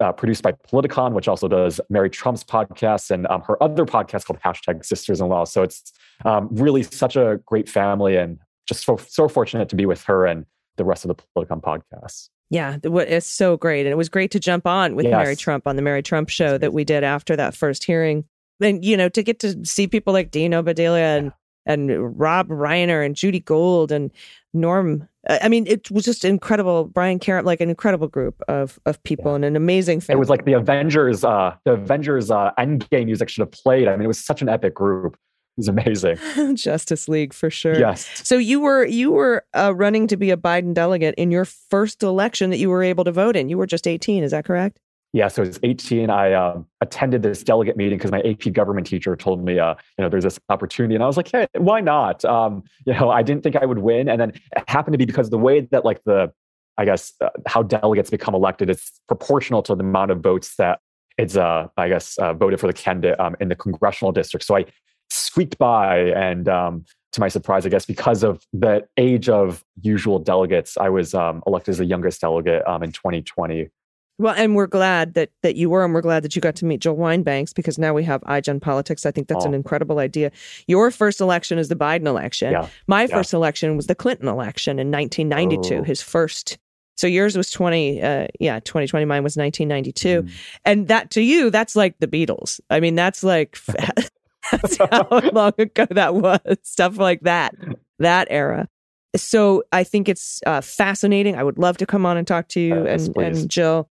uh, 0.00 0.12
produced 0.12 0.42
by 0.42 0.52
Politicon, 0.52 1.12
which 1.12 1.28
also 1.28 1.48
does 1.48 1.80
Mary 1.88 2.10
Trump's 2.10 2.44
podcast 2.44 3.10
and 3.10 3.26
um, 3.28 3.42
her 3.42 3.60
other 3.62 3.84
podcast 3.84 4.26
called 4.26 4.40
Hashtag 4.40 4.84
Sisters 4.84 5.20
in 5.20 5.28
Law. 5.28 5.44
So 5.44 5.62
it's 5.62 5.92
um, 6.24 6.48
really 6.50 6.82
such 6.82 7.16
a 7.16 7.40
great 7.46 7.68
family 7.68 8.16
and 8.16 8.38
just 8.66 8.84
so, 8.84 8.96
so 8.96 9.28
fortunate 9.28 9.68
to 9.70 9.76
be 9.76 9.86
with 9.86 10.02
her 10.04 10.26
and 10.26 10.44
the 10.76 10.84
rest 10.84 11.04
of 11.04 11.16
the 11.16 11.22
Politicon 11.36 11.62
podcasts. 11.62 12.28
Yeah, 12.50 12.76
it's 12.84 13.26
so 13.26 13.56
great. 13.56 13.86
And 13.86 13.92
it 13.92 13.96
was 13.96 14.08
great 14.08 14.30
to 14.32 14.40
jump 14.40 14.66
on 14.66 14.94
with 14.94 15.06
Yes. 15.06 15.12
Mary 15.12 15.36
Trump 15.36 15.66
on 15.66 15.76
the 15.76 15.82
Mary 15.82 16.02
Trump 16.02 16.28
show 16.28 16.58
that 16.58 16.72
we 16.72 16.84
did 16.84 17.02
after 17.02 17.34
that 17.34 17.54
first 17.54 17.82
hearing. 17.84 18.24
And, 18.60 18.84
you 18.84 18.96
know, 18.96 19.08
to 19.08 19.22
get 19.22 19.40
to 19.40 19.64
see 19.64 19.86
people 19.86 20.12
like 20.12 20.30
Dean 20.30 20.52
Obeidallah 20.52 21.18
and, 21.18 21.32
and 21.66 22.18
Rob 22.18 22.48
Reiner 22.48 23.04
and 23.04 23.16
Judy 23.16 23.40
Gold 23.40 23.90
and 23.90 24.12
Norm. 24.54 25.08
I 25.28 25.48
mean, 25.48 25.66
it 25.66 25.90
was 25.90 26.04
just 26.04 26.24
incredible. 26.24 26.84
Brian 26.84 27.18
Karem, 27.18 27.44
like 27.44 27.60
an 27.60 27.68
incredible 27.68 28.08
group 28.08 28.40
of, 28.48 28.78
of 28.86 29.02
people 29.02 29.34
and 29.34 29.44
an 29.44 29.56
amazing 29.56 30.02
It 30.08 30.18
was 30.18 30.28
like 30.28 30.44
the 30.44 30.52
Avengers, 30.52 31.24
uh, 31.24 31.54
the 31.64 31.72
Avengers 31.72 32.30
uh, 32.30 32.52
Endgame 32.58 33.06
music 33.06 33.28
should 33.28 33.42
have 33.42 33.50
played. 33.50 33.88
I 33.88 33.96
mean, 33.96 34.04
it 34.04 34.08
was 34.08 34.24
such 34.24 34.42
an 34.42 34.48
epic 34.48 34.74
group. 34.74 35.14
It 35.14 35.60
was 35.60 35.68
amazing. 35.68 36.18
Justice 36.54 37.08
League 37.08 37.32
for 37.32 37.50
sure. 37.50 37.78
Yes. 37.78 38.08
So 38.24 38.36
you 38.36 38.60
were 38.60 38.84
you 38.84 39.10
were 39.10 39.44
uh, 39.54 39.74
running 39.74 40.06
to 40.08 40.16
be 40.16 40.30
a 40.30 40.36
Biden 40.36 40.74
delegate 40.74 41.14
in 41.16 41.30
your 41.30 41.46
first 41.46 42.02
election 42.02 42.50
that 42.50 42.58
you 42.58 42.68
were 42.68 42.82
able 42.82 43.04
to 43.04 43.12
vote 43.12 43.36
in. 43.36 43.48
You 43.48 43.56
were 43.56 43.66
just 43.66 43.86
18, 43.88 44.22
is 44.22 44.32
that 44.32 44.44
correct? 44.44 44.78
Yeah, 45.12 45.28
so 45.28 45.42
it 45.42 45.48
was 45.48 45.60
18. 45.62 46.10
I 46.10 46.54
attended 46.80 47.22
this 47.22 47.42
delegate 47.42 47.76
meeting 47.76 47.96
because 47.96 48.10
my 48.10 48.20
AP 48.20 48.52
government 48.52 48.86
teacher 48.86 49.16
told 49.16 49.42
me, 49.42 49.58
uh, 49.58 49.74
you 49.96 50.02
know, 50.02 50.08
there's 50.08 50.24
this 50.24 50.38
opportunity, 50.50 50.94
and 50.94 51.02
I 51.02 51.06
was 51.06 51.16
like, 51.16 51.30
hey, 51.30 51.46
why 51.56 51.80
not? 51.80 52.24
Um, 52.24 52.64
you 52.84 52.92
know, 52.92 53.10
I 53.10 53.22
didn't 53.22 53.42
think 53.42 53.56
I 53.56 53.64
would 53.64 53.78
win, 53.78 54.08
and 54.08 54.20
then 54.20 54.30
it 54.30 54.68
happened 54.68 54.92
to 54.94 54.98
be 54.98 55.06
because 55.06 55.30
the 55.30 55.38
way 55.38 55.60
that 55.60 55.84
like 55.84 56.02
the, 56.04 56.32
I 56.76 56.84
guess, 56.84 57.14
uh, 57.20 57.30
how 57.46 57.62
delegates 57.62 58.10
become 58.10 58.34
elected, 58.34 58.68
is 58.68 58.92
proportional 59.08 59.62
to 59.62 59.74
the 59.74 59.84
amount 59.84 60.10
of 60.10 60.20
votes 60.20 60.56
that 60.56 60.80
it's, 61.18 61.36
uh, 61.36 61.68
I 61.76 61.88
guess, 61.88 62.18
uh, 62.18 62.34
voted 62.34 62.60
for 62.60 62.66
the 62.66 62.74
candidate 62.74 63.18
um, 63.18 63.36
in 63.40 63.48
the 63.48 63.56
congressional 63.56 64.12
district. 64.12 64.44
So 64.44 64.56
I 64.56 64.66
squeaked 65.08 65.56
by, 65.56 66.10
and 66.10 66.48
um, 66.48 66.84
to 67.12 67.20
my 67.20 67.28
surprise, 67.28 67.64
I 67.64 67.70
guess, 67.70 67.86
because 67.86 68.22
of 68.22 68.44
the 68.52 68.86
age 68.98 69.30
of 69.30 69.64
usual 69.80 70.18
delegates, 70.18 70.76
I 70.76 70.90
was 70.90 71.14
um, 71.14 71.42
elected 71.46 71.72
as 71.72 71.78
the 71.78 71.86
youngest 71.86 72.20
delegate 72.20 72.66
um, 72.66 72.82
in 72.82 72.92
2020. 72.92 73.70
Well, 74.18 74.34
and 74.36 74.54
we're 74.56 74.66
glad 74.66 75.12
that 75.14 75.30
that 75.42 75.56
you 75.56 75.68
were, 75.68 75.84
and 75.84 75.92
we're 75.92 76.00
glad 76.00 76.22
that 76.22 76.34
you 76.34 76.40
got 76.40 76.56
to 76.56 76.64
meet 76.64 76.80
Jill 76.80 76.96
Wine-Banks 76.96 77.52
because 77.52 77.78
now 77.78 77.92
we 77.92 78.02
have 78.04 78.22
iGen 78.22 78.60
Politics. 78.62 79.04
I 79.04 79.10
think 79.10 79.28
that's 79.28 79.44
an 79.44 79.52
Oh. 79.52 79.56
incredible 79.56 79.98
idea. 79.98 80.30
Your 80.66 80.90
first 80.90 81.20
election 81.20 81.58
is 81.58 81.68
the 81.68 81.76
Biden 81.76 82.06
election. 82.06 82.52
Yeah. 82.52 82.68
My 82.86 83.02
Yeah. 83.02 83.08
first 83.08 83.34
election 83.34 83.76
was 83.76 83.88
the 83.88 83.94
Clinton 83.94 84.28
election 84.28 84.78
in 84.78 84.90
1992. 84.90 85.76
Oh. 85.80 85.82
His 85.82 86.00
first. 86.00 86.56
So 86.96 87.06
yours 87.06 87.36
was 87.36 87.50
20. 87.50 88.00
Uh, 88.02 88.26
yeah, 88.40 88.58
2020. 88.60 89.04
Mine 89.04 89.22
was 89.22 89.36
1992. 89.36 90.22
Mm. 90.22 90.30
And 90.64 90.88
that 90.88 91.10
to 91.10 91.20
you, 91.20 91.50
that's 91.50 91.76
like 91.76 91.96
the 91.98 92.06
Beatles. 92.08 92.58
I 92.70 92.80
mean, 92.80 92.94
that's 92.94 93.22
like 93.22 93.58
that's 94.50 94.78
how 94.78 95.06
long 95.32 95.52
ago 95.58 95.86
that 95.90 96.14
was. 96.14 96.40
Stuff 96.62 96.96
like 96.96 97.20
that, 97.22 97.54
that 97.98 98.28
era. 98.30 98.66
So 99.14 99.62
I 99.72 99.84
think 99.84 100.08
it's 100.08 100.40
uh, 100.46 100.62
fascinating. 100.62 101.36
I 101.36 101.42
would 101.42 101.58
love 101.58 101.76
to 101.78 101.86
come 101.86 102.06
on 102.06 102.16
and 102.16 102.26
talk 102.26 102.48
to 102.48 102.60
you 102.60 102.84
Yes, 102.84 103.08
and, 103.08 103.16
and 103.18 103.48
Jill. 103.50 103.90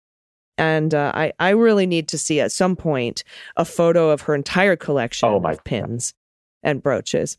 And 0.58 0.94
uh, 0.94 1.12
I, 1.14 1.34
I 1.40 1.50
really 1.50 1.86
need 1.86 2.08
to 2.10 2.18
see 2.18 2.40
at 2.40 2.52
some 2.52 2.76
point 2.76 3.24
a 3.58 3.66
photo 3.66 4.10
of 4.10 4.22
her 4.22 4.36
entire 4.36 4.76
collection 4.76 5.30
Oh, 5.30 5.42
of 5.44 5.64
pins 5.64 6.14
and 6.64 6.82
brooches. 6.82 7.38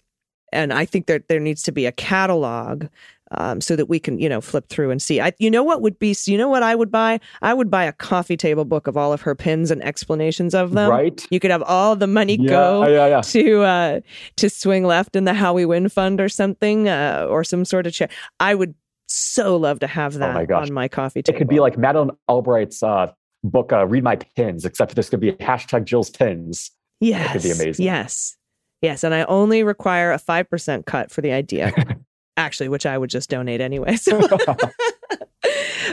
And 0.53 0.73
I 0.73 0.85
think 0.85 1.07
that 1.07 1.29
there 1.29 1.41
needs 1.41 1.63
to 1.65 1.73
be 1.73 1.87
a 1.87 1.93
catalog 1.93 2.87
um, 3.33 3.61
so 3.61 3.75
that 3.75 3.87
we 3.87 3.99
can, 3.99 4.21
you 4.21 4.29
know, 4.29 4.41
flip 4.41 4.69
through 4.69 4.93
and 4.93 5.03
see. 5.03 5.21
I, 5.21 5.33
you 5.39 5.51
know 5.51 5.65
what 5.65 5.83
would 5.83 5.99
be, 5.99 6.15
you 6.27 6.39
know 6.39 6.49
what 6.49 6.63
I 6.63 6.77
would 6.77 6.93
buy? 6.93 7.19
I 7.43 7.53
would 7.55 7.69
buy 7.71 7.83
a 7.85 7.93
coffee 7.93 8.37
table 8.37 8.65
book 8.65 8.87
of 8.87 8.97
all 8.97 9.13
of 9.13 9.23
her 9.23 9.35
pins 9.35 9.73
and 9.73 9.83
explanations 9.83 10.55
of 10.55 10.73
them. 10.73 10.89
Right. 10.89 11.27
You 11.31 11.41
could 11.41 11.51
have 11.51 11.65
all 11.65 11.97
the 11.97 12.07
money 12.07 12.37
Yeah, 12.41 12.49
go 12.49 12.87
yeah, 12.87 13.07
yeah. 13.09 13.21
to 13.23 13.63
uh, 13.63 14.01
to 14.37 14.49
swing 14.49 14.85
left 14.85 15.17
in 15.17 15.25
the 15.25 15.35
How 15.35 15.55
We 15.55 15.65
Win 15.65 15.89
Fund 15.89 16.21
or 16.21 16.29
something, 16.29 16.89
uh, 16.89 17.27
or 17.29 17.43
some 17.43 17.65
sort 17.65 17.89
of 17.89 17.93
check. 17.93 18.13
I 18.39 18.55
would 18.55 18.75
so 19.07 19.57
love 19.57 19.81
to 19.81 19.87
have 19.87 20.15
that 20.15 20.51
Oh 20.51 20.57
on 20.57 20.73
my 20.73 20.89
coffee 20.89 21.23
table. 21.23 21.37
It 21.37 21.39
could 21.39 21.49
be 21.49 21.61
like 21.61 21.79
Madeleine 21.79 22.11
Albright's 22.29 22.83
uh, 22.83 23.13
book, 23.45 23.73
uh, 23.73 23.87
Read 23.87 24.05
My 24.05 24.17
Pins, 24.17 24.65
except 24.65 24.95
this 24.95 25.09
could 25.09 25.21
be 25.21 25.33
hashtag 25.33 25.85
Jill's 25.85 26.11
Pins. 26.11 26.71
yes, 27.01 27.33
could 27.33 27.43
be 27.43 27.51
amazing. 27.51 27.85
Yes, 27.85 28.37
yes, 28.83 29.05
and 29.05 29.15
I 29.15 29.25
only 29.25 29.63
require 29.63 30.13
a 30.13 30.19
five 30.19 30.49
percent 30.51 30.87
cut 30.87 31.11
for 31.11 31.21
the 31.21 31.33
idea. 31.33 31.73
Actually, 32.37 32.69
which 32.69 32.85
I 32.85 32.99
would 32.99 33.09
just 33.11 33.31
donate 33.31 33.61
anyway. 33.61 33.97
So. 34.01 34.21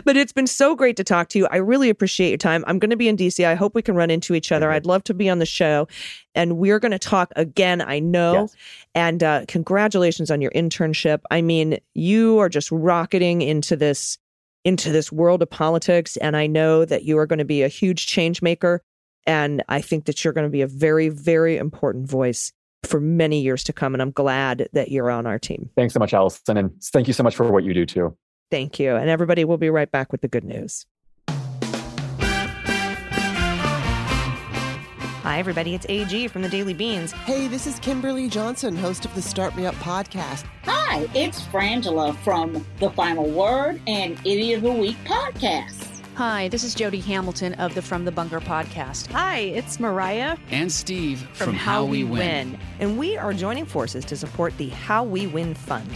but 0.06 0.18
it's 0.18 0.34
been 0.34 0.48
so 0.48 0.76
great 0.76 0.98
to 0.98 1.04
talk 1.04 1.30
to 1.30 1.40
you. 1.40 1.48
I 1.52 1.58
really 1.58 1.90
appreciate 1.90 2.30
your 2.30 2.38
time. 2.38 2.64
I'm 2.68 2.80
going 2.80 2.90
to 2.90 2.98
be 2.98 3.08
in 3.08 3.18
DC. 3.18 3.46
I 3.46 3.56
hope 3.56 3.76
we 3.76 3.82
can 3.82 3.96
run 3.96 4.10
into 4.10 4.34
each 4.34 4.52
other. 4.52 4.70
Mhm. 4.70 4.74
I'd 4.74 4.86
love 4.86 5.04
to 5.06 5.14
be 5.14 5.30
on 5.30 5.40
the 5.40 5.46
show. 5.46 5.88
And 6.36 6.58
we're 6.58 6.80
going 6.80 6.92
to 6.92 7.00
talk 7.00 7.32
again, 7.36 7.82
I 7.82 8.00
know. 8.00 8.34
Yes. 8.34 8.56
And 8.96 9.24
uh, 9.24 9.46
congratulations 9.48 10.32
on 10.32 10.42
your 10.42 10.52
internship. 10.52 11.22
I 11.32 11.42
mean, 11.42 11.78
you 11.94 12.40
are 12.40 12.50
just 12.50 12.72
rocketing 12.72 13.42
into 13.42 13.76
this 13.76 14.18
into 14.66 14.92
this 14.94 15.12
world 15.12 15.42
of 15.42 15.50
politics 15.50 16.16
and 16.18 16.38
I 16.38 16.48
know 16.48 16.86
that 16.86 17.04
you 17.04 17.18
are 17.18 17.26
going 17.26 17.40
to 17.40 17.46
be 17.46 17.64
a 17.64 17.68
huge 17.68 18.08
change 18.08 18.42
maker 18.42 18.82
and 19.28 19.62
I 19.68 19.82
think 19.82 20.06
that 20.06 20.24
you're 20.24 20.32
going 20.32 20.48
to 20.48 20.52
be 20.52 20.62
a 20.62 20.68
very 20.68 21.10
very 21.10 21.58
important 21.58 22.10
voice 22.10 22.54
for 22.84 23.02
many 23.02 23.42
years 23.42 23.64
to 23.66 23.74
come 23.74 23.94
and 23.94 24.02
I'm 24.02 24.12
glad 24.12 24.70
that 24.72 24.90
you're 24.90 25.12
on 25.12 25.26
our 25.26 25.38
team. 25.38 25.70
Thanks 25.76 25.94
so 25.94 26.00
much, 26.00 26.14
Allison. 26.14 26.56
And 26.56 26.82
thank 26.82 27.08
you 27.08 27.14
so 27.14 27.24
much 27.24 27.36
for 27.36 27.52
what 27.52 27.66
you 27.66 27.74
do 27.74 27.86
too. 27.86 28.16
Thank 28.54 28.78
you. 28.78 28.96
And 28.96 29.10
everybody 29.10 29.46
we'll 29.46 29.58
be 29.58 29.72
right 29.72 29.92
back 29.92 30.12
with 30.12 30.22
the 30.22 30.28
good 30.28 30.44
news. 30.44 30.86
Hi, 35.24 35.40
everybody. 35.40 35.74
It's 35.74 35.88
AG 35.90 36.28
from 36.28 36.44
the 36.44 36.50
Daily 36.50 36.76
Beans. 36.76 37.14
Hey, 37.14 37.48
this 37.48 37.66
is 37.66 37.80
Kimberly 37.80 38.30
Johnson, 38.30 38.76
host 38.76 39.06
of 39.06 39.16
the 39.16 39.24
Start 39.24 39.56
Me 39.56 39.66
Up 39.66 39.74
podcast. 39.78 40.46
Hi, 40.66 41.10
it's 41.16 41.42
Frangela 41.42 42.16
from 42.18 42.64
The 42.78 42.92
Final 42.92 43.28
Word 43.28 43.82
and 43.88 44.20
Idiot 44.20 44.58
of 44.58 44.66
the 44.66 44.72
Week 44.72 44.98
podcast. 45.04 46.04
Hi, 46.14 46.48
this 46.50 46.64
is 46.64 46.76
Jody 46.76 47.00
Hamilton 47.00 47.56
of 47.56 47.74
the 47.74 47.82
From 47.82 48.06
the 48.06 48.12
Bunker 48.12 48.40
podcast. 48.40 49.08
Hi, 49.14 49.40
it's 49.40 49.80
Mariah 49.80 50.38
and 50.52 50.72
Steve 50.72 51.22
from, 51.34 51.48
from, 51.48 51.56
How, 51.56 51.86
We 51.86 52.04
Win. 52.04 52.60
And 52.80 53.00
we 53.00 53.18
are 53.18 53.34
joining 53.34 53.66
forces 53.66 54.06
to 54.06 54.16
support 54.16 54.56
the 54.60 54.70
How 54.70 55.04
We 55.04 55.26
Win 55.26 55.56
Fund. 55.56 55.90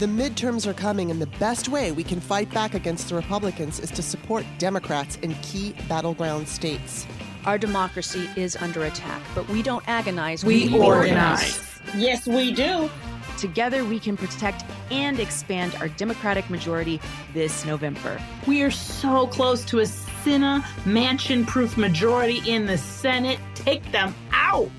The 0.00 0.06
midterms 0.06 0.66
are 0.66 0.72
coming, 0.72 1.10
and 1.10 1.20
the 1.20 1.26
best 1.26 1.68
way 1.68 1.92
we 1.92 2.02
can 2.02 2.20
fight 2.20 2.50
back 2.54 2.72
against 2.72 3.10
the 3.10 3.16
Republicans 3.16 3.78
is 3.78 3.90
to 3.90 4.02
support 4.02 4.46
Democrats 4.56 5.16
in 5.16 5.34
key 5.42 5.74
battleground 5.90 6.48
states. 6.48 7.06
Our 7.44 7.58
democracy 7.58 8.26
is 8.34 8.56
under 8.56 8.84
attack, 8.84 9.20
but 9.34 9.46
we 9.50 9.62
don't 9.62 9.86
agonize. 9.86 10.42
We 10.42 10.74
organize. 10.74 11.62
Yes, 11.94 12.26
we 12.26 12.50
do. 12.50 12.88
Together, 13.36 13.84
we 13.84 14.00
can 14.00 14.16
protect 14.16 14.64
and 14.90 15.20
expand 15.20 15.74
our 15.80 15.88
Democratic 15.88 16.48
majority 16.48 16.98
this 17.34 17.66
November. 17.66 18.18
We 18.46 18.62
are 18.62 18.70
so 18.70 19.26
close 19.26 19.66
to 19.66 19.80
a 19.80 19.86
Senate 19.86 20.62
Manchin 20.86 21.46
proof 21.46 21.76
majority 21.76 22.40
in 22.50 22.64
the 22.64 22.78
Senate. 22.78 23.38
Take 23.54 23.92
them 23.92 24.14
out. 24.32 24.70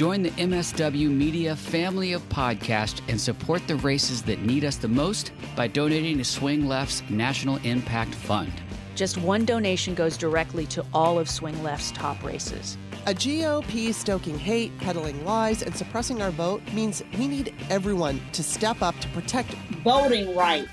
Join 0.00 0.22
the 0.22 0.30
MSW 0.30 1.10
Media 1.10 1.54
family 1.54 2.14
of 2.14 2.26
podcasts 2.30 3.02
and 3.08 3.20
support 3.20 3.68
the 3.68 3.76
races 3.76 4.22
that 4.22 4.40
need 4.40 4.64
us 4.64 4.76
the 4.76 4.88
most 4.88 5.30
by 5.54 5.66
donating 5.66 6.16
to 6.16 6.24
Swing 6.24 6.66
Left's 6.66 7.02
National 7.10 7.58
Impact 7.64 8.14
Fund. 8.14 8.50
Just 8.94 9.18
one 9.18 9.44
donation 9.44 9.94
goes 9.94 10.16
directly 10.16 10.64
to 10.68 10.82
all 10.94 11.18
of 11.18 11.28
Swing 11.28 11.62
Left's 11.62 11.92
top 11.92 12.24
races. 12.24 12.78
A 13.04 13.12
GOP 13.12 13.92
stoking 13.92 14.38
hate, 14.38 14.72
peddling 14.78 15.22
lies, 15.26 15.62
and 15.62 15.76
suppressing 15.76 16.22
our 16.22 16.30
vote 16.30 16.62
means 16.72 17.02
we 17.18 17.28
need 17.28 17.52
everyone 17.68 18.22
to 18.32 18.42
step 18.42 18.80
up 18.80 18.98
to 19.00 19.08
protect 19.08 19.52
Voting 19.84 20.34
rights. 20.34 20.70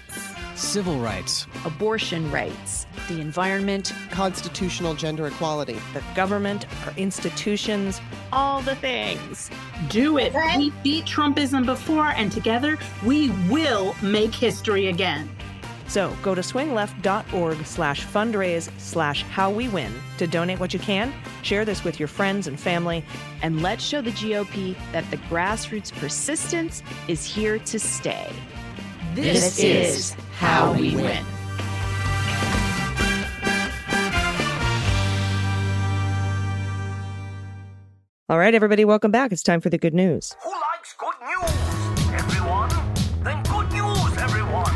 Civil 0.56 1.00
rights, 1.00 1.48
Abortion 1.66 2.32
rights, 2.32 2.87
the 3.08 3.20
environment, 3.22 3.94
constitutional 4.12 4.94
gender 4.94 5.28
equality. 5.28 5.80
The 5.94 6.04
government, 6.16 6.66
our 6.86 6.94
institutions, 6.98 8.02
all 8.32 8.62
the 8.62 8.76
things. 8.76 9.50
Do 9.90 10.18
it. 10.18 10.36
Okay. 10.36 10.58
We 10.58 10.74
beat 10.84 11.06
Trumpism 11.06 11.66
before, 11.66 12.10
and 12.10 12.32
together 12.32 12.78
we 13.06 13.30
will 13.50 13.96
make 14.02 14.34
history 14.34 14.88
again. 14.88 15.30
So 15.88 16.14
go 16.22 16.36
to 16.36 16.42
swingleft.org 16.42 17.66
slash 17.66 18.06
fundraise 18.06 18.70
slash 18.78 19.24
how 19.24 19.50
we 19.50 19.70
win 19.70 19.94
to 20.18 20.28
donate 20.28 20.60
what 20.60 20.74
you 20.74 20.80
can. 20.80 21.14
Share 21.44 21.64
this 21.64 21.84
with 21.84 21.98
your 21.98 22.08
friends 22.10 22.48
and 22.48 22.60
family. 22.60 23.06
and 23.42 23.62
let's 23.62 23.84
show 23.84 24.02
the 24.02 24.12
GOP 24.12 24.76
that 24.92 25.10
the 25.12 25.18
grassroots 25.30 25.94
persistence 25.94 26.84
is 27.08 27.24
here 27.24 27.60
to 27.60 27.80
stay. 27.80 28.30
This 29.16 29.60
is 29.60 30.16
How 30.38 30.74
We 30.74 30.96
Win. 30.96 31.26
All 38.30 38.38
right, 38.38 38.54
everybody, 38.54 38.84
welcome 38.84 39.10
back. 39.10 39.32
It's 39.32 39.42
time 39.42 39.62
for 39.62 39.70
the 39.70 39.78
good 39.78 39.94
news. 39.94 40.36
Who 40.44 40.52
likes 40.52 40.94
good 40.98 41.14
news? 41.22 42.14
Everyone? 42.14 42.70
Then 43.24 43.42
good 43.44 43.72
news, 43.72 44.18
everyone. 44.18 44.74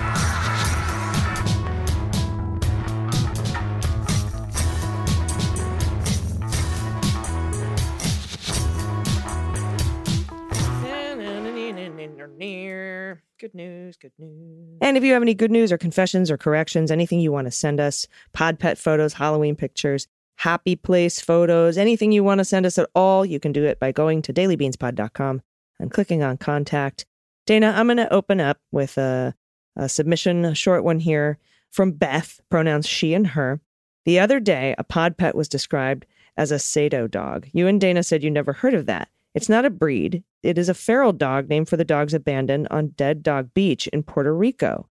Good 13.38 13.54
news, 13.54 13.98
good 13.98 14.12
news. 14.18 14.78
And 14.82 14.96
if 14.96 15.04
you 15.04 15.12
have 15.12 15.22
any 15.22 15.34
good 15.34 15.52
news 15.52 15.74
or 15.74 15.78
confessions 15.78 16.32
or 16.32 16.38
corrections, 16.38 16.90
anything 16.90 17.20
you 17.20 17.34
want 17.34 17.48
to 17.48 17.52
send 17.52 17.82
us, 17.82 18.08
pod 18.32 18.60
pet 18.60 18.78
photos, 18.78 19.14
Halloween 19.14 19.58
pictures, 19.58 20.08
happy 20.41 20.75
place 20.75 21.21
photos, 21.21 21.77
anything 21.77 22.12
you 22.12 22.23
want 22.23 22.39
to 22.39 22.45
send 22.45 22.65
us 22.65 22.80
at 22.80 22.89
all, 22.95 23.23
you 23.23 23.39
can 23.39 23.51
do 23.51 23.63
it 23.63 23.80
by 23.80 23.91
going 23.91 24.23
to 24.23 24.34
dailybeanspod.com 24.34 25.39
and 25.80 25.91
clicking 25.91 26.23
on 26.23 26.36
contact. 26.36 27.06
Dana, 27.45 27.71
I'm 27.75 27.86
going 27.86 27.97
to 27.97 28.12
open 28.12 28.39
up 28.39 28.60
with 28.71 28.97
a, 28.97 29.36
a 29.75 29.88
submission, 29.88 30.43
a 30.43 30.56
short 30.56 30.84
one 30.84 30.99
here 30.99 31.38
from 31.69 31.91
Beth, 31.91 32.41
pronouns 32.49 32.88
she 32.88 33.13
and 33.13 33.27
her. 33.27 33.62
The 34.06 34.19
other 34.19 34.39
day, 34.39 34.73
a 34.80 34.84
pod 34.84 35.15
pet 35.15 35.36
was 35.36 35.47
described 35.47 36.08
as 36.38 36.51
a 36.51 36.58
Sato 36.58 37.08
dog. 37.08 37.47
You 37.54 37.67
and 37.67 37.80
Dana 37.80 38.01
said 38.01 38.23
you 38.23 38.32
never 38.32 38.54
heard 38.54 38.73
of 38.73 38.88
that. 38.88 39.10
It's 39.36 39.49
not 39.49 39.65
a 39.65 39.69
breed. 39.69 40.23
It 40.41 40.58
is 40.58 40.69
a 40.69 40.73
feral 40.73 41.13
dog 41.13 41.49
named 41.49 41.69
for 41.69 41.77
the 41.77 41.86
dogs 41.86 42.15
abandoned 42.15 42.67
on 42.71 42.95
Dead 42.97 43.21
Dog 43.21 43.54
Beach 43.54 43.86
in 43.89 44.01
Puerto 44.01 44.34
Rico. 44.34 44.89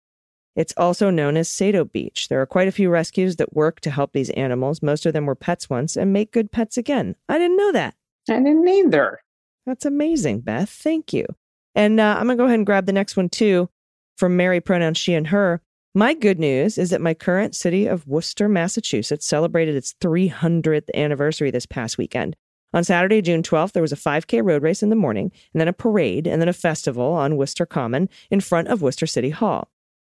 It's 0.58 0.74
also 0.76 1.08
known 1.08 1.36
as 1.36 1.48
Sato 1.48 1.84
Beach. 1.84 2.26
There 2.28 2.42
are 2.42 2.46
quite 2.46 2.66
a 2.66 2.72
few 2.72 2.90
rescues 2.90 3.36
that 3.36 3.54
work 3.54 3.78
to 3.82 3.92
help 3.92 4.12
these 4.12 4.30
animals. 4.30 4.82
Most 4.82 5.06
of 5.06 5.12
them 5.12 5.24
were 5.24 5.36
pets 5.36 5.70
once 5.70 5.96
and 5.96 6.12
make 6.12 6.32
good 6.32 6.50
pets 6.50 6.76
again. 6.76 7.14
I 7.28 7.38
didn't 7.38 7.58
know 7.58 7.70
that. 7.70 7.94
I 8.28 8.38
didn't 8.38 8.66
either. 8.66 9.20
That's 9.66 9.86
amazing, 9.86 10.40
Beth. 10.40 10.68
Thank 10.68 11.12
you. 11.12 11.26
And 11.76 12.00
uh, 12.00 12.16
I'm 12.18 12.26
going 12.26 12.36
to 12.36 12.42
go 12.42 12.46
ahead 12.46 12.58
and 12.58 12.66
grab 12.66 12.86
the 12.86 12.92
next 12.92 13.16
one 13.16 13.28
too 13.28 13.70
from 14.16 14.36
Mary, 14.36 14.60
pronouns 14.60 14.98
she 14.98 15.14
and 15.14 15.28
her. 15.28 15.62
My 15.94 16.12
good 16.12 16.40
news 16.40 16.76
is 16.76 16.90
that 16.90 17.00
my 17.00 17.14
current 17.14 17.54
city 17.54 17.86
of 17.86 18.08
Worcester, 18.08 18.48
Massachusetts 18.48 19.26
celebrated 19.26 19.76
its 19.76 19.94
300th 20.00 20.92
anniversary 20.92 21.52
this 21.52 21.66
past 21.66 21.98
weekend. 21.98 22.34
On 22.74 22.82
Saturday, 22.82 23.22
June 23.22 23.44
12th, 23.44 23.72
there 23.72 23.82
was 23.82 23.92
a 23.92 23.96
5K 23.96 24.44
road 24.44 24.64
race 24.64 24.82
in 24.82 24.90
the 24.90 24.96
morning, 24.96 25.30
and 25.54 25.60
then 25.60 25.68
a 25.68 25.72
parade, 25.72 26.26
and 26.26 26.42
then 26.42 26.48
a 26.48 26.52
festival 26.52 27.12
on 27.12 27.36
Worcester 27.36 27.64
Common 27.64 28.08
in 28.28 28.40
front 28.40 28.66
of 28.66 28.82
Worcester 28.82 29.06
City 29.06 29.30
Hall. 29.30 29.70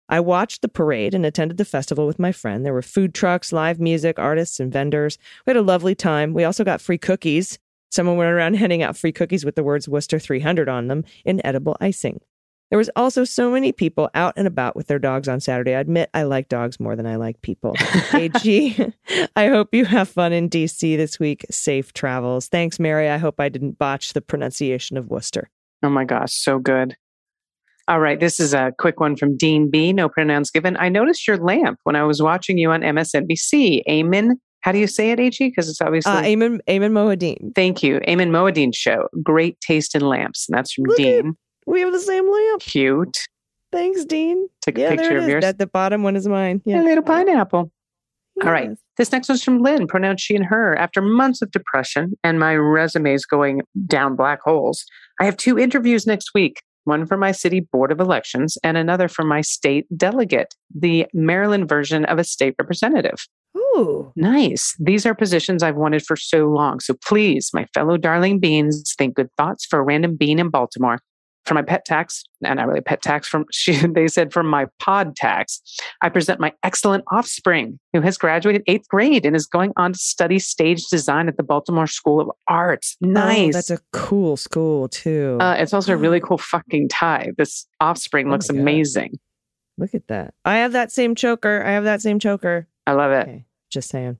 I 0.08 0.20
watched 0.20 0.62
the 0.62 0.68
parade 0.68 1.14
and 1.14 1.24
attended 1.24 1.56
the 1.56 1.64
festival 1.64 2.06
with 2.06 2.18
my 2.18 2.32
friend. 2.32 2.64
There 2.64 2.74
were 2.74 2.82
food 2.82 3.14
trucks, 3.14 3.52
live 3.52 3.80
music, 3.80 4.18
artists, 4.18 4.60
and 4.60 4.72
vendors. 4.72 5.18
We 5.46 5.50
had 5.50 5.56
a 5.56 5.62
lovely 5.62 5.94
time. 5.94 6.34
We 6.34 6.44
also 6.44 6.64
got 6.64 6.80
free 6.80 6.98
cookies. 6.98 7.58
Someone 7.90 8.16
went 8.16 8.30
around 8.30 8.54
handing 8.56 8.82
out 8.82 8.96
free 8.96 9.12
cookies 9.12 9.44
with 9.44 9.54
the 9.54 9.64
words 9.64 9.88
Worcester 9.88 10.18
300 10.18 10.68
on 10.68 10.88
them 10.88 11.04
in 11.24 11.44
edible 11.44 11.76
icing. 11.80 12.20
There 12.70 12.78
was 12.78 12.90
also 12.96 13.24
so 13.24 13.52
many 13.52 13.72
people 13.72 14.10
out 14.14 14.34
and 14.36 14.48
about 14.48 14.74
with 14.74 14.88
their 14.88 14.98
dogs 14.98 15.28
on 15.28 15.38
Saturday. 15.38 15.74
I 15.74 15.80
admit 15.80 16.10
I 16.12 16.24
like 16.24 16.48
dogs 16.48 16.80
more 16.80 16.96
than 16.96 17.06
I 17.06 17.16
like 17.16 17.40
people. 17.40 17.76
AG, 18.12 18.92
I 19.36 19.48
hope 19.48 19.74
you 19.74 19.84
have 19.84 20.08
fun 20.08 20.32
in 20.32 20.50
DC 20.50 20.96
this 20.96 21.20
week. 21.20 21.46
Safe 21.50 21.92
travels. 21.92 22.48
Thanks, 22.48 22.80
Mary. 22.80 23.08
I 23.08 23.18
hope 23.18 23.38
I 23.38 23.48
didn't 23.48 23.78
botch 23.78 24.12
the 24.12 24.20
pronunciation 24.20 24.96
of 24.96 25.08
Worcester. 25.08 25.50
Oh 25.84 25.90
my 25.90 26.04
gosh, 26.04 26.32
so 26.32 26.58
good. 26.58 26.96
All 27.86 28.00
right, 28.00 28.18
this 28.18 28.40
is 28.40 28.54
a 28.54 28.72
quick 28.78 28.98
one 28.98 29.14
from 29.16 29.36
Dean 29.36 29.70
B. 29.70 29.92
No 29.92 30.08
pronouns 30.08 30.50
given. 30.50 30.76
I 30.78 30.88
noticed 30.88 31.28
your 31.28 31.36
lamp 31.36 31.78
when 31.84 31.96
I 31.96 32.04
was 32.04 32.22
watching 32.22 32.56
you 32.56 32.70
on 32.70 32.80
MSNBC. 32.80 33.82
Ayman. 33.88 34.36
how 34.60 34.72
do 34.72 34.78
you 34.78 34.86
say 34.86 35.10
it, 35.10 35.20
AG? 35.20 35.36
Because 35.38 35.68
it's 35.68 35.82
obviously. 35.82 36.10
Uh, 36.12 36.22
Ayman 36.22 36.60
Eamon 36.66 36.92
Mohyeldin. 36.92 37.54
Thank 37.54 37.82
you. 37.82 38.00
Ayman 38.08 38.30
Mohyeldin 38.30 38.74
show. 38.74 39.08
Great 39.22 39.60
taste 39.60 39.94
in 39.94 40.00
lamps. 40.00 40.48
And 40.48 40.56
that's 40.56 40.72
from 40.72 40.84
Look 40.84 40.98
at- 40.98 41.02
Dean. 41.02 41.36
We 41.66 41.80
have 41.80 41.92
the 41.92 42.00
same 42.00 42.30
lamp. 42.30 42.62
Cute. 42.62 43.18
Thanks, 43.70 44.04
Dean. 44.04 44.48
Take 44.62 44.78
a 44.78 44.88
picture 44.96 45.18
of 45.18 45.28
yours. 45.28 45.42
That 45.42 45.58
the 45.58 45.66
bottom 45.66 46.02
one 46.02 46.16
is 46.16 46.26
mine. 46.28 46.62
A 46.66 46.70
Yeah. 46.70 46.82
little 46.82 47.04
pineapple. 47.04 47.70
All 48.42 48.50
right. 48.50 48.70
This 48.96 49.12
next 49.12 49.28
one's 49.28 49.42
from 49.44 49.58
Lynn, 49.58 49.86
pronounced 49.86 50.24
she 50.24 50.34
and 50.36 50.44
her. 50.46 50.76
After 50.76 51.02
months 51.02 51.42
of 51.42 51.50
depression 51.50 52.14
and 52.24 52.38
my 52.38 52.54
resumes 52.56 53.26
going 53.26 53.62
down 53.86 54.16
black 54.16 54.40
holes, 54.42 54.84
I 55.20 55.24
have 55.24 55.36
two 55.36 55.58
interviews 55.58 56.06
next 56.06 56.30
week 56.34 56.62
one 56.84 57.06
for 57.06 57.16
my 57.16 57.32
city 57.32 57.60
board 57.60 57.90
of 57.90 58.00
elections 58.00 58.56
and 58.62 58.76
another 58.76 59.08
for 59.08 59.24
my 59.24 59.40
state 59.40 59.86
delegate, 59.96 60.54
the 60.74 61.06
Maryland 61.12 61.68
version 61.68 62.04
of 62.06 62.18
a 62.18 62.24
state 62.24 62.54
representative. 62.58 63.26
Ooh. 63.56 64.12
Nice. 64.16 64.74
These 64.78 65.06
are 65.06 65.14
positions 65.14 65.62
I've 65.62 65.76
wanted 65.76 66.04
for 66.04 66.16
so 66.16 66.46
long. 66.48 66.80
So 66.80 66.94
please, 67.06 67.50
my 67.52 67.66
fellow 67.74 67.96
darling 67.96 68.40
beans, 68.40 68.94
think 68.96 69.14
good 69.14 69.30
thoughts 69.36 69.64
for 69.64 69.78
a 69.78 69.82
random 69.82 70.16
bean 70.16 70.38
in 70.38 70.50
Baltimore. 70.50 70.98
For 71.46 71.52
my 71.54 71.60
pet 71.62 71.84
tax, 71.84 72.24
and 72.42 72.56
not 72.56 72.66
really 72.66 72.80
pet 72.80 73.02
tax 73.02 73.28
from 73.28 73.44
she, 73.52 73.74
they 73.86 74.08
said 74.08 74.32
from 74.32 74.46
my 74.46 74.66
pod 74.78 75.14
tax, 75.14 75.60
I 76.00 76.08
present 76.08 76.40
my 76.40 76.52
excellent 76.62 77.04
offspring 77.12 77.78
who 77.92 78.00
has 78.00 78.16
graduated 78.16 78.62
eighth 78.66 78.88
grade 78.88 79.26
and 79.26 79.36
is 79.36 79.46
going 79.46 79.72
on 79.76 79.92
to 79.92 79.98
study 79.98 80.38
stage 80.38 80.86
design 80.86 81.28
at 81.28 81.36
the 81.36 81.42
Baltimore 81.42 81.86
School 81.86 82.20
of 82.20 82.30
Arts. 82.48 82.96
Oh, 83.04 83.08
Nice. 83.08 83.52
that's 83.54 83.70
a 83.70 83.78
cool 83.92 84.36
school 84.38 84.88
too. 84.88 85.36
uh, 85.40 85.54
it's 85.58 85.74
also 85.74 85.92
a 85.92 85.96
really 85.96 86.20
cool 86.24 86.38
fucking 86.38 86.88
tie. 86.88 87.32
This 87.36 87.66
offspring 87.80 88.28
Oh 88.28 88.30
looks 88.32 88.48
amazing. 88.48 89.18
Look 89.76 89.94
at 89.94 90.06
that. 90.08 90.32
I 90.44 90.56
have 90.58 90.72
that 90.72 90.92
same 90.92 91.14
choker. 91.14 91.62
I 91.62 91.72
have 91.72 91.84
that 91.84 92.00
same 92.00 92.18
choker. 92.18 92.68
I 92.86 92.92
love 92.92 93.10
it. 93.12 93.22
Okay. 93.28 93.44
Just 93.70 93.90
saying. 93.90 94.18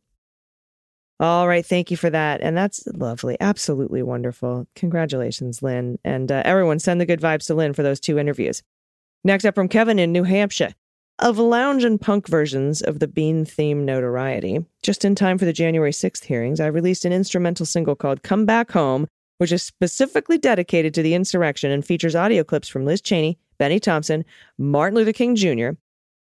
All 1.20 1.46
right. 1.46 1.64
Thank 1.64 1.90
you 1.90 1.96
for 1.96 2.10
that. 2.10 2.40
And 2.40 2.56
that's 2.56 2.86
lovely. 2.88 3.36
Absolutely 3.40 4.02
wonderful. 4.02 4.66
Congratulations, 4.74 5.62
Lynn. 5.62 5.98
And 6.04 6.30
uh, 6.32 6.42
everyone, 6.44 6.80
send 6.80 7.00
the 7.00 7.06
good 7.06 7.20
vibes 7.20 7.46
to 7.46 7.54
Lynn 7.54 7.72
for 7.72 7.82
those 7.82 8.00
two 8.00 8.18
interviews. 8.18 8.62
Next 9.22 9.44
up 9.44 9.54
from 9.54 9.68
Kevin 9.68 9.98
in 9.98 10.12
New 10.12 10.24
Hampshire. 10.24 10.74
Of 11.20 11.38
lounge 11.38 11.84
and 11.84 12.00
punk 12.00 12.26
versions 12.26 12.82
of 12.82 12.98
the 12.98 13.06
Bean 13.06 13.44
theme 13.44 13.84
notoriety, 13.84 14.64
just 14.82 15.04
in 15.04 15.14
time 15.14 15.38
for 15.38 15.44
the 15.44 15.52
January 15.52 15.92
6th 15.92 16.24
hearings, 16.24 16.58
I 16.58 16.66
released 16.66 17.04
an 17.04 17.12
instrumental 17.12 17.64
single 17.64 17.94
called 17.94 18.24
Come 18.24 18.44
Back 18.46 18.72
Home, 18.72 19.06
which 19.38 19.52
is 19.52 19.62
specifically 19.62 20.38
dedicated 20.38 20.92
to 20.94 21.02
the 21.02 21.14
insurrection 21.14 21.70
and 21.70 21.86
features 21.86 22.16
audio 22.16 22.42
clips 22.42 22.66
from 22.66 22.84
Liz 22.84 23.00
Cheney, 23.00 23.38
Bennie 23.58 23.78
Thompson, 23.78 24.24
Martin 24.58 24.96
Luther 24.96 25.12
King 25.12 25.36
Jr. 25.36 25.70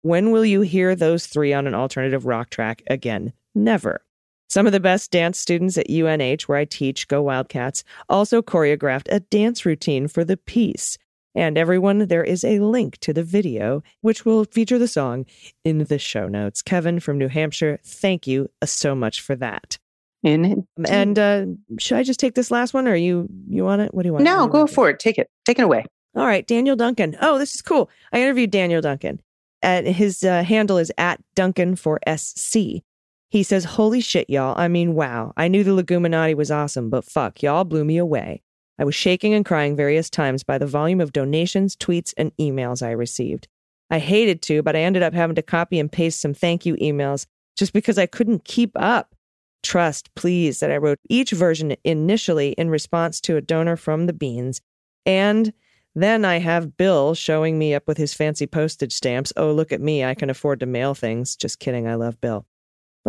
When 0.01 0.31
will 0.31 0.45
you 0.45 0.61
hear 0.61 0.95
those 0.95 1.27
three 1.27 1.53
on 1.53 1.67
an 1.67 1.75
alternative 1.75 2.25
rock 2.25 2.49
track 2.49 2.81
again? 2.87 3.31
Never. 3.53 4.01
Some 4.49 4.65
of 4.65 4.71
the 4.71 4.79
best 4.79 5.11
dance 5.11 5.37
students 5.37 5.77
at 5.77 5.89
UNH, 5.89 6.43
where 6.47 6.57
I 6.57 6.65
teach, 6.65 7.07
Go 7.07 7.21
Wildcats, 7.21 7.83
also 8.09 8.41
choreographed 8.41 9.07
a 9.11 9.19
dance 9.19 9.65
routine 9.65 10.07
for 10.07 10.25
the 10.25 10.37
piece. 10.37 10.97
And 11.35 11.55
everyone, 11.55 12.07
there 12.07 12.23
is 12.23 12.43
a 12.43 12.59
link 12.59 12.97
to 12.99 13.13
the 13.13 13.23
video, 13.23 13.83
which 14.01 14.25
will 14.25 14.45
feature 14.45 14.79
the 14.79 14.87
song 14.87 15.27
in 15.63 15.77
the 15.83 15.99
show 15.99 16.27
notes. 16.27 16.63
Kevin 16.63 16.99
from 16.99 17.19
New 17.19 17.27
Hampshire, 17.27 17.79
thank 17.83 18.25
you 18.25 18.49
uh, 18.61 18.65
so 18.65 18.95
much 18.95 19.21
for 19.21 19.35
that. 19.35 19.77
In 20.23 20.67
And 20.87 21.17
uh, 21.17 21.45
should 21.79 21.97
I 21.97 22.03
just 22.03 22.19
take 22.19 22.33
this 22.33 22.51
last 22.51 22.73
one, 22.73 22.87
or 22.87 22.95
you 22.95 23.29
you 23.47 23.63
want 23.63 23.83
it? 23.83 23.93
What 23.93 24.03
do 24.03 24.07
you 24.07 24.13
want? 24.13 24.25
no, 24.25 24.47
go 24.47 24.67
for 24.67 24.89
it. 24.89 24.99
Take 24.99 25.17
it. 25.17 25.29
Take 25.45 25.59
it 25.59 25.61
away. 25.61 25.85
All 26.13 26.25
right, 26.25 26.45
Daniel 26.45 26.75
Duncan. 26.75 27.15
Oh, 27.21 27.37
this 27.37 27.55
is 27.55 27.61
cool. 27.61 27.89
I 28.11 28.21
interviewed 28.21 28.51
Daniel 28.51 28.81
Duncan. 28.81 29.21
And 29.61 29.87
his 29.87 30.23
uh, 30.23 30.43
handle 30.43 30.77
is 30.77 30.91
at 30.97 31.21
Duncan 31.35 31.75
for 31.77 31.99
SC. 32.17 32.81
He 33.29 33.43
says, 33.43 33.63
Holy 33.63 34.01
shit, 34.01 34.29
y'all. 34.29 34.55
I 34.57 34.67
mean, 34.67 34.95
wow. 34.95 35.33
I 35.37 35.47
knew 35.47 35.63
the 35.63 35.71
Leguminati 35.71 36.35
was 36.35 36.51
awesome, 36.51 36.89
but 36.89 37.05
fuck, 37.05 37.43
y'all 37.43 37.63
blew 37.63 37.85
me 37.85 37.97
away. 37.97 38.41
I 38.79 38.85
was 38.85 38.95
shaking 38.95 39.33
and 39.33 39.45
crying 39.45 39.75
various 39.75 40.09
times 40.09 40.43
by 40.43 40.57
the 40.57 40.65
volume 40.65 41.01
of 41.01 41.13
donations, 41.13 41.75
tweets, 41.75 42.13
and 42.17 42.35
emails 42.37 42.81
I 42.81 42.91
received. 42.91 43.47
I 43.91 43.99
hated 43.99 44.41
to, 44.43 44.63
but 44.63 44.75
I 44.75 44.79
ended 44.79 45.03
up 45.03 45.13
having 45.13 45.35
to 45.35 45.41
copy 45.41 45.79
and 45.79 45.91
paste 45.91 46.21
some 46.21 46.33
thank 46.33 46.65
you 46.65 46.75
emails 46.75 47.25
just 47.55 47.73
because 47.73 47.97
I 47.97 48.05
couldn't 48.05 48.45
keep 48.45 48.71
up. 48.75 49.13
Trust, 49.61 50.13
please, 50.15 50.61
that 50.61 50.71
I 50.71 50.77
wrote 50.77 50.99
each 51.09 51.31
version 51.31 51.75
initially 51.83 52.53
in 52.53 52.69
response 52.69 53.19
to 53.21 53.35
a 53.35 53.41
donor 53.41 53.75
from 53.75 54.05
the 54.05 54.13
Beans. 54.13 54.61
And 55.05 55.51
then 55.93 56.23
I 56.23 56.39
have 56.39 56.77
Bill 56.77 57.13
showing 57.13 57.59
me 57.59 57.73
up 57.73 57.85
with 57.85 57.97
his 57.97 58.13
fancy 58.13 58.47
postage 58.47 58.93
stamps. 58.93 59.33
Oh, 59.35 59.51
look 59.51 59.73
at 59.73 59.81
me. 59.81 60.05
I 60.05 60.15
can 60.15 60.29
afford 60.29 60.61
to 60.61 60.65
mail 60.65 60.93
things. 60.93 61.35
Just 61.35 61.59
kidding. 61.59 61.87
I 61.87 61.95
love 61.95 62.21
Bill. 62.21 62.45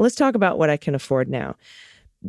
But 0.00 0.04
let's 0.04 0.16
talk 0.16 0.34
about 0.34 0.56
what 0.56 0.70
I 0.70 0.78
can 0.78 0.94
afford 0.94 1.28
now. 1.28 1.56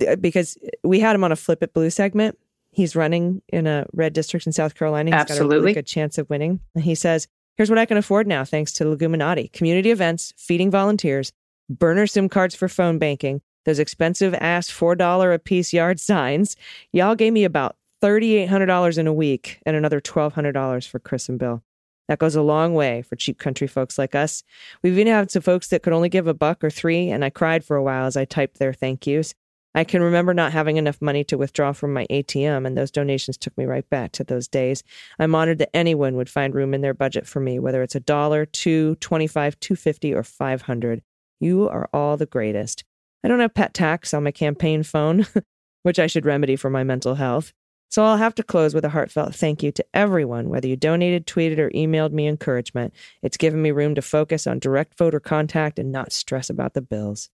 Uh, 0.06 0.18
because 0.18 0.58
uh, 0.58 0.72
we 0.84 1.00
had 1.00 1.16
him 1.16 1.24
on 1.24 1.32
a 1.32 1.38
Flip 1.38 1.64
It 1.64 1.74
Blue 1.74 1.90
segment. 1.90 2.38
He's 2.72 2.98
running 2.98 3.42
in 3.48 3.66
a 3.66 3.86
red 3.94 4.12
district 4.12 4.46
in 4.46 4.52
South 4.52 4.76
Carolina. 4.76 5.10
He's 5.10 5.14
got 5.14 5.30
a 5.30 5.32
Absolutely. 5.32 5.58
really 5.60 5.74
good 5.76 5.86
chance 5.86 6.18
of 6.18 6.30
winning. 6.30 6.60
And 6.76 6.84
he 6.84 6.96
says, 6.96 7.30
Here's 7.56 7.70
what 7.70 7.80
I 7.80 7.86
can 7.86 7.96
afford 7.96 8.28
now, 8.28 8.44
thanks 8.44 8.74
to 8.74 8.84
Leguminati 8.84 9.54
community 9.54 9.90
events, 9.90 10.34
feeding 10.36 10.70
volunteers, 10.70 11.32
burner 11.70 12.08
SIM 12.08 12.28
cards 12.28 12.56
for 12.56 12.68
phone 12.68 13.00
banking, 13.00 13.40
those 13.64 13.80
expensive 13.80 14.34
ass 14.34 14.70
$4 14.70 15.34
a 15.34 15.40
piece 15.40 15.72
yard 15.72 15.98
signs. 16.02 16.58
Y'all 16.92 17.16
gave 17.16 17.32
me 17.32 17.46
about 17.46 17.78
$3,800 18.04 18.98
in 18.98 19.08
a 19.08 19.14
week 19.14 19.60
and 19.66 19.78
another 19.78 20.02
$1,200 20.02 20.86
for 20.90 21.00
Chris 21.00 21.30
and 21.30 21.40
Bill. 21.40 21.64
That 22.08 22.20
goes 22.20 22.36
a 22.36 22.42
long 22.42 22.74
way 22.74 23.02
for 23.04 23.16
cheap 23.16 23.38
country 23.40 23.68
folks 23.68 23.98
like 23.98 24.16
us. 24.16 24.44
We've 24.84 24.98
even 24.98 25.08
had 25.08 25.32
some 25.32 25.42
folks 25.42 25.70
that 25.70 25.82
could 25.84 25.94
only 25.94 26.10
give 26.10 26.28
a 26.28 26.34
buck 26.34 26.64
or 26.64 26.70
three, 26.70 27.10
and 27.10 27.24
I 27.24 27.30
cried 27.30 27.64
for 27.64 27.78
a 27.78 27.84
while 27.84 28.06
as 28.06 28.18
I 28.18 28.26
typed 28.26 28.60
their 28.60 28.74
thank 28.74 29.08
yous. 29.08 29.34
I 29.74 29.86
can 29.86 30.02
remember 30.02 30.34
not 30.34 30.52
having 30.52 30.76
enough 30.76 31.02
money 31.02 31.24
to 31.26 31.38
withdraw 31.38 31.72
from 31.72 31.94
my 31.94 32.06
ATM, 32.10 32.68
and 32.68 32.78
those 32.78 32.92
donations 32.92 33.38
took 33.38 33.58
me 33.58 33.66
right 33.66 33.90
back 33.90 34.12
to 34.14 34.24
those 34.24 34.48
days. 34.50 34.84
I'm 35.18 35.34
honored 35.34 35.60
that 35.60 35.74
anyone 35.74 36.18
would 36.18 36.30
find 36.30 36.54
room 36.54 36.74
in 36.74 36.82
their 36.82 36.94
budget 36.94 37.26
for 37.26 37.40
me, 37.40 37.58
whether 37.58 37.82
it's 37.82 37.96
a 37.96 38.02
dollar, 38.02 38.46
two, 38.46 38.96
twenty-five, 38.96 39.58
two 39.62 39.76
fifty, 39.78 40.14
or 40.14 40.24
five 40.24 40.64
hundred. 40.64 41.02
You 41.40 41.70
are 41.70 41.90
all 41.94 42.18
the 42.18 42.26
greatest. 42.26 42.84
I 43.24 43.28
don't 43.30 43.40
have 43.40 43.54
pet 43.54 43.74
tax 43.74 44.14
on 44.14 44.24
my 44.24 44.32
campaign 44.32 44.84
phone, 44.84 45.26
which 45.84 46.00
I 46.00 46.08
should 46.08 46.26
remedy 46.26 46.58
for 46.58 46.70
my 46.70 46.84
mental 46.84 47.16
health. 47.16 47.54
So 47.92 48.06
I'll 48.06 48.18
have 48.18 48.36
to 48.36 48.44
close 48.44 48.74
with 48.74 48.86
a 48.86 48.90
heartfelt 48.90 49.36
thank 49.36 49.62
you 49.62 49.72
to 49.74 49.86
everyone, 49.94 50.48
whether 50.48 50.68
you 50.68 50.78
donated, 50.78 51.28
tweeted, 51.28 51.60
or 51.60 51.70
emailed 51.72 52.14
me 52.14 52.26
encouragement. 52.26 52.94
It's 53.22 53.36
given 53.36 53.62
me 53.62 53.72
room 53.72 53.96
to 53.96 54.02
focus 54.02 54.48
on 54.48 54.60
direct 54.60 54.98
voter 54.98 55.20
contact 55.20 55.78
and 55.78 55.92
not 55.92 56.14
stress 56.14 56.50
about 56.50 56.74
the 56.74 56.82
bills. 56.82 57.30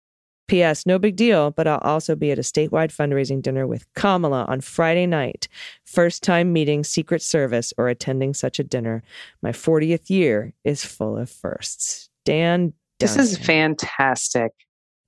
P.S. 0.48 0.84
No 0.84 0.98
big 0.98 1.14
deal, 1.14 1.52
but 1.52 1.68
I'll 1.68 1.78
also 1.78 2.16
be 2.16 2.32
at 2.32 2.38
a 2.38 2.42
statewide 2.42 2.90
fundraising 2.90 3.40
dinner 3.40 3.68
with 3.68 3.86
Kamala 3.94 4.46
on 4.48 4.60
Friday 4.60 5.06
night. 5.06 5.46
First 5.84 6.24
time 6.24 6.52
meeting 6.52 6.82
Secret 6.82 7.22
Service 7.22 7.72
or 7.78 7.88
attending 7.88 8.34
such 8.34 8.58
a 8.58 8.64
dinner. 8.64 9.04
My 9.42 9.52
40th 9.52 10.10
year 10.10 10.54
is 10.64 10.84
full 10.84 11.16
of 11.16 11.30
firsts. 11.30 12.08
Dan. 12.24 12.72
This 12.98 13.16
is 13.16 13.38
fantastic. 13.38 14.50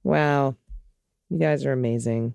Wow. 0.05 0.55
You 1.29 1.39
guys 1.39 1.67
are 1.67 1.73
amazing. 1.73 2.35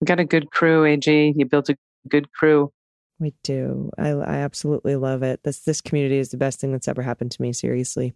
We 0.00 0.04
got 0.04 0.20
a 0.20 0.24
good 0.24 0.52
crew, 0.52 0.84
AG. 0.84 1.34
You 1.36 1.44
built 1.44 1.70
a 1.70 1.76
good 2.08 2.32
crew. 2.32 2.72
We 3.18 3.34
do. 3.44 3.90
I, 3.98 4.08
I 4.10 4.34
absolutely 4.38 4.96
love 4.96 5.22
it. 5.22 5.40
This 5.44 5.60
this 5.60 5.80
community 5.80 6.18
is 6.18 6.30
the 6.30 6.36
best 6.36 6.60
thing 6.60 6.72
that's 6.72 6.88
ever 6.88 7.02
happened 7.02 7.30
to 7.32 7.42
me. 7.42 7.52
Seriously. 7.52 8.14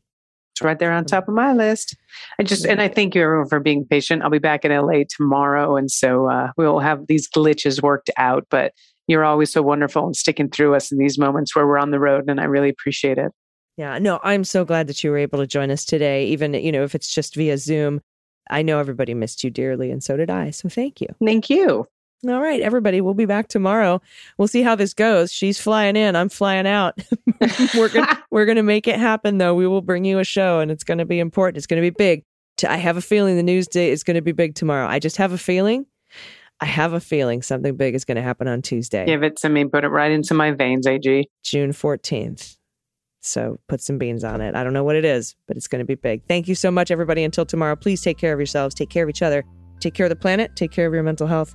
It's 0.52 0.62
right 0.62 0.78
there 0.78 0.92
on 0.92 1.04
top 1.04 1.28
of 1.28 1.34
my 1.34 1.52
list. 1.52 1.96
I 2.40 2.42
just 2.42 2.64
and 2.64 2.80
I 2.80 2.88
thank 2.88 3.14
you 3.14 3.22
everyone 3.22 3.48
for 3.48 3.60
being 3.60 3.84
patient. 3.84 4.22
I'll 4.22 4.30
be 4.30 4.38
back 4.38 4.64
in 4.64 4.72
LA 4.72 5.02
tomorrow, 5.08 5.76
and 5.76 5.90
so 5.90 6.30
uh, 6.30 6.50
we'll 6.56 6.80
have 6.80 7.06
these 7.08 7.28
glitches 7.28 7.82
worked 7.82 8.10
out. 8.16 8.46
But 8.50 8.72
you're 9.06 9.24
always 9.24 9.52
so 9.52 9.62
wonderful 9.62 10.06
and 10.06 10.16
sticking 10.16 10.48
through 10.48 10.74
us 10.74 10.90
in 10.90 10.98
these 10.98 11.18
moments 11.18 11.54
where 11.54 11.66
we're 11.66 11.78
on 11.78 11.90
the 11.90 12.00
road, 12.00 12.24
and 12.28 12.40
I 12.40 12.44
really 12.44 12.70
appreciate 12.70 13.18
it. 13.18 13.32
Yeah. 13.76 13.98
No, 13.98 14.18
I'm 14.22 14.44
so 14.44 14.64
glad 14.64 14.86
that 14.86 15.04
you 15.04 15.10
were 15.10 15.18
able 15.18 15.38
to 15.40 15.46
join 15.46 15.70
us 15.70 15.84
today. 15.84 16.26
Even 16.28 16.54
you 16.54 16.72
know 16.72 16.84
if 16.84 16.94
it's 16.94 17.12
just 17.12 17.36
via 17.36 17.58
Zoom. 17.58 18.00
I 18.48 18.62
know 18.62 18.78
everybody 18.78 19.12
missed 19.12 19.44
you 19.44 19.50
dearly, 19.50 19.90
and 19.90 20.02
so 20.02 20.16
did 20.16 20.30
I. 20.30 20.50
So 20.50 20.68
thank 20.68 21.00
you. 21.00 21.08
Thank 21.22 21.50
you. 21.50 21.86
All 22.28 22.40
right, 22.40 22.60
everybody. 22.60 23.00
We'll 23.00 23.14
be 23.14 23.26
back 23.26 23.48
tomorrow. 23.48 24.00
We'll 24.38 24.48
see 24.48 24.62
how 24.62 24.74
this 24.74 24.94
goes. 24.94 25.32
She's 25.32 25.58
flying 25.58 25.96
in. 25.96 26.16
I'm 26.16 26.28
flying 26.28 26.66
out. 26.66 26.98
we're 27.74 27.88
gonna 27.88 28.22
we're 28.30 28.46
gonna 28.46 28.62
make 28.62 28.88
it 28.88 28.98
happen, 28.98 29.38
though. 29.38 29.54
We 29.54 29.66
will 29.66 29.82
bring 29.82 30.04
you 30.04 30.18
a 30.18 30.24
show, 30.24 30.60
and 30.60 30.70
it's 30.70 30.84
gonna 30.84 31.06
be 31.06 31.18
important. 31.18 31.58
It's 31.58 31.66
gonna 31.66 31.82
be 31.82 31.90
big. 31.90 32.24
I 32.66 32.76
have 32.78 32.96
a 32.96 33.02
feeling 33.02 33.36
the 33.36 33.42
news 33.42 33.66
day 33.66 33.90
is 33.90 34.02
gonna 34.02 34.22
be 34.22 34.32
big 34.32 34.54
tomorrow. 34.54 34.86
I 34.86 34.98
just 34.98 35.18
have 35.18 35.32
a 35.32 35.38
feeling. 35.38 35.86
I 36.60 36.64
have 36.64 36.94
a 36.94 37.00
feeling 37.00 37.42
something 37.42 37.76
big 37.76 37.94
is 37.94 38.04
gonna 38.04 38.22
happen 38.22 38.48
on 38.48 38.62
Tuesday, 38.62 39.04
Give 39.04 39.22
it 39.22 39.36
to 39.38 39.48
me. 39.48 39.66
Put 39.66 39.84
it 39.84 39.88
right 39.88 40.10
into 40.10 40.32
my 40.32 40.52
veins, 40.52 40.86
AG. 40.86 41.28
June 41.42 41.72
14th. 41.72 42.56
So 43.20 43.58
put 43.68 43.80
some 43.80 43.98
beans 43.98 44.24
on 44.24 44.40
it. 44.40 44.54
I 44.54 44.64
don't 44.64 44.72
know 44.72 44.84
what 44.84 44.96
it 44.96 45.04
is, 45.04 45.36
but 45.46 45.56
it's 45.56 45.68
gonna 45.68 45.84
be 45.84 45.96
big. 45.96 46.22
Thank 46.26 46.48
you 46.48 46.54
so 46.54 46.70
much, 46.70 46.90
everybody. 46.90 47.24
Until 47.24 47.44
tomorrow, 47.44 47.76
please 47.76 48.00
take 48.00 48.18
care 48.18 48.32
of 48.32 48.38
yourselves. 48.38 48.74
Take 48.74 48.88
care 48.88 49.04
of 49.04 49.10
each 49.10 49.22
other. 49.22 49.44
Take 49.80 49.94
care 49.94 50.06
of 50.06 50.10
the 50.10 50.16
planet. 50.16 50.56
Take 50.56 50.70
care 50.70 50.86
of 50.86 50.94
your 50.94 51.02
mental 51.02 51.26
health. 51.26 51.54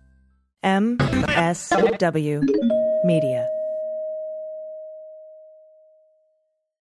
MSW 0.63 2.43
Media. 3.03 3.60